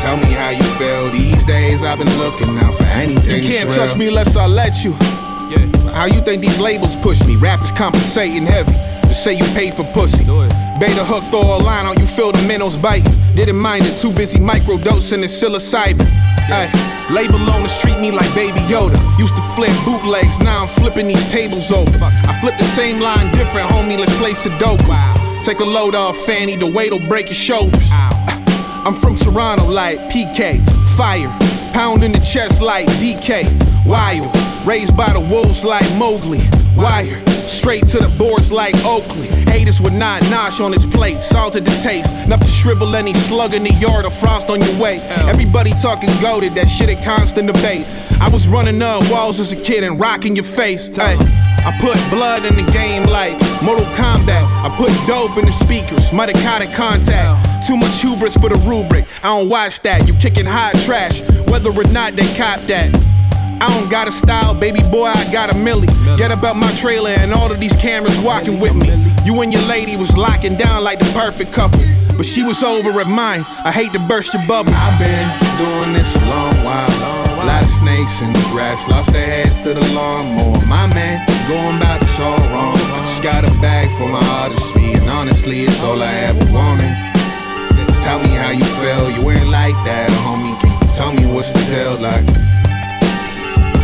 Tell 0.00 0.16
me 0.16 0.32
how 0.32 0.48
you 0.48 0.62
feel. 0.80 1.10
These 1.10 1.44
days 1.44 1.82
I've 1.82 1.98
been 1.98 2.08
looking 2.18 2.56
out 2.58 2.72
for 2.74 2.84
anything. 2.84 3.42
You 3.42 3.48
can't 3.48 3.68
touch 3.68 3.96
me 3.96 4.08
unless 4.08 4.34
I 4.34 4.46
let 4.46 4.82
you. 4.82 4.92
Yeah. 5.52 5.66
How 5.92 6.06
you 6.06 6.22
think 6.22 6.40
these 6.40 6.58
labels 6.58 6.96
push 6.96 7.20
me? 7.26 7.36
Rappers 7.36 7.70
compensating 7.72 8.46
heavy. 8.46 8.72
To 9.02 9.14
say 9.14 9.34
you 9.34 9.44
paid 9.52 9.74
for 9.74 9.84
pussy. 9.92 10.24
Beta 10.80 11.04
hook, 11.04 11.24
throw 11.24 11.42
a 11.42 11.60
line 11.60 11.84
on 11.84 11.98
you, 11.98 12.06
feel 12.06 12.32
the 12.32 12.40
minnows 12.48 12.78
biting. 12.78 13.12
Didn't 13.34 13.58
mind 13.58 13.84
it, 13.84 14.00
too 14.00 14.10
busy 14.12 14.38
microdosing 14.38 15.20
the 15.20 15.28
psilocybin. 15.28 16.08
Ay, 16.48 16.70
label 17.10 17.36
on 17.50 17.62
the 17.62 17.68
street 17.68 18.00
me 18.00 18.10
like 18.10 18.32
Baby 18.34 18.60
Yoda. 18.72 18.96
Used 19.18 19.36
to 19.36 19.42
flip 19.54 19.72
bootlegs, 19.84 20.38
now 20.38 20.62
I'm 20.62 20.68
flipping 20.68 21.08
these 21.08 21.30
tables 21.30 21.70
over. 21.70 21.98
I 22.00 22.38
flip 22.40 22.56
the 22.56 22.64
same 22.72 23.00
line 23.00 23.30
different, 23.34 23.68
homie, 23.68 23.98
let's 23.98 24.16
place 24.16 24.40
play 24.42 24.52
Sudoku. 24.56 25.44
Take 25.44 25.60
a 25.60 25.64
load 25.64 25.94
off 25.94 26.16
Fanny, 26.24 26.56
the 26.56 26.66
weight'll 26.66 27.06
break 27.06 27.26
your 27.26 27.34
shoulders. 27.34 27.90
I'm 28.86 28.94
from 28.94 29.14
Toronto 29.14 29.66
like 29.66 29.98
PK, 30.10 30.64
fire. 30.96 31.28
Pound 31.72 32.02
in 32.02 32.12
the 32.12 32.18
chest 32.20 32.62
like 32.62 32.86
DK, 32.96 33.44
wild. 33.86 34.34
Raised 34.66 34.96
by 34.96 35.12
the 35.12 35.20
wolves 35.20 35.64
like 35.64 35.84
Mowgli, 35.98 36.40
wire. 36.76 37.20
Straight 37.28 37.86
to 37.88 37.98
the 37.98 38.14
boards 38.16 38.50
like 38.50 38.74
Oakley. 38.86 39.26
Haters 39.52 39.82
would 39.82 39.92
not 39.92 40.22
nosh 40.24 40.64
on 40.64 40.72
his 40.72 40.86
plate, 40.86 41.18
salted 41.18 41.66
the 41.66 41.82
taste. 41.82 42.14
Enough 42.24 42.40
to 42.40 42.46
shrivel 42.46 42.96
any 42.96 43.12
slug 43.12 43.52
in 43.52 43.64
the 43.64 43.74
yard 43.74 44.06
or 44.06 44.10
frost 44.10 44.48
on 44.48 44.62
your 44.62 44.80
way. 44.80 44.98
Everybody 45.28 45.72
talking 45.82 46.08
goaded, 46.22 46.54
that 46.54 46.66
shit 46.66 46.88
a 46.88 47.04
constant 47.04 47.48
debate. 47.48 47.84
I 48.20 48.30
was 48.30 48.48
running 48.48 48.80
up 48.80 49.02
walls 49.10 49.40
as 49.40 49.52
a 49.52 49.56
kid 49.56 49.84
and 49.84 50.00
rocking 50.00 50.36
your 50.36 50.44
face. 50.44 50.88
Ay, 50.98 51.16
I 51.64 51.76
put 51.80 51.98
blood 52.10 52.46
in 52.46 52.54
the 52.56 52.70
game 52.72 53.04
like 53.04 53.32
Mortal 53.62 53.84
Kombat. 53.96 54.44
I 54.64 54.74
put 54.76 54.90
dope 55.06 55.36
in 55.36 55.44
the 55.44 55.52
speakers, 55.52 56.10
mitochondrial 56.10 56.74
contact. 56.74 57.66
Too 57.66 57.76
much 57.76 58.00
hubris 58.00 58.36
for 58.36 58.48
the 58.48 58.56
rubric. 58.66 59.04
I 59.22 59.28
don't 59.36 59.48
watch 59.48 59.80
that. 59.80 60.08
You 60.08 60.14
kicking 60.14 60.46
hot 60.46 60.74
trash, 60.86 61.20
whether 61.50 61.70
or 61.70 61.84
not 61.92 62.14
they 62.14 62.26
cop 62.36 62.60
that. 62.72 62.88
I 63.60 63.68
don't 63.68 63.90
got 63.90 64.08
a 64.08 64.12
style, 64.12 64.58
baby 64.58 64.80
boy, 64.90 65.12
I 65.12 65.30
got 65.30 65.52
a 65.52 65.56
millie. 65.56 65.88
Get 66.16 66.32
about 66.32 66.56
my 66.56 66.72
trailer 66.80 67.10
and 67.10 67.34
all 67.34 67.52
of 67.52 67.60
these 67.60 67.76
cameras 67.76 68.18
walking 68.24 68.58
with 68.58 68.74
me. 68.74 68.88
You 69.26 69.38
and 69.42 69.52
your 69.52 69.62
lady 69.68 69.98
was 69.98 70.16
locking 70.16 70.56
down 70.56 70.82
like 70.82 70.98
the 70.98 71.12
perfect 71.12 71.52
couple, 71.52 71.80
but 72.16 72.24
she 72.24 72.42
was 72.42 72.62
over 72.62 72.98
at 73.00 73.06
mine. 73.06 73.44
I 73.62 73.70
hate 73.70 73.92
to 73.92 73.98
burst 73.98 74.32
your 74.32 74.46
bubble. 74.46 74.72
I've 74.74 74.98
been 74.98 75.28
doing 75.58 75.92
this 75.92 76.08
a 76.16 76.24
long 76.30 76.64
while. 76.64 76.99
A 77.40 77.46
lot 77.46 77.62
of 77.64 77.70
snakes 77.70 78.20
in 78.20 78.32
the 78.32 78.46
grass, 78.52 78.86
lost 78.86 79.12
their 79.12 79.24
heads 79.24 79.62
to 79.62 79.72
the 79.72 79.80
lawnmower. 79.94 80.60
My 80.66 80.86
man, 80.86 81.24
going 81.48 81.76
about 81.78 82.00
this 82.00 82.20
all 82.20 82.38
wrong. 82.52 82.76
I 82.76 83.00
just 83.00 83.22
got 83.22 83.44
a 83.44 83.52
bag 83.60 83.88
for 83.96 84.08
my 84.08 84.24
artistry, 84.42 84.92
and 84.92 85.08
honestly, 85.08 85.64
it's 85.64 85.82
all 85.82 86.02
I 86.02 86.12
ever 86.28 86.44
wanted. 86.52 86.94
Tell 88.04 88.18
me 88.18 88.28
how 88.28 88.50
you 88.50 88.64
feel, 88.80 89.10
you 89.10 89.30
ain't 89.30 89.48
like 89.48 89.76
that, 89.84 90.10
homie. 90.24 90.58
Can 90.60 90.70
you 90.70 90.96
tell 90.96 91.12
me 91.12 91.34
what's 91.34 91.50
the 91.52 91.60
deal 91.72 91.96
like? 92.00 92.49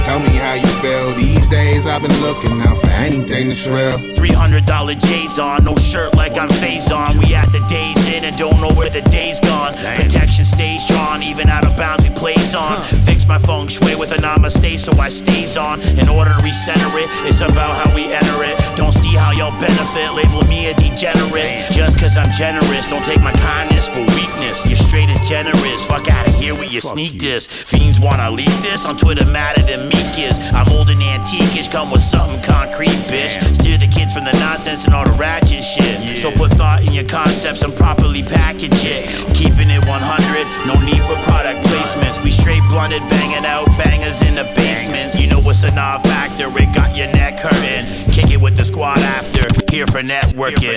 Tell 0.06 0.20
me 0.20 0.28
how 0.38 0.54
you 0.54 0.66
feel. 0.78 1.12
These 1.14 1.48
days 1.48 1.84
I've 1.84 2.00
been 2.00 2.16
looking 2.22 2.60
out 2.62 2.78
for 2.78 2.90
anything 2.90 3.48
that's 3.48 3.66
real. 3.66 3.98
$300 4.14 5.02
J's 5.02 5.36
on, 5.40 5.64
no 5.64 5.74
shirt 5.74 6.14
like 6.14 6.38
I'm 6.38 6.48
phase 6.48 6.92
on. 6.92 7.18
We 7.18 7.34
at 7.34 7.50
the 7.50 7.58
days 7.68 8.14
in 8.14 8.22
and 8.22 8.36
don't 8.36 8.60
know 8.60 8.70
where 8.78 8.88
the 8.88 9.02
day's 9.10 9.40
gone. 9.40 9.74
Protection 9.74 10.44
stays 10.44 10.86
drawn, 10.86 11.24
even 11.24 11.48
out 11.48 11.66
of 11.66 11.76
bounds 11.76 12.08
we 12.08 12.14
plays 12.14 12.54
on. 12.54 12.84
Fix 13.04 13.26
my 13.26 13.36
feng 13.40 13.66
shui 13.66 13.96
with 13.96 14.12
a 14.12 14.16
namaste 14.22 14.78
so 14.78 14.92
I 14.92 15.08
stays 15.08 15.56
on. 15.56 15.80
In 15.98 16.08
order 16.08 16.30
to 16.30 16.38
recenter 16.38 17.02
it, 17.02 17.10
it's 17.26 17.40
about 17.40 17.74
how 17.74 17.92
we 17.92 18.04
enter 18.04 18.44
it. 18.44 18.56
Don't 18.76 18.94
see 18.94 19.12
how 19.16 19.32
y'all 19.32 19.58
benefit, 19.58 20.14
label 20.14 20.46
me 20.46 20.70
a 20.70 20.74
degenerate. 20.74 21.66
Just 21.72 21.98
cause 21.98 22.16
I'm 22.16 22.30
generous, 22.30 22.86
don't 22.86 23.04
take 23.04 23.20
my 23.22 23.32
kindness 23.32 23.88
for 23.88 24.06
weakness. 24.14 24.64
You're 24.66 24.76
straight 24.76 25.08
as 25.08 25.28
generous, 25.28 25.84
fuck 25.84 26.08
out 26.08 26.28
of 26.28 26.34
here 26.36 26.54
with 26.54 26.70
your 26.70 26.82
sneak 26.82 27.18
this. 27.18 27.48
Fiends 27.48 27.98
wanna 27.98 28.30
leak 28.30 28.54
this 28.62 28.86
on 28.86 28.96
Twitter, 28.96 29.26
madder 29.26 29.62
than 29.62 29.95
meek 29.96 30.28
is. 30.28 30.36
I'm 30.52 30.68
old 30.76 30.88
and 30.92 31.00
antiquish, 31.00 31.72
come 31.72 31.90
with 31.90 32.02
something 32.02 32.40
concrete, 32.44 33.00
bitch. 33.08 33.40
Steer 33.56 33.78
the 33.78 33.88
kids 33.88 34.12
from 34.12 34.24
the 34.24 34.36
nonsense 34.38 34.84
and 34.84 34.94
all 34.94 35.04
the 35.04 35.16
ratchet 35.16 35.64
shit. 35.64 36.16
So 36.16 36.30
put 36.30 36.52
thought 36.52 36.84
in 36.84 36.92
your 36.92 37.08
concepts 37.08 37.62
and 37.62 37.74
properly 37.74 38.22
package 38.22 38.84
it. 38.84 39.08
Keeping 39.34 39.70
it 39.72 39.82
100, 39.88 40.68
no 40.68 40.76
need 40.84 41.00
for 41.08 41.16
product 41.24 41.64
placements. 41.66 42.22
We 42.22 42.30
straight 42.30 42.62
blunted, 42.68 43.02
banging 43.08 43.46
out 43.46 43.66
bangers 43.80 44.20
in 44.22 44.34
the 44.34 44.44
basements. 44.54 45.18
You 45.20 45.28
know 45.28 45.40
what's 45.40 45.62
a 45.62 45.72
non 45.72 46.02
factor, 46.02 46.48
it 46.48 46.74
got 46.74 46.96
your 46.96 47.08
neck 47.12 47.40
hurting. 47.40 47.86
Kick 48.12 48.30
it 48.30 48.40
with 48.40 48.56
the 48.56 48.64
squad 48.64 48.98
after, 49.16 49.48
here 49.70 49.86
for 49.86 50.02
networking. 50.02 50.76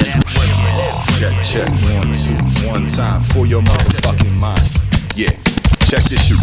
Check, 1.19 1.35
check, 1.43 1.69
one, 1.91 2.13
two, 2.15 2.67
one 2.67 2.85
time 2.85 3.23
for 3.23 3.45
your 3.45 3.61
motherfucking 3.61 4.35
mind. 4.39 4.63
Yeah, 5.15 5.31
check 5.89 6.03
this 6.03 6.27
shoot. 6.27 6.37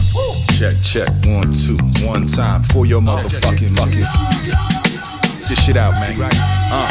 Check, 0.58 0.74
check, 0.82 1.08
one, 1.24 1.52
two, 1.52 1.76
one 2.04 2.26
time 2.26 2.64
for 2.64 2.84
your 2.84 3.00
motherfucking 3.00 3.76
bucket. 3.76 4.08
This 5.48 5.64
shit 5.64 5.76
out, 5.76 5.92
man. 5.92 6.30
Uh, 6.72 6.90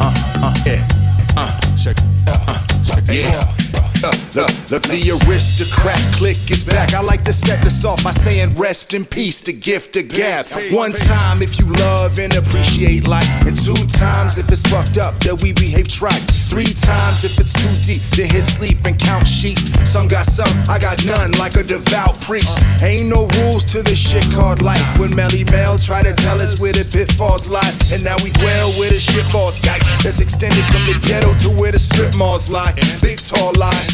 uh, 0.00 0.14
uh, 0.42 0.54
yeah, 0.64 0.88
uh, 1.36 1.76
check, 1.76 1.96
uh, 2.26 2.66
check, 2.84 3.04
yeah. 3.08 3.83
Look, 4.04 4.52
look, 4.68 4.82
the 4.92 5.00
aristocrat 5.24 5.96
click 6.12 6.36
is 6.50 6.62
back. 6.62 6.92
I 6.92 7.00
like 7.00 7.24
to 7.24 7.32
set 7.32 7.62
this 7.62 7.86
off 7.86 8.04
by 8.04 8.10
saying 8.10 8.50
rest 8.52 8.92
in 8.92 9.06
peace, 9.06 9.40
the 9.40 9.54
gift 9.54 9.96
of 9.96 10.08
gab. 10.08 10.44
One 10.76 10.92
time 10.92 11.40
if 11.40 11.58
you 11.58 11.72
love 11.80 12.18
and 12.18 12.36
appreciate 12.36 13.08
life, 13.08 13.24
and 13.46 13.56
two 13.56 13.72
times 13.88 14.36
if 14.36 14.52
it's 14.52 14.60
fucked 14.68 14.98
up 14.98 15.16
that 15.24 15.40
we 15.40 15.56
behave 15.56 15.88
trite. 15.88 16.20
Three 16.52 16.68
times 16.68 17.24
if 17.24 17.40
it's 17.40 17.56
too 17.56 17.72
deep 17.80 18.04
to 18.20 18.28
hit 18.28 18.44
sleep 18.44 18.76
and 18.84 18.98
count 19.00 19.26
sheep. 19.26 19.56
Some 19.88 20.06
got 20.06 20.26
some, 20.26 20.52
I 20.68 20.76
got 20.78 21.00
none, 21.06 21.32
like 21.40 21.56
a 21.56 21.64
devout 21.64 22.20
priest. 22.20 22.60
Ain't 22.84 23.08
no 23.08 23.24
rules 23.40 23.64
to 23.72 23.80
this 23.80 23.98
shit 23.98 24.28
called 24.36 24.60
life. 24.60 24.84
When 25.00 25.16
Melle 25.16 25.48
Mel 25.50 25.78
try 25.78 26.02
to 26.02 26.12
tell 26.12 26.42
us 26.42 26.60
where 26.60 26.76
the 26.76 26.84
pitfalls 26.84 27.48
lie, 27.48 27.72
and 27.88 28.04
now 28.04 28.20
we 28.20 28.28
dwell 28.36 28.68
where 28.76 28.92
the 28.92 29.00
shit 29.00 29.24
balls 29.32 29.64
yikes. 29.64 29.88
That's 30.04 30.20
extended 30.20 30.64
from 30.68 30.84
the 30.92 31.00
ghetto 31.08 31.32
to 31.48 31.48
where 31.56 31.72
the 31.72 31.80
strip 31.80 32.12
malls 32.20 32.50
lie. 32.50 32.76
Big 33.00 33.16
tall 33.16 33.56
lie. 33.56 33.93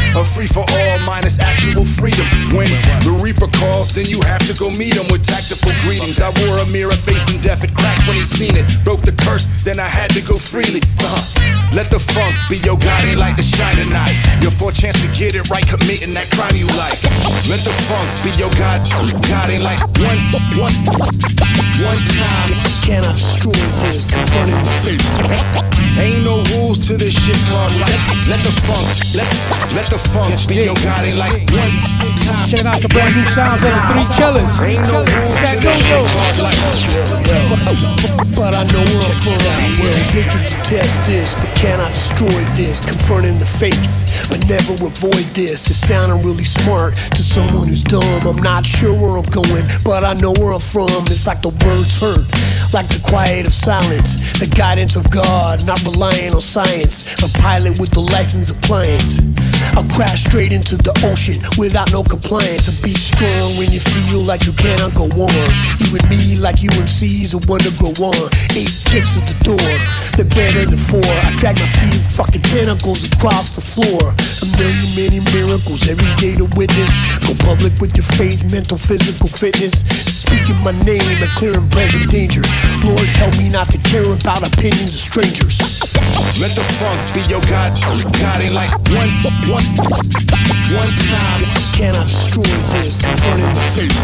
A 0.17 0.23
free 0.25 0.47
for 0.47 0.65
all 0.67 0.95
minus 1.07 1.39
actual 1.39 1.85
freedom. 1.85 2.27
When 2.51 2.67
the 3.07 3.15
Reaper 3.23 3.47
calls, 3.59 3.95
then 3.95 4.05
you 4.11 4.19
have 4.21 4.43
to 4.47 4.53
go 4.59 4.69
meet 4.75 4.99
him 4.99 5.07
with 5.07 5.23
tactful 5.23 5.71
greetings. 5.87 6.19
I 6.19 6.33
wore 6.43 6.59
a 6.59 6.67
mirror 6.71 6.95
facing 6.95 7.39
death 7.39 7.63
and 7.63 7.71
crack 7.71 7.97
when 8.07 8.17
he 8.17 8.25
seen 8.25 8.57
it. 8.57 8.67
Broke 8.83 9.01
the 9.01 9.15
curse, 9.23 9.47
then 9.63 9.79
I 9.79 9.87
had 9.87 10.11
to 10.17 10.21
go 10.21 10.35
freely. 10.35 10.83
Uh-huh. 10.99 11.71
Let 11.71 11.87
the 11.87 12.03
funk 12.03 12.35
be 12.51 12.59
your 12.67 12.75
guiding 12.75 13.15
light 13.15 13.39
to 13.39 13.45
shine 13.45 13.79
tonight. 13.79 14.11
Your 14.43 14.51
four 14.51 14.75
chance 14.75 14.99
to 14.99 15.07
get 15.15 15.31
it 15.31 15.47
right, 15.47 15.63
committing 15.63 16.11
that 16.19 16.27
crime 16.35 16.59
you 16.59 16.67
like. 16.75 16.99
Let 17.47 17.63
the 17.63 17.71
funk 17.87 18.11
be 18.27 18.35
your 18.35 18.51
guiding 18.51 19.63
light. 19.63 19.79
One, 19.95 20.19
one, 20.59 20.75
one 21.79 22.01
time. 22.19 22.51
Cannot 22.83 23.15
destroy 23.15 23.55
this, 23.87 24.03
confronting 24.03 24.59
the 24.59 24.73
fate. 24.83 25.03
Ain't 25.95 26.23
no 26.23 26.43
rules 26.55 26.87
to 26.87 26.97
this 26.97 27.13
shit 27.13 27.39
called 27.51 27.71
life. 27.79 28.27
Let 28.27 28.39
the 28.43 28.51
funk, 28.67 28.87
let, 29.15 29.27
let 29.75 29.87
the 29.91 29.99
funk 29.99 30.39
be 30.47 30.63
your 30.63 30.79
guiding 30.79 31.19
light. 31.19 31.43
One 31.51 31.67
time. 32.23 32.47
Checking 32.47 32.65
out 32.65 32.79
the 32.81 32.87
brand 32.87 33.11
new 33.11 33.27
sounds 33.27 33.59
of 33.59 33.75
the 33.75 33.83
three 33.91 34.07
chillers. 34.15 34.47
It's 34.63 35.37
that 35.43 35.59
yo-yo. 35.59 36.07
But 38.31 38.55
I 38.55 38.63
know 38.71 38.87
where 38.87 39.03
I'm 39.03 39.19
from. 39.19 39.35
Well, 39.83 39.91
they 40.15 40.23
can 40.23 40.47
detest 40.47 40.95
this, 41.03 41.35
but 41.35 41.51
cannot 41.59 41.91
destroy 41.91 42.39
this. 42.55 42.79
Confronting 42.79 43.37
the 43.37 43.45
face, 43.45 44.07
but 44.31 44.39
never 44.47 44.79
avoid 44.79 45.27
this. 45.35 45.61
To 45.67 45.73
sounding 45.73 46.23
really 46.23 46.47
smart 46.47 46.95
to 46.95 47.21
someone 47.21 47.67
who's 47.67 47.83
dumb. 47.83 48.23
I'm 48.23 48.41
not 48.41 48.65
sure 48.65 48.95
where 48.95 49.19
I'm 49.19 49.27
going, 49.27 49.67
but 49.83 50.07
I 50.07 50.15
know 50.23 50.31
where 50.39 50.55
I'm 50.55 50.63
from. 50.63 51.03
It's 51.11 51.27
like 51.27 51.43
the 51.43 51.51
words 51.67 51.99
hurt, 51.99 52.23
like 52.71 52.87
the 52.87 53.03
quiet 53.03 53.45
of 53.45 53.53
silence. 53.53 54.23
The 54.39 54.47
guidance 54.47 54.95
of 54.95 55.11
God, 55.11 55.67
not 55.67 55.83
relying 55.83 56.31
on 56.31 56.41
science. 56.41 57.11
A 57.19 57.27
pilot 57.43 57.75
with 57.79 57.91
the 57.91 57.99
license 57.99 58.55
appliance. 58.55 59.19
I'll 59.81 59.97
crash 59.97 60.29
straight 60.29 60.53
into 60.53 60.77
the 60.77 60.93
ocean 61.09 61.41
without 61.57 61.89
no 61.89 62.05
compliance. 62.05 62.69
To 62.69 62.73
be 62.85 62.93
strong 62.93 63.57
when 63.57 63.73
you 63.73 63.81
feel 63.81 64.21
like 64.21 64.45
you 64.45 64.53
cannot 64.53 64.93
go 64.93 65.09
on. 65.09 65.49
You 65.81 65.97
and 65.97 66.05
me, 66.05 66.37
like 66.37 66.61
you 66.61 66.69
and 66.77 66.85
UMCs, 66.85 67.33
are 67.33 67.41
one 67.49 67.65
to 67.65 67.73
go 67.81 67.89
on. 67.89 68.29
Eight 68.53 68.69
kicks 68.85 69.17
at 69.17 69.25
the 69.25 69.33
door, 69.41 69.73
they're 70.13 70.29
better 70.37 70.69
than 70.69 70.77
four. 70.77 71.01
I 71.01 71.33
drag 71.33 71.57
my 71.57 71.65
feet, 71.81 71.97
fucking 72.13 72.45
tentacles 72.45 73.09
across 73.09 73.57
the 73.57 73.65
floor. 73.65 74.05
A 74.05 74.45
million, 74.53 74.89
many 74.93 75.19
miracles 75.33 75.89
every 75.89 76.13
day 76.21 76.37
to 76.37 76.45
witness. 76.53 76.93
Go 77.25 77.33
public 77.41 77.73
with 77.81 77.97
your 77.97 78.05
faith, 78.13 78.53
mental, 78.53 78.77
physical 78.77 79.33
fitness. 79.33 79.81
speaking 79.81 80.61
my 80.61 80.77
name 80.85 81.17
and 81.25 81.31
clearing 81.33 81.65
present 81.73 82.05
danger. 82.13 82.45
Lord, 82.85 83.09
help 83.17 83.33
me 83.41 83.49
not 83.49 83.65
to 83.73 83.81
care 83.81 84.05
about 84.05 84.45
opinions 84.45 84.93
of 84.93 85.01
strangers. 85.09 85.70
Let 86.37 86.53
the 86.53 86.61
funk 86.77 87.01
be 87.09 87.21
your 87.25 87.41
God, 87.49 87.73
guiding 88.21 88.53
like 88.53 88.69
one, 88.93 89.09
one, 89.49 89.65
one 90.77 90.93
time. 91.09 91.41
Cannot 91.73 92.05
destroy 92.05 92.45
this, 92.69 92.93
confronting 93.01 93.49
the 93.49 93.65
face. 93.73 93.97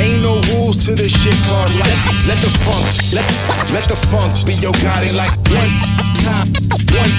Ain't 0.00 0.22
no 0.24 0.40
rules 0.56 0.84
to 0.86 0.94
this 0.94 1.12
shit 1.12 1.36
called 1.44 1.74
life. 1.76 2.24
Let 2.24 2.40
the 2.40 2.48
funk, 2.64 2.88
let, 3.12 3.28
let 3.68 3.84
the 3.84 3.96
funk 4.08 4.32
be 4.48 4.54
your 4.64 4.72
god. 4.80 5.04
guiding 5.04 5.16
like 5.16 5.36
one 5.52 5.76
time, 6.24 6.48
one 6.96 7.16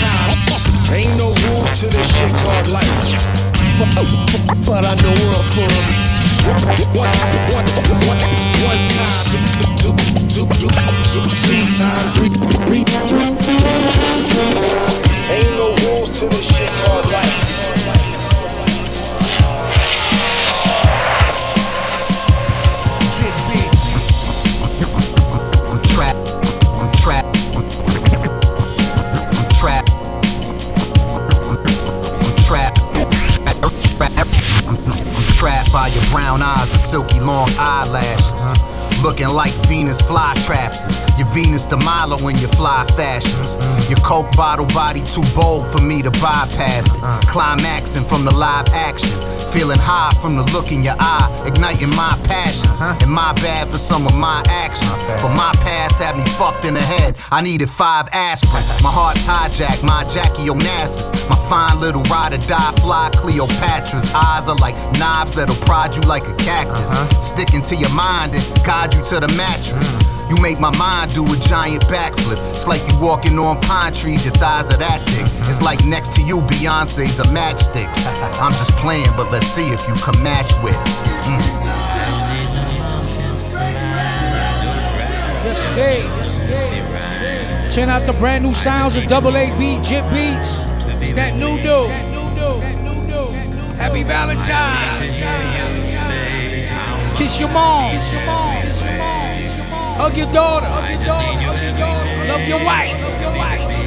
time. 0.00 0.32
Ain't 0.96 1.12
no 1.20 1.28
rules 1.28 1.80
to 1.80 1.86
this 1.92 2.08
shit 2.16 2.32
called 2.40 2.72
life. 2.72 3.20
But 4.64 4.84
I 4.88 4.94
know 4.96 5.12
where 5.12 5.36
I'm 5.36 5.44
from. 5.52 6.09
Ain't 15.30 15.56
no 15.56 15.74
rules 15.86 16.18
to 16.18 16.26
this 16.28 16.46
shit 16.46 16.68
called 16.82 17.06
life. 17.12 17.39
By 35.72 35.88
your 35.88 36.02
brown 36.10 36.42
eyes 36.42 36.72
and 36.72 36.80
silky 36.80 37.20
long 37.20 37.48
eyelashes. 37.58 39.02
Looking 39.02 39.28
like 39.28 39.52
Venus 39.66 40.00
flytraps. 40.02 41.09
Your 41.20 41.28
Venus 41.34 41.66
de 41.66 41.76
Milo 41.76 42.16
in 42.28 42.38
your 42.38 42.48
fly 42.48 42.86
fashions. 42.96 43.52
Your 43.90 43.98
Coke 43.98 44.32
bottle 44.32 44.64
body 44.64 45.02
too 45.02 45.22
bold 45.34 45.70
for 45.70 45.82
me 45.82 46.00
to 46.00 46.10
bypass 46.12 46.94
it. 46.94 47.02
Uh. 47.02 47.20
Climaxing 47.26 48.04
from 48.04 48.24
the 48.24 48.34
live 48.34 48.66
action. 48.72 49.20
Feeling 49.52 49.78
high 49.78 50.12
from 50.22 50.38
the 50.38 50.44
look 50.54 50.72
in 50.72 50.82
your 50.82 50.96
eye, 50.98 51.28
igniting 51.44 51.90
my 51.90 52.18
passions. 52.24 52.80
Uh-huh. 52.80 52.96
And 53.02 53.12
my 53.12 53.34
bad 53.34 53.68
for 53.68 53.76
some 53.76 54.06
of 54.06 54.16
my 54.16 54.42
actions. 54.48 54.96
But 55.20 55.34
my 55.34 55.52
past 55.60 55.98
had 55.98 56.16
me 56.16 56.24
fucked 56.40 56.64
in 56.64 56.72
the 56.72 56.80
head. 56.80 57.18
I 57.30 57.42
needed 57.42 57.68
five 57.68 58.08
aspirin. 58.12 58.64
My 58.82 58.90
heart's 58.90 59.26
hijacked, 59.26 59.82
my 59.82 60.04
Jackie 60.04 60.48
Onassis. 60.48 61.12
My 61.28 61.36
fine 61.50 61.80
little 61.80 62.02
ride 62.04 62.32
or 62.32 62.38
die 62.48 62.72
fly 62.80 63.10
Cleopatra's 63.12 64.10
eyes 64.14 64.48
are 64.48 64.56
like 64.56 64.76
knives 64.98 65.36
that'll 65.36 65.54
prod 65.66 65.94
you 65.94 66.00
like 66.08 66.26
a 66.26 66.34
cactus. 66.36 66.90
Uh-huh. 66.90 67.20
Sticking 67.20 67.60
to 67.60 67.76
your 67.76 67.92
mind 67.92 68.34
and 68.34 68.64
guide 68.64 68.94
you 68.94 69.04
to 69.04 69.20
the 69.20 69.28
mattress. 69.36 69.96
Mm. 69.96 70.19
You 70.30 70.36
make 70.40 70.60
my 70.60 70.70
mind 70.78 71.12
do 71.12 71.26
a 71.26 71.36
giant 71.36 71.84
backflip. 71.86 72.38
It's 72.50 72.68
like 72.68 72.80
you 72.88 72.98
walking 73.00 73.36
on 73.38 73.60
pine 73.62 73.92
trees, 73.92 74.24
your 74.24 74.34
thighs 74.34 74.72
are 74.72 74.78
that 74.78 75.00
thick. 75.02 75.26
It's 75.50 75.60
like 75.60 75.84
next 75.84 76.12
to 76.12 76.22
you, 76.22 76.38
Beyonce's 76.38 77.18
a 77.18 77.24
matchsticks. 77.24 78.06
I'm 78.40 78.52
just 78.52 78.70
playing, 78.76 79.10
but 79.16 79.30
let's 79.32 79.48
see 79.48 79.68
if 79.70 79.86
you 79.88 79.94
can 79.96 80.22
match 80.22 80.52
wits. 80.62 81.02
Mm. 81.26 81.42
Just 85.42 85.62
stay. 85.72 86.02
Check 87.74 87.88
out 87.88 88.06
the 88.06 88.12
brand 88.12 88.44
new 88.44 88.54
sounds 88.54 88.94
of 88.94 89.08
Double 89.08 89.36
A 89.36 89.50
B 89.58 89.80
Jit 89.82 90.04
Beats. 90.12 90.58
It's 91.02 91.12
that 91.12 91.34
new 91.36 91.56
dude. 91.56 91.90
Happy 93.76 94.04
Valentine's. 94.04 95.16
Kiss 97.18 97.40
your 97.40 97.48
mom. 97.48 97.90
Kiss 97.92 98.12
your 98.12 98.26
mom. 98.26 98.62
Kiss 98.62 98.82
your 98.84 98.96
mom. 98.96 99.39
Hug 100.00 100.16
your 100.16 100.32
daughter. 100.32 100.64
Hug 100.64 100.90
your 100.90 101.04
daughter. 101.04 101.42
Hug 101.42 101.62
your 101.62 101.76
daughter. 101.78 102.26
Love 102.26 102.48
your 102.48 102.64
wife. 102.64 103.79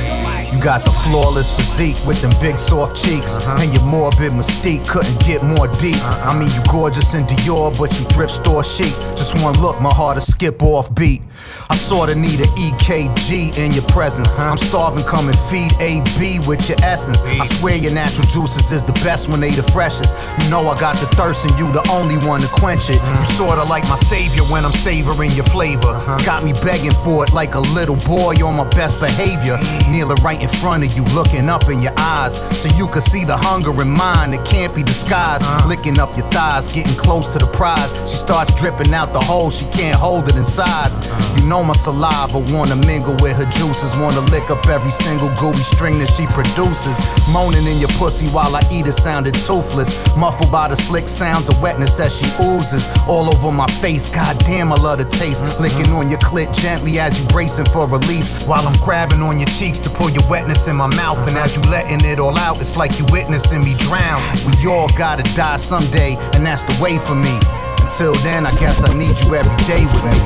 Got 0.64 0.84
the 0.86 0.92
flawless 1.04 1.52
physique 1.52 1.98
with 2.08 2.22
them 2.22 2.32
big 2.42 2.58
soft 2.58 2.96
cheeks. 2.96 3.36
Uh-huh. 3.36 3.62
And 3.62 3.74
your 3.74 3.84
morbid 3.84 4.32
mystique 4.32 4.88
couldn't 4.88 5.20
get 5.26 5.44
more 5.44 5.68
deep. 5.80 5.98
Uh-huh. 5.98 6.30
I 6.30 6.40
mean, 6.40 6.50
you 6.50 6.62
gorgeous 6.72 7.14
in 7.14 7.24
Dior, 7.24 7.78
but 7.78 7.92
you 8.00 8.06
thrift 8.06 8.34
store 8.34 8.64
chic. 8.64 8.94
Just 9.20 9.36
one 9.44 9.60
look, 9.60 9.82
my 9.82 9.94
heart 9.94 10.16
to 10.16 10.22
skip 10.22 10.64
off 10.64 10.94
beat. 10.96 11.22
I 11.70 11.76
sorta 11.76 12.16
need 12.16 12.40
an 12.40 12.48
EKG 12.56 13.58
in 13.58 13.74
your 13.74 13.84
presence. 13.88 14.34
Uh-huh. 14.34 14.52
I'm 14.52 14.58
starving, 14.58 15.04
come 15.04 15.28
and 15.28 15.38
feed 15.52 15.74
AB 15.82 16.40
with 16.48 16.70
your 16.70 16.78
essence. 16.82 17.24
I 17.26 17.46
swear 17.46 17.76
your 17.76 17.94
natural 17.94 18.28
juices 18.28 18.72
is 18.72 18.86
the 18.86 18.94
best 19.04 19.28
when 19.28 19.42
they 19.42 19.52
the 19.52 19.64
freshest. 19.64 20.18
You 20.44 20.50
know 20.50 20.68
I 20.70 20.80
got 20.80 20.96
the 20.98 21.08
thirst 21.16 21.46
and 21.46 21.60
you 21.60 21.68
the 21.74 21.86
only 21.92 22.18
one 22.26 22.40
to 22.42 22.48
quench 22.48 22.90
it. 22.90 22.98
Mm. 22.98 23.20
You 23.20 23.26
sorta 23.36 23.64
like 23.64 23.84
my 23.90 23.98
savior 23.98 24.44
when 24.44 24.64
I'm 24.64 24.74
savoring 24.74 25.32
your 25.32 25.46
flavor. 25.46 26.00
Got 26.26 26.46
me 26.46 26.54
begging 26.64 26.96
for 27.04 27.26
it 27.26 27.34
like 27.34 27.56
a 27.56 27.60
little 27.60 27.98
boy 28.08 28.36
on 28.46 28.56
my 28.56 28.68
best 28.70 29.00
behavior. 29.02 29.58
Kneeling 29.90 30.22
right 30.24 30.42
in 30.42 30.53
front 30.58 30.84
of 30.84 30.94
you, 30.96 31.04
looking 31.16 31.50
up 31.50 31.70
in 31.70 31.80
your 31.80 31.94
eyes. 31.98 32.38
So 32.60 32.70
you 32.78 32.88
can 32.88 33.02
see 33.02 33.26
the 33.26 33.38
hunger 33.38 33.72
in 33.82 33.90
mine 33.90 34.32
that 34.32 34.46
can't 34.46 34.74
be 34.74 34.84
disguised. 34.84 35.44
Uh-huh. 35.44 35.68
Licking 35.68 36.00
up 36.00 36.16
your 36.18 36.30
thighs, 36.30 36.72
getting 36.74 36.96
close 36.96 37.34
to 37.34 37.40
the 37.40 37.48
prize. 37.48 37.92
She 38.10 38.18
starts 38.18 38.54
dripping 38.56 38.94
out 38.94 39.14
the 39.14 39.20
hole, 39.20 39.52
she 39.52 39.66
can't 39.72 39.96
hold 39.96 40.28
it 40.30 40.36
inside. 40.36 40.92
Uh-huh. 40.92 41.38
You 41.38 41.48
know 41.48 41.64
my 41.64 41.74
saliva 41.74 42.40
wanna 42.56 42.76
mingle 42.76 43.16
with 43.22 43.38
her 43.38 43.50
juices. 43.52 43.98
Wanna 44.00 44.22
lick 44.32 44.50
up 44.50 44.66
every 44.68 44.92
single 44.92 45.30
gooey 45.40 45.64
string 45.64 46.00
that 46.00 46.10
she 46.10 46.26
produces. 46.28 46.98
Moaning 47.30 47.68
in 47.68 47.80
your 47.80 47.94
pussy 48.00 48.28
while 48.28 48.56
I 48.56 48.62
eat 48.72 48.88
it 48.88 48.94
sounded 48.94 49.34
toothless. 49.34 49.92
Muffled 50.16 50.52
by 50.52 50.68
the 50.68 50.76
slick 50.76 51.08
sounds 51.08 51.50
of 51.50 51.62
wetness 51.62 52.00
as 52.00 52.16
she 52.18 52.26
oozes. 52.42 52.88
All 53.08 53.28
over 53.34 53.52
my 53.52 53.68
face, 53.84 54.12
goddamn, 54.12 54.72
I 54.72 54.76
love 54.76 55.00
the 55.00 55.06
taste. 55.06 55.44
Uh-huh. 55.44 55.64
Licking 55.64 55.92
on 55.94 56.10
your 56.10 56.20
clit 56.20 56.54
gently 56.54 57.00
as 57.00 57.20
you 57.20 57.26
bracing 57.28 57.66
for 57.66 57.88
release. 57.88 58.46
While 58.48 58.68
I'm 58.68 58.80
grabbing 58.82 59.22
on 59.22 59.40
your 59.40 59.48
cheeks 59.48 59.80
to 59.80 59.90
pull 59.90 60.10
your 60.10 60.24
wetness 60.44 60.68
in 60.68 60.76
my 60.76 60.94
mouth. 60.96 61.18
And 61.28 61.38
as 61.38 61.56
you 61.56 61.62
letting 61.64 62.04
it 62.04 62.20
all 62.20 62.38
out, 62.38 62.60
it's 62.60 62.76
like 62.76 63.00
you 63.00 63.06
witnessing 63.12 63.64
me 63.64 63.76
drown. 63.78 64.22
We 64.46 64.68
all 64.68 64.90
gotta 64.98 65.24
die 65.36 65.58
someday, 65.58 66.18
and 66.34 66.46
that's 66.46 66.64
the 66.64 66.84
way 66.84 66.98
for 67.00 67.16
me. 67.16 67.40
Until 67.82 68.14
then, 68.16 68.46
I 68.46 68.52
guess 68.52 68.84
I 68.84 68.94
need 68.94 69.18
you 69.22 69.36
every 69.36 69.56
day 69.66 69.86
with 69.86 70.04
me. 70.04 70.20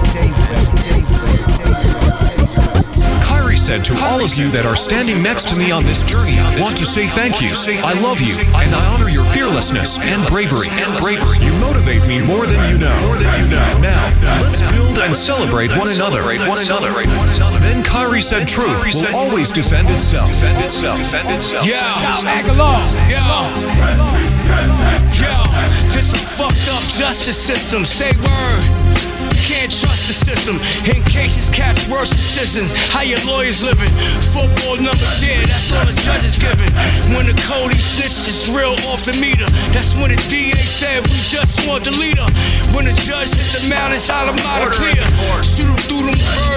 With 0.89 2.31
me, 2.31 2.36
said 3.57 3.83
to 3.83 3.97
all 4.05 4.21
of 4.21 4.29
you 4.37 4.47
that 4.53 4.65
are 4.65 4.75
standing 4.77 5.21
next 5.25 5.49
to 5.49 5.59
me 5.59 5.73
on 5.73 5.83
this 5.83 6.05
journey, 6.05 6.37
I 6.37 6.61
want 6.61 6.77
to 6.77 6.85
say 6.85 7.09
thank 7.09 7.41
you. 7.41 7.49
I 7.81 7.97
love 8.05 8.21
you, 8.21 8.37
and 8.53 8.69
I 8.69 8.85
honor 8.93 9.09
your 9.09 9.25
fearlessness 9.25 9.97
and 9.97 10.21
bravery. 10.29 10.69
And 10.69 10.93
bravery. 11.01 11.41
You 11.41 11.51
motivate 11.57 12.05
me 12.05 12.21
more 12.21 12.45
than 12.45 12.61
you 12.69 12.77
know. 12.77 12.93
More 13.09 13.17
than 13.17 13.33
you 13.41 13.49
know. 13.49 13.67
Now, 13.81 13.97
let's 14.45 14.61
build 14.61 15.01
and 15.01 15.17
celebrate 15.17 15.73
one 15.73 15.89
another. 15.89 16.21
One 16.23 16.61
another. 16.61 16.93
Then 17.59 17.83
Kyrie 17.83 18.21
said, 18.21 18.47
"Truth 18.47 18.93
will 18.93 19.15
always 19.17 19.51
defend 19.51 19.89
itself. 19.89 20.29
Defend 20.29 20.63
itself. 20.63 20.97
Defend 20.97 21.27
itself." 21.33 21.65
Yeah. 21.65 21.81
Yo, 25.17 25.33
this 25.89 26.13
a 26.13 26.21
fucked 26.21 26.69
up 26.69 26.83
justice 26.93 27.37
system. 27.37 27.83
Say 27.85 28.11
word. 28.21 29.06
Trust 29.77 30.09
the 30.09 30.17
system. 30.17 30.57
In 30.89 31.05
cases, 31.05 31.53
cast 31.53 31.85
worse 31.85 32.09
decisions. 32.09 32.73
How 32.89 33.05
your 33.05 33.21
lawyers 33.29 33.61
living? 33.61 33.93
Football 34.33 34.81
numbers, 34.81 35.21
yeah, 35.21 35.37
that's 35.45 35.69
all 35.77 35.85
the 35.85 35.93
judges 36.01 36.41
giving. 36.41 36.73
When 37.13 37.29
the 37.29 37.37
Cody 37.45 37.77
snitch 37.77 38.25
is 38.25 38.49
real 38.49 38.73
off 38.89 39.05
the 39.05 39.13
meter, 39.21 39.45
that's 39.69 39.93
when 40.01 40.09
the 40.09 40.19
DA 40.33 40.57
said 40.57 41.05
we 41.05 41.19
just 41.29 41.61
want 41.69 41.85
the 41.85 41.93
leader. 41.93 42.25
When 42.73 42.89
the 42.89 42.95
judge 43.05 43.29
hit 43.37 43.53
the 43.53 43.69
mountains, 43.69 44.09
Alameda 44.09 44.73
clear. 44.73 45.05
Shoot 45.45 45.69
'em 45.69 45.77
through 45.85 46.09
them 46.09 46.17
birds 46.17 46.56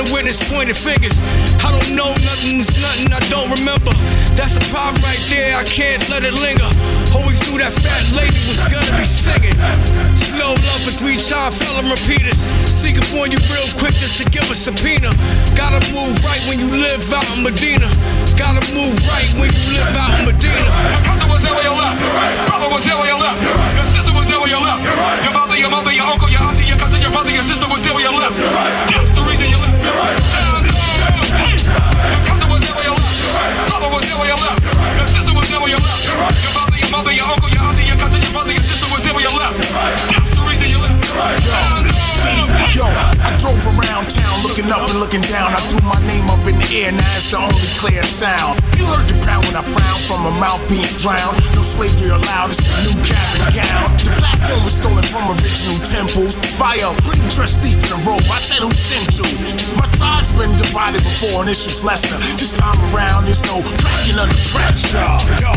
the 0.00 0.12
witness 0.16 0.40
pointed 0.48 0.76
fingers. 0.76 1.12
I 1.60 1.68
don't 1.68 1.92
know 1.92 2.08
nothing's 2.24 2.72
nothing, 2.80 3.12
I 3.12 3.20
don't 3.28 3.52
remember. 3.52 3.92
That's 4.32 4.56
a 4.56 4.64
problem 4.72 4.96
right 5.04 5.20
there, 5.28 5.52
I 5.52 5.64
can't 5.64 6.00
let 6.08 6.24
it 6.24 6.32
linger. 6.40 6.68
Always 7.12 7.36
knew 7.44 7.60
that 7.60 7.76
fat 7.76 8.04
lady 8.16 8.40
was 8.48 8.64
gonna 8.72 8.96
be 8.96 9.04
singing. 9.04 9.56
Slow 10.16 10.56
love 10.56 10.80
for 10.88 10.94
three 10.96 11.20
time 11.20 11.52
felon 11.52 11.92
repeaters. 11.92 12.40
Sneak 12.64 12.96
up 12.96 13.12
on 13.20 13.28
you 13.28 13.40
real 13.52 13.68
quick 13.76 13.92
just 13.92 14.16
to 14.22 14.24
give 14.32 14.48
a 14.48 14.56
subpoena. 14.56 15.12
Gotta 15.52 15.84
move 15.92 16.16
right 16.24 16.40
when 16.48 16.56
you 16.56 16.70
live 16.72 17.04
out 17.12 17.28
in 17.36 17.44
Medina. 17.44 17.88
Gotta 18.40 18.64
move 18.72 18.96
right 19.04 19.28
when 19.36 19.52
you 19.52 19.64
live 19.76 19.92
out 20.00 20.16
in 20.16 20.32
Medina. 20.32 20.64
Your 20.96 21.02
cousin 21.04 21.28
was 21.28 21.44
there 21.44 21.52
where 21.52 21.66
you 21.68 21.76
left. 21.76 22.00
Brother 22.48 22.72
was 22.72 22.82
there 22.88 22.96
where 22.96 23.10
you 23.12 23.18
left. 23.20 23.36
Your 23.76 23.88
sister 23.92 24.12
was 24.16 24.26
there 24.32 24.40
where 24.40 24.48
you 24.48 24.60
left. 24.64 24.80
Your 25.20 25.34
mother, 25.36 25.56
your 25.60 25.68
mother, 25.68 25.92
your 25.92 26.08
uncle, 26.08 26.30
your 26.32 26.40
auntie, 26.40 26.64
your 26.64 26.80
cousin, 26.80 27.04
your 27.04 27.12
brother, 27.12 27.28
your 27.28 27.44
sister 27.44 27.68
was 27.68 27.84
there 27.84 27.92
where 27.92 28.08
you 28.08 28.14
left. 28.16 28.38
That's 28.88 29.12
the 29.12 29.22
reason 29.28 29.52
you 29.52 29.59
Your 36.80 36.90
mother, 36.90 37.12
your 37.12 37.26
uncle, 37.26 37.48
your 37.48 37.62
auntie, 37.62 37.84
your 37.84 37.96
cousin, 37.96 38.20
your 38.22 38.32
brother, 38.32 38.52
your 38.52 38.62
sister 38.62 38.86
was 38.94 39.02
there 39.04 39.14
when 39.14 39.22
you 39.22 39.38
left. 39.38 39.58
That's 39.58 40.30
the 40.30 40.42
reason 40.48 40.68
you 40.68 40.78
left. 40.78 41.89
Yo, 42.70 42.86
I 42.86 43.34
drove 43.40 43.58
around 43.66 44.06
town 44.12 44.34
looking 44.46 44.68
up 44.70 44.84
and 44.86 45.00
looking 45.00 45.24
down, 45.26 45.50
I 45.50 45.60
threw 45.66 45.82
my 45.82 45.98
name 46.06 46.28
up 46.30 46.40
in 46.46 46.54
the 46.54 46.68
air, 46.70 46.92
now 46.92 47.18
it's 47.18 47.32
the 47.32 47.42
only 47.42 47.66
clear 47.80 48.04
sound. 48.06 48.60
You 48.78 48.86
heard 48.86 49.08
the 49.10 49.16
pound 49.26 49.42
when 49.48 49.56
I 49.58 49.64
frown 49.64 49.98
from 50.06 50.28
a 50.28 50.32
mouth 50.38 50.62
being 50.70 50.88
drowned. 51.00 51.40
No 51.56 51.62
slavery 51.64 52.14
allowed, 52.14 52.54
it's 52.54 52.62
the 52.62 52.88
new 52.88 52.96
cap 53.02 53.26
and 53.42 53.52
gown. 53.58 53.88
The 54.06 54.12
platform 54.22 54.62
was 54.62 54.76
stolen 54.78 55.02
from 55.08 55.34
original 55.34 55.82
temples 55.82 56.38
by 56.60 56.78
a 56.78 56.94
pretty 57.02 57.24
dressed 57.32 57.58
thief 57.58 57.82
in 57.82 57.90
a 57.90 58.00
robe. 58.06 58.22
I 58.30 58.38
said 58.38 58.62
who 58.62 58.70
sent 58.70 59.18
you? 59.18 59.26
My 59.74 59.88
tribe's 59.98 60.30
been 60.38 60.54
divided 60.54 61.02
before, 61.02 61.42
and 61.42 61.50
issues 61.50 61.82
lesser. 61.82 62.14
This 62.38 62.54
time 62.54 62.78
around, 62.94 63.26
there's 63.26 63.42
no 63.50 63.64
cracking 63.82 64.20
under 64.20 64.38
pressure. 64.54 65.10
Yo, 65.42 65.50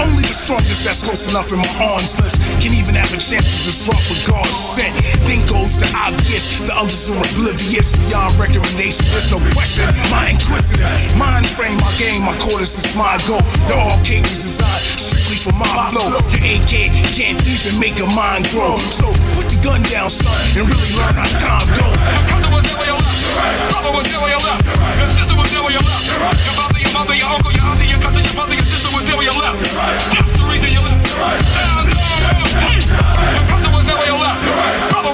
only 0.00 0.22
the 0.22 0.36
strongest 0.36 0.86
that's 0.86 1.02
close 1.02 1.26
enough 1.32 1.50
in 1.50 1.58
my 1.58 1.74
arms 1.82 2.20
lifts 2.20 2.38
can 2.62 2.72
even 2.76 2.94
have 2.94 3.10
a 3.10 3.18
chance 3.18 3.48
to 3.58 3.58
disrupt 3.66 4.06
what 4.06 4.20
God 4.28 4.50
sent. 4.54 4.94
Then 5.26 5.42
goes 5.50 5.74
the 5.76 5.90
obvious, 6.10 6.58
the 6.58 6.74
others 6.74 7.10
are 7.10 7.22
oblivious 7.22 7.94
beyond 7.94 8.34
recommendation. 8.34 9.06
There's 9.14 9.30
no 9.30 9.38
question. 9.54 9.86
My 10.10 10.34
inquisitive 10.34 10.90
mind 11.14 11.46
frame, 11.46 11.78
my 11.78 11.92
game, 11.96 12.26
my 12.26 12.34
quarters 12.42 12.74
is 12.82 12.90
my 12.98 13.14
goal. 13.26 13.42
The 13.70 13.78
arcade 13.78 14.26
was 14.26 14.38
designed 14.42 14.82
strictly 14.98 15.38
for 15.38 15.54
my 15.54 15.70
flow. 15.94 16.10
Your 16.10 16.42
AK 16.58 16.90
can't 17.14 17.38
even 17.46 17.78
make 17.78 18.02
a 18.02 18.08
mind 18.18 18.50
grow. 18.50 18.74
So 18.76 19.14
put 19.38 19.46
the 19.50 19.58
gun 19.62 19.82
down, 19.86 20.10
son, 20.10 20.34
and 20.58 20.66
really 20.66 20.90
learn 20.98 21.14
how 21.14 21.30
time 21.38 21.68
go. 21.78 21.86
Brother 22.26 22.50
was 22.50 22.64
there 22.66 22.78
where 22.78 22.90
you 22.90 22.98
left. 22.98 23.70
Brother 23.70 23.92
was 23.94 24.06
there 24.10 24.20
where 24.20 24.34
you 24.34 24.40
left. 24.42 24.66
Your 24.66 25.10
sister 25.14 25.36
was 25.38 25.48
there 25.54 25.62
where 25.62 25.74
you 25.74 25.82
left. 25.82 26.10
Your 26.10 26.54
mother, 26.58 26.78
your 26.80 26.92
mother, 26.92 27.14
your 27.14 27.30
uncle, 27.30 27.52
your 27.54 27.64
auntie, 27.70 27.86
your 27.86 28.00
cousin, 28.02 28.26
your 28.26 28.34
brother, 28.34 28.54
your 28.58 28.66
sister 28.66 28.90
was 28.90 29.06
there 29.06 29.16
where 29.16 29.28
you 29.30 29.36
left. 29.38 29.62
That's 30.10 30.32
the 30.34 30.44
reason 30.50 30.74
you 30.74 30.82
left. 30.82 30.98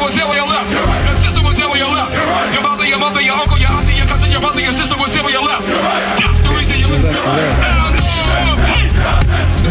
Was 0.07 0.15
there 0.15 0.29
where 0.31 0.39
you 0.39 0.47
left. 0.47 0.71
Your 0.71 1.19
sister 1.19 1.43
was 1.43 1.57
there 1.59 1.67
where 1.67 1.83
you 1.83 1.91
left. 1.91 2.15
Your 2.55 2.63
mother, 2.63 2.87
your 2.87 2.99
mother, 3.03 3.21
your 3.21 3.35
uncle, 3.35 3.59
your 3.59 3.75
auntie, 3.75 3.99
your 3.99 4.07
cousin, 4.07 4.31
your 4.31 4.39
brother, 4.39 4.63
your 4.63 4.73
sister 4.73 4.95
was 4.95 5.11
there 5.11 5.25
where 5.27 5.35
you 5.35 5.43
left. 5.43 5.67
That's 5.67 6.39
the 6.47 6.51
reason 6.55 6.79
you 6.79 6.87
left. 6.95 7.27
Now, 7.59 7.91
no, 7.91 8.55
no, 8.55 8.55
please. 8.71 8.95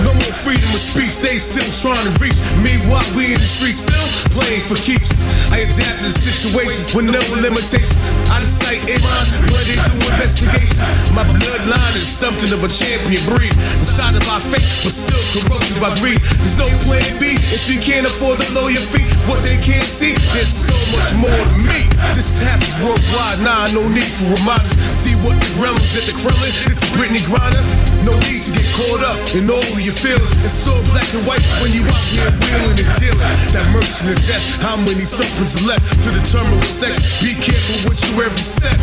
No 0.04 0.12
more 0.12 0.36
freedom 0.36 0.68
of 0.76 0.84
speech, 0.84 1.24
they 1.24 1.40
still 1.40 1.65
trying 1.82 2.06
to 2.08 2.14
reach. 2.24 2.38
Meanwhile, 2.64 3.04
we 3.18 3.36
in 3.36 3.40
the 3.40 3.48
streets 3.48 3.84
still 3.84 4.08
playing 4.32 4.64
for 4.64 4.78
keeps. 4.80 5.26
I 5.52 5.64
adapt 5.64 6.04
to 6.04 6.12
situations 6.12 6.94
with 6.96 7.12
no 7.12 7.22
limitations. 7.42 8.00
Out 8.32 8.44
of 8.44 8.50
sight, 8.50 8.80
in 8.88 9.00
mind, 9.02 9.28
but 9.52 9.64
do 9.66 9.94
investigations. 10.08 11.12
My 11.12 11.28
bloodline 11.36 11.96
is 11.96 12.08
something 12.08 12.52
of 12.56 12.64
a 12.64 12.70
champion 12.72 13.24
breed. 13.28 13.52
Inside 13.52 14.16
of 14.16 14.26
our 14.32 14.40
faith, 14.40 14.64
but 14.84 14.94
still 14.94 15.24
corrupted 15.36 15.78
by 15.82 15.92
greed. 16.00 16.20
There's 16.40 16.60
no 16.60 16.68
plan 16.88 17.08
B 17.20 17.36
if 17.52 17.68
you 17.68 17.80
can't 17.82 18.08
afford 18.08 18.40
to 18.40 18.48
lower 18.56 18.72
your 18.72 18.84
feet. 18.84 19.08
What 19.28 19.42
they 19.44 19.58
can't 19.60 19.90
see, 19.90 20.16
there's 20.36 20.52
so 20.52 20.76
much 20.96 21.12
more 21.20 21.44
to 21.44 21.58
me. 21.66 21.82
This 22.16 22.40
happens 22.40 22.78
worldwide, 22.84 23.42
nah, 23.44 23.68
no 23.76 23.84
need 23.92 24.12
for 24.16 24.32
reminders. 24.32 24.76
See 24.94 25.16
what 25.26 25.36
the 25.40 25.50
realms 25.60 25.98
at 25.98 26.06
the 26.08 26.16
Kremlin, 26.16 26.52
it's 26.72 26.84
a 26.84 26.90
Brittney 26.96 27.24
Griner. 27.26 27.64
No 28.06 28.14
need 28.30 28.46
to 28.46 28.52
get 28.54 28.68
caught 28.78 29.02
up 29.02 29.18
in 29.34 29.50
all 29.50 29.66
of 29.66 29.82
your 29.82 29.98
feelings. 29.98 30.30
It's 30.46 30.54
so 30.54 30.74
black 30.94 31.10
and 31.18 31.26
white 31.26 31.42
when 31.66 31.74
you 31.74 31.82
out 31.90 32.06
here 32.14 32.30
wheeling 32.38 32.78
and 32.78 32.94
dealing. 33.02 33.26
That 33.50 33.66
merchant 33.74 34.14
of 34.14 34.22
death, 34.22 34.62
how 34.62 34.78
many 34.78 35.02
suckers 35.02 35.58
left 35.66 35.82
to 36.06 36.14
determine 36.14 36.62
what's 36.62 36.78
next? 36.78 37.02
Be 37.26 37.34
careful 37.34 37.90
with 37.90 37.98
your 38.06 38.22
every 38.22 38.38
step. 38.38 38.78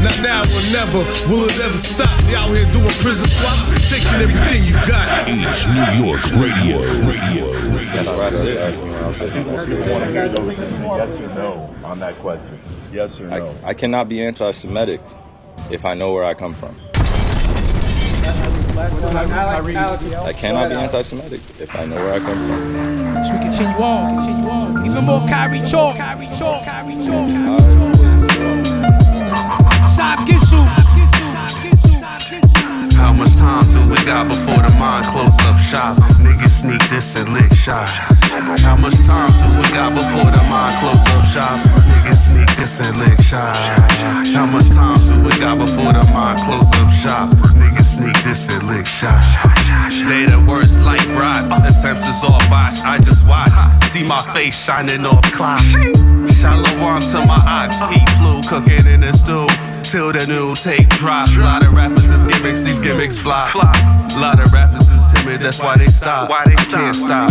Not 0.00 0.16
now 0.24 0.40
or 0.40 0.64
never 0.72 1.04
will 1.28 1.44
it 1.44 1.60
ever 1.60 1.76
stop. 1.76 2.08
They 2.24 2.32
out 2.32 2.48
here 2.48 2.64
doing 2.72 2.96
prison 3.04 3.28
swaps, 3.28 3.68
taking 3.92 4.16
everything 4.16 4.64
you 4.64 4.80
got. 4.88 5.28
It's 5.28 5.68
New 5.76 6.08
York 6.08 6.24
Radio. 6.40 6.80
Radio. 7.04 7.52
That's 7.92 8.08
what 8.08 8.20
I 8.20 8.32
said. 8.32 8.56
Ask 8.64 8.80
me 8.80 8.88
when 8.88 9.04
I 9.04 9.12
said, 9.12 9.28
want 9.92 10.04
to 10.04 10.10
hear 10.10 10.28
those 10.32 10.56
yes 10.56 11.20
or 11.20 11.28
no 11.36 11.76
on 11.84 12.00
that 12.00 12.16
question. 12.16 12.58
Yes 12.90 13.20
or 13.20 13.28
no? 13.28 13.54
I, 13.62 13.70
I 13.70 13.74
cannot 13.74 14.08
be 14.08 14.24
anti-Semitic 14.24 15.02
if 15.70 15.84
I 15.84 15.92
know 15.92 16.12
where 16.12 16.24
I 16.24 16.32
come 16.32 16.54
from. 16.54 16.74
I 18.82 20.32
cannot 20.32 20.68
be 20.68 20.74
anti-Semitic 20.74 21.40
if 21.60 21.78
I 21.78 21.84
know 21.86 21.94
where 21.96 22.14
I 22.14 22.18
come 22.18 22.34
from. 22.48 23.24
So 23.24 23.34
we 23.34 23.38
continue 23.38 23.78
on, 23.78 24.18
continue 24.18 24.50
on. 24.50 24.86
Even 24.86 25.04
more 25.04 25.20
Kyrie 25.28 25.60
talk, 25.60 25.96
Kyrie 25.96 26.26
talk, 26.34 26.64
Kyrie 26.66 26.98
talk. 26.98 27.30
Sime 29.88 30.26
Gezus. 30.26 30.66
How 32.98 33.12
much 33.12 33.36
time 33.36 33.68
do 33.70 33.78
we 33.88 33.96
got 34.04 34.26
before 34.26 34.62
the 34.62 34.74
mind 34.78 35.06
close 35.06 35.38
up 35.46 35.58
shop? 35.58 35.96
Niggas 36.18 36.62
sneak 36.62 36.82
this 36.88 37.14
and 37.14 37.32
lick 37.32 37.52
shots. 37.54 37.90
How 38.62 38.76
much 38.76 38.98
time 39.06 39.30
do 39.38 39.46
we 39.62 39.68
got 39.70 39.94
before 39.94 40.30
the 40.30 40.42
mind 40.50 40.74
close 40.80 41.06
up 41.06 41.24
shop? 41.24 41.60
Niggas 41.86 42.26
sneak 42.26 42.56
this 42.56 42.80
and 42.80 42.98
lick 42.98 43.20
shots. 43.20 43.58
How 44.34 44.46
much 44.46 44.68
time 44.70 45.04
do 45.04 45.22
we 45.22 45.30
got 45.38 45.58
before 45.58 45.92
the 45.92 46.04
mind 46.12 46.38
close 46.40 46.72
up 46.72 46.90
shop? 46.90 47.51
Sneak 47.92 48.16
this 48.24 48.48
and 48.48 48.66
lick 48.66 48.86
shots. 48.86 49.20
They 50.08 50.24
the 50.24 50.42
worst 50.48 50.80
like 50.80 51.04
brats. 51.12 51.52
Attempts 51.52 52.08
is 52.08 52.24
all 52.24 52.40
botched. 52.48 52.82
I 52.86 52.98
just 52.98 53.28
watch. 53.28 53.52
See 53.90 54.02
my 54.02 54.22
face 54.32 54.56
shining 54.56 55.04
off 55.04 55.20
clock. 55.32 55.60
Shalom 56.32 57.02
to 57.12 57.26
my 57.28 57.36
ox. 57.44 57.84
Pete 57.92 58.08
flew 58.16 58.40
cooking 58.48 58.86
in 58.90 59.00
the 59.00 59.12
stew. 59.12 59.46
Till 59.84 60.10
the 60.10 60.24
new 60.26 60.54
tape 60.54 60.88
drops. 60.96 61.36
Lot 61.36 61.64
of 61.64 61.74
rappers 61.74 62.08
is 62.08 62.24
gimmicks, 62.24 62.62
these 62.62 62.80
gimmicks 62.80 63.18
fly. 63.18 63.52
Lot 64.16 64.40
of 64.40 64.50
rappers 64.50 64.88
is 64.88 65.12
timid, 65.12 65.40
that's 65.40 65.60
why 65.60 65.76
they 65.76 65.86
stop. 65.86 66.30
I 66.30 66.54
can't 66.72 66.96
stop. 66.96 67.30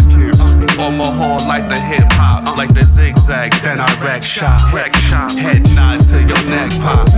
On 0.78 0.96
my 0.96 1.10
whole 1.10 1.42
like 1.48 1.70
the 1.70 1.80
hip 1.80 2.06
hop, 2.12 2.56
like 2.56 2.74
the 2.76 2.86
zigzag, 2.86 3.54
then 3.64 3.80
I 3.80 3.90
wreck 4.04 4.22
shot. 4.22 4.62
Head, 4.70 4.96
head 5.40 5.64
nod 5.74 6.06
to 6.06 6.20
your 6.20 6.44
neck 6.46 6.70
pop. 6.82 7.11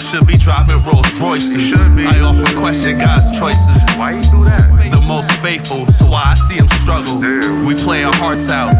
Should 0.00 0.26
be 0.26 0.36
driving 0.36 0.82
Rolls 0.82 1.20
Royces. 1.20 1.72
I 1.72 2.18
often 2.18 2.56
question 2.56 2.98
God's 2.98 3.30
choices. 3.38 3.78
Why 3.94 4.16
you 4.16 4.22
do 4.22 4.42
that? 4.44 4.90
The 4.90 5.00
most 5.06 5.30
faithful, 5.38 5.86
so 5.86 6.06
why 6.06 6.32
I 6.32 6.34
see 6.34 6.56
him 6.56 6.66
struggle. 6.66 7.20
We 7.64 7.74
play 7.74 8.02
our 8.02 8.14
hearts 8.14 8.50
out, 8.50 8.74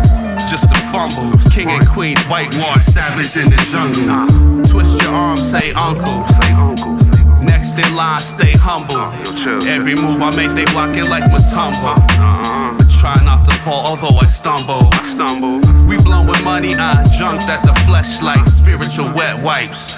just 0.50 0.68
to 0.70 0.74
fumble. 0.90 1.30
King 1.50 1.70
and 1.70 1.86
queens, 1.86 2.18
whitewash, 2.26 2.84
savage 2.84 3.36
in 3.36 3.48
the 3.48 3.62
jungle. 3.70 4.64
Twist 4.64 5.00
your 5.02 5.12
arm, 5.12 5.36
say 5.36 5.70
uncle. 5.72 6.26
Next 7.44 7.78
in 7.78 7.94
line, 7.94 8.20
stay 8.20 8.56
humble. 8.58 9.06
Every 9.68 9.94
move 9.94 10.22
I 10.22 10.34
make, 10.34 10.50
they 10.56 10.64
block 10.72 10.96
it 10.96 11.08
like 11.08 11.24
Mutombo. 11.30 11.94
Uh-huh. 11.94 12.76
Try 12.98 13.22
not 13.24 13.44
to 13.44 13.52
fall, 13.62 13.86
although 13.86 14.18
I 14.18 14.26
stumble. 14.26 14.90
We 15.86 15.96
blowing 15.98 16.42
money, 16.42 16.74
I 16.74 17.06
junked 17.16 17.44
at 17.44 17.62
the 17.62 17.74
flesh 17.86 18.20
like 18.20 18.48
spiritual 18.48 19.14
wet 19.14 19.40
wipes. 19.42 19.94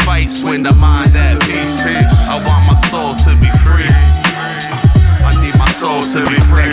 Less 0.00 0.06
fights 0.06 0.42
when 0.42 0.62
the 0.62 0.72
mind 0.72 1.14
at 1.16 1.40
peace. 1.40 1.84
I 1.84 2.36
want 2.46 2.66
my 2.66 2.74
soul 2.88 3.14
to 3.14 3.36
be 3.40 3.50
free. 3.60 3.88
Uh, 3.88 5.28
I 5.28 5.34
need 5.42 5.56
my 5.58 5.70
soul 5.70 6.02
to 6.02 6.24
be 6.28 6.40
free. 6.48 6.70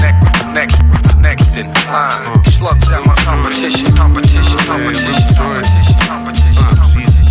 Next, 0.00 0.80
next, 0.80 0.80
next 1.18 1.48
in 1.56 1.66
line. 1.90 2.44
Slugs 2.44 2.88
at 2.90 3.04
my 3.06 3.14
competition, 3.16 3.94
competition, 3.96 4.56
competition, 4.58 5.18
competition, 6.06 6.64
competition. 6.86 7.30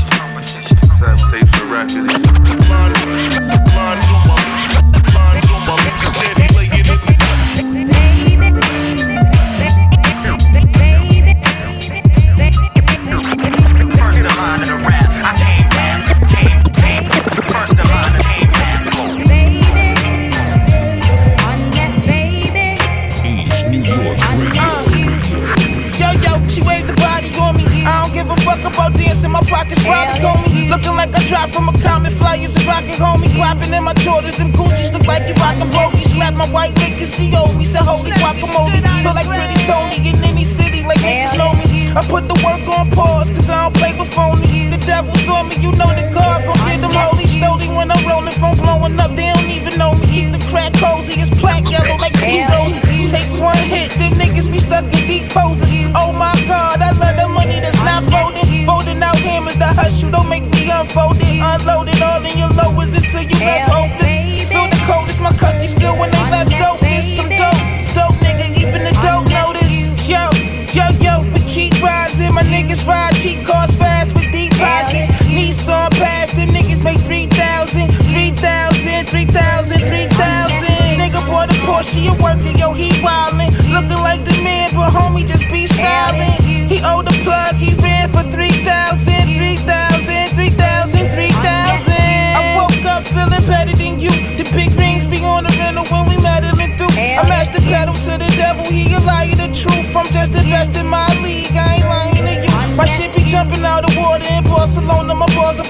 Sam 0.99 1.17
tapes 1.31 1.53
and 1.61 1.71
records. 1.71 2.67
First 2.67 3.02
pockets 29.83 30.23
on 30.23 30.39
me. 30.51 30.69
Looking 30.69 30.95
like 30.95 31.13
I 31.13 31.21
dropped 31.27 31.53
from 31.53 31.69
a 31.69 31.75
comet 31.83 32.13
flyers 32.13 32.55
and 32.55 32.65
rockin' 32.65 32.95
homie. 32.95 33.29
Popping 33.35 33.73
in 33.73 33.83
my 33.83 33.93
Jordans, 34.05 34.37
them 34.37 34.51
Gucci's 34.51 34.91
look 34.93 35.05
like 35.05 35.27
you 35.27 35.35
rockin' 35.35 35.69
bogies. 35.71 36.11
Slap 36.11 36.33
my 36.33 36.47
white 36.49 36.75
nigga, 36.75 37.05
she 37.05 37.31
owe 37.35 37.51
me. 37.53 37.65
Said, 37.65 37.81
holy 37.83 38.11
guacamole. 38.11 38.79
Feel 39.03 39.13
like 39.13 39.27
pretty 39.27 39.59
Tony 39.67 39.97
in 40.09 40.15
any 40.23 40.45
city, 40.45 40.83
like 40.83 40.99
niggas 40.99 41.37
know 41.37 41.53
me. 41.59 41.91
I 41.93 42.01
put 42.07 42.27
the 42.27 42.37
work 42.41 42.65
on 42.67 42.89
pause, 42.91 43.29
cause 43.29 43.49
I 43.49 43.69
don't 43.69 43.75
play 43.75 43.93
with 43.99 44.09
phonies. 44.09 44.71
The 44.71 44.77
devil's 44.85 45.27
on 45.27 45.49
me, 45.49 45.55
you 45.61 45.71
know 45.71 45.91
the 45.93 46.09
God 46.13 46.43
gon' 46.45 46.57
get 46.65 46.81
them 46.81 46.91
holy 46.91 47.27
stody 47.27 47.67
when 47.67 47.91
I'm 47.91 48.01
rolling 48.07 48.33
phone 48.41 48.57
blowing 48.57 48.99
up. 48.99 49.11
They 49.15 49.29
don't 49.29 49.51
even 49.51 49.77
know 49.77 49.93
me. 49.95 50.07
Keep 50.07 50.31
the 50.33 50.41
crack 50.49 50.73
cozy, 50.73 51.21
it's 51.21 51.29
black 51.41 51.69
yellow 51.69 51.97
like 51.97 52.13
blue 52.17 52.41
roses. 52.49 53.11
Take 53.11 53.29
one 53.39 53.57
hit, 53.57 53.91
them 54.01 54.13
niggas 54.13 54.51
be 54.51 54.59
stuck 54.59 54.85
in 54.85 55.05
deep 55.05 55.29
poses. 55.29 55.62
Oh 60.85 61.83
my 61.85 61.92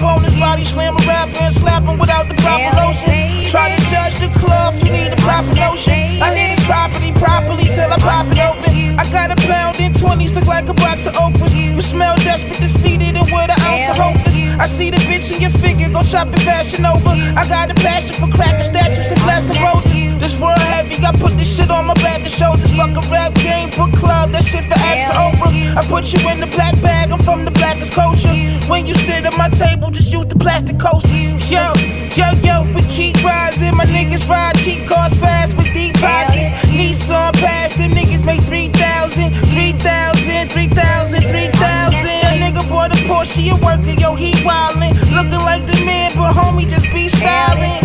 balls 0.00 0.22
upon 0.22 0.24
his 0.24 0.40
body, 0.40 0.64
slam 0.64 0.96
a 0.96 1.06
rapper 1.06 1.38
and 1.40 1.54
slap 1.54 1.84
him 1.84 1.98
without 1.98 2.28
the 2.28 2.34
proper 2.36 2.76
lotion. 2.76 3.44
Try 3.50 3.74
to 3.74 3.80
judge 3.88 4.18
the 4.20 4.30
cloth, 4.38 4.82
you 4.84 4.92
need 4.92 5.12
a 5.12 5.16
proper 5.16 5.54
notion. 5.54 6.22
I 6.22 6.34
hit 6.34 6.58
his 6.58 6.64
property 6.66 7.12
properly 7.12 7.64
till 7.64 7.90
I 7.90 7.98
pop 7.98 8.26
it 8.30 8.38
open. 8.38 8.98
I 8.98 9.10
got 9.10 9.30
a 9.30 9.36
pound 9.46 9.78
in 9.80 9.92
20s, 9.92 10.34
look 10.34 10.46
like 10.46 10.68
a 10.68 10.74
box 10.74 11.06
of 11.06 11.14
okras. 11.14 11.54
You 11.54 11.80
smell 11.82 12.16
desperate, 12.16 12.60
defeated, 12.60 13.16
and 13.16 13.26
with 13.26 13.50
an 13.50 13.60
ounce 13.60 13.90
of 13.90 13.96
hopeless. 13.96 14.33
I 14.58 14.66
see 14.66 14.90
the 14.90 14.98
bitch 14.98 15.34
in 15.34 15.40
your 15.42 15.50
figure, 15.50 15.88
go 15.88 16.02
chop 16.02 16.30
the 16.30 16.40
fashion 16.40 16.86
over. 16.86 17.10
I 17.10 17.46
got 17.48 17.70
a 17.70 17.74
passion 17.74 18.14
for 18.14 18.30
cracking 18.34 18.64
statues 18.64 19.10
and 19.10 19.20
blasting 19.20 19.58
boulders. 19.58 20.22
This 20.22 20.38
world 20.40 20.58
heavy, 20.58 21.04
I 21.04 21.12
put 21.12 21.36
this 21.36 21.54
shit 21.54 21.70
on 21.70 21.86
my 21.86 21.94
back 21.94 22.20
and 22.20 22.30
shoulders. 22.30 22.70
Fuck 22.74 22.96
a 22.96 23.02
rap 23.10 23.34
game, 23.34 23.70
book 23.70 23.92
club, 23.98 24.30
that 24.30 24.44
shit 24.44 24.64
for 24.64 24.78
Oscar 24.78 25.16
Oprah. 25.18 25.76
I 25.76 25.82
put 25.86 26.12
you 26.12 26.20
in 26.30 26.40
the 26.40 26.46
black 26.46 26.80
bag, 26.82 27.12
I'm 27.12 27.22
from 27.22 27.44
the 27.44 27.50
blackest 27.50 27.92
culture. 27.92 28.34
When 28.70 28.86
you 28.86 28.94
sit 28.94 29.26
at 29.26 29.36
my 29.36 29.48
table, 29.48 29.90
just 29.90 30.12
use 30.12 30.26
the 30.26 30.38
plastic 30.38 30.78
coasters. 30.78 31.34
Yo, 31.50 31.74
yo, 32.14 32.30
yo, 32.46 32.62
we 32.74 32.82
keep 32.88 33.22
rising. 33.24 33.76
My 33.76 33.84
niggas 33.84 34.28
ride 34.28 34.56
cheap 34.58 34.86
cars 34.88 35.14
fast 35.14 35.33
see 43.34 43.48
a 43.48 43.56
worker, 43.56 43.98
yo, 43.98 44.14
he 44.14 44.32
wildin'. 44.46 44.94
Lookin' 45.10 45.40
like 45.40 45.66
the 45.66 45.76
man, 45.84 46.12
but 46.14 46.32
homie 46.34 46.68
just 46.68 46.86
be 46.92 47.08
stylin'. 47.08 47.83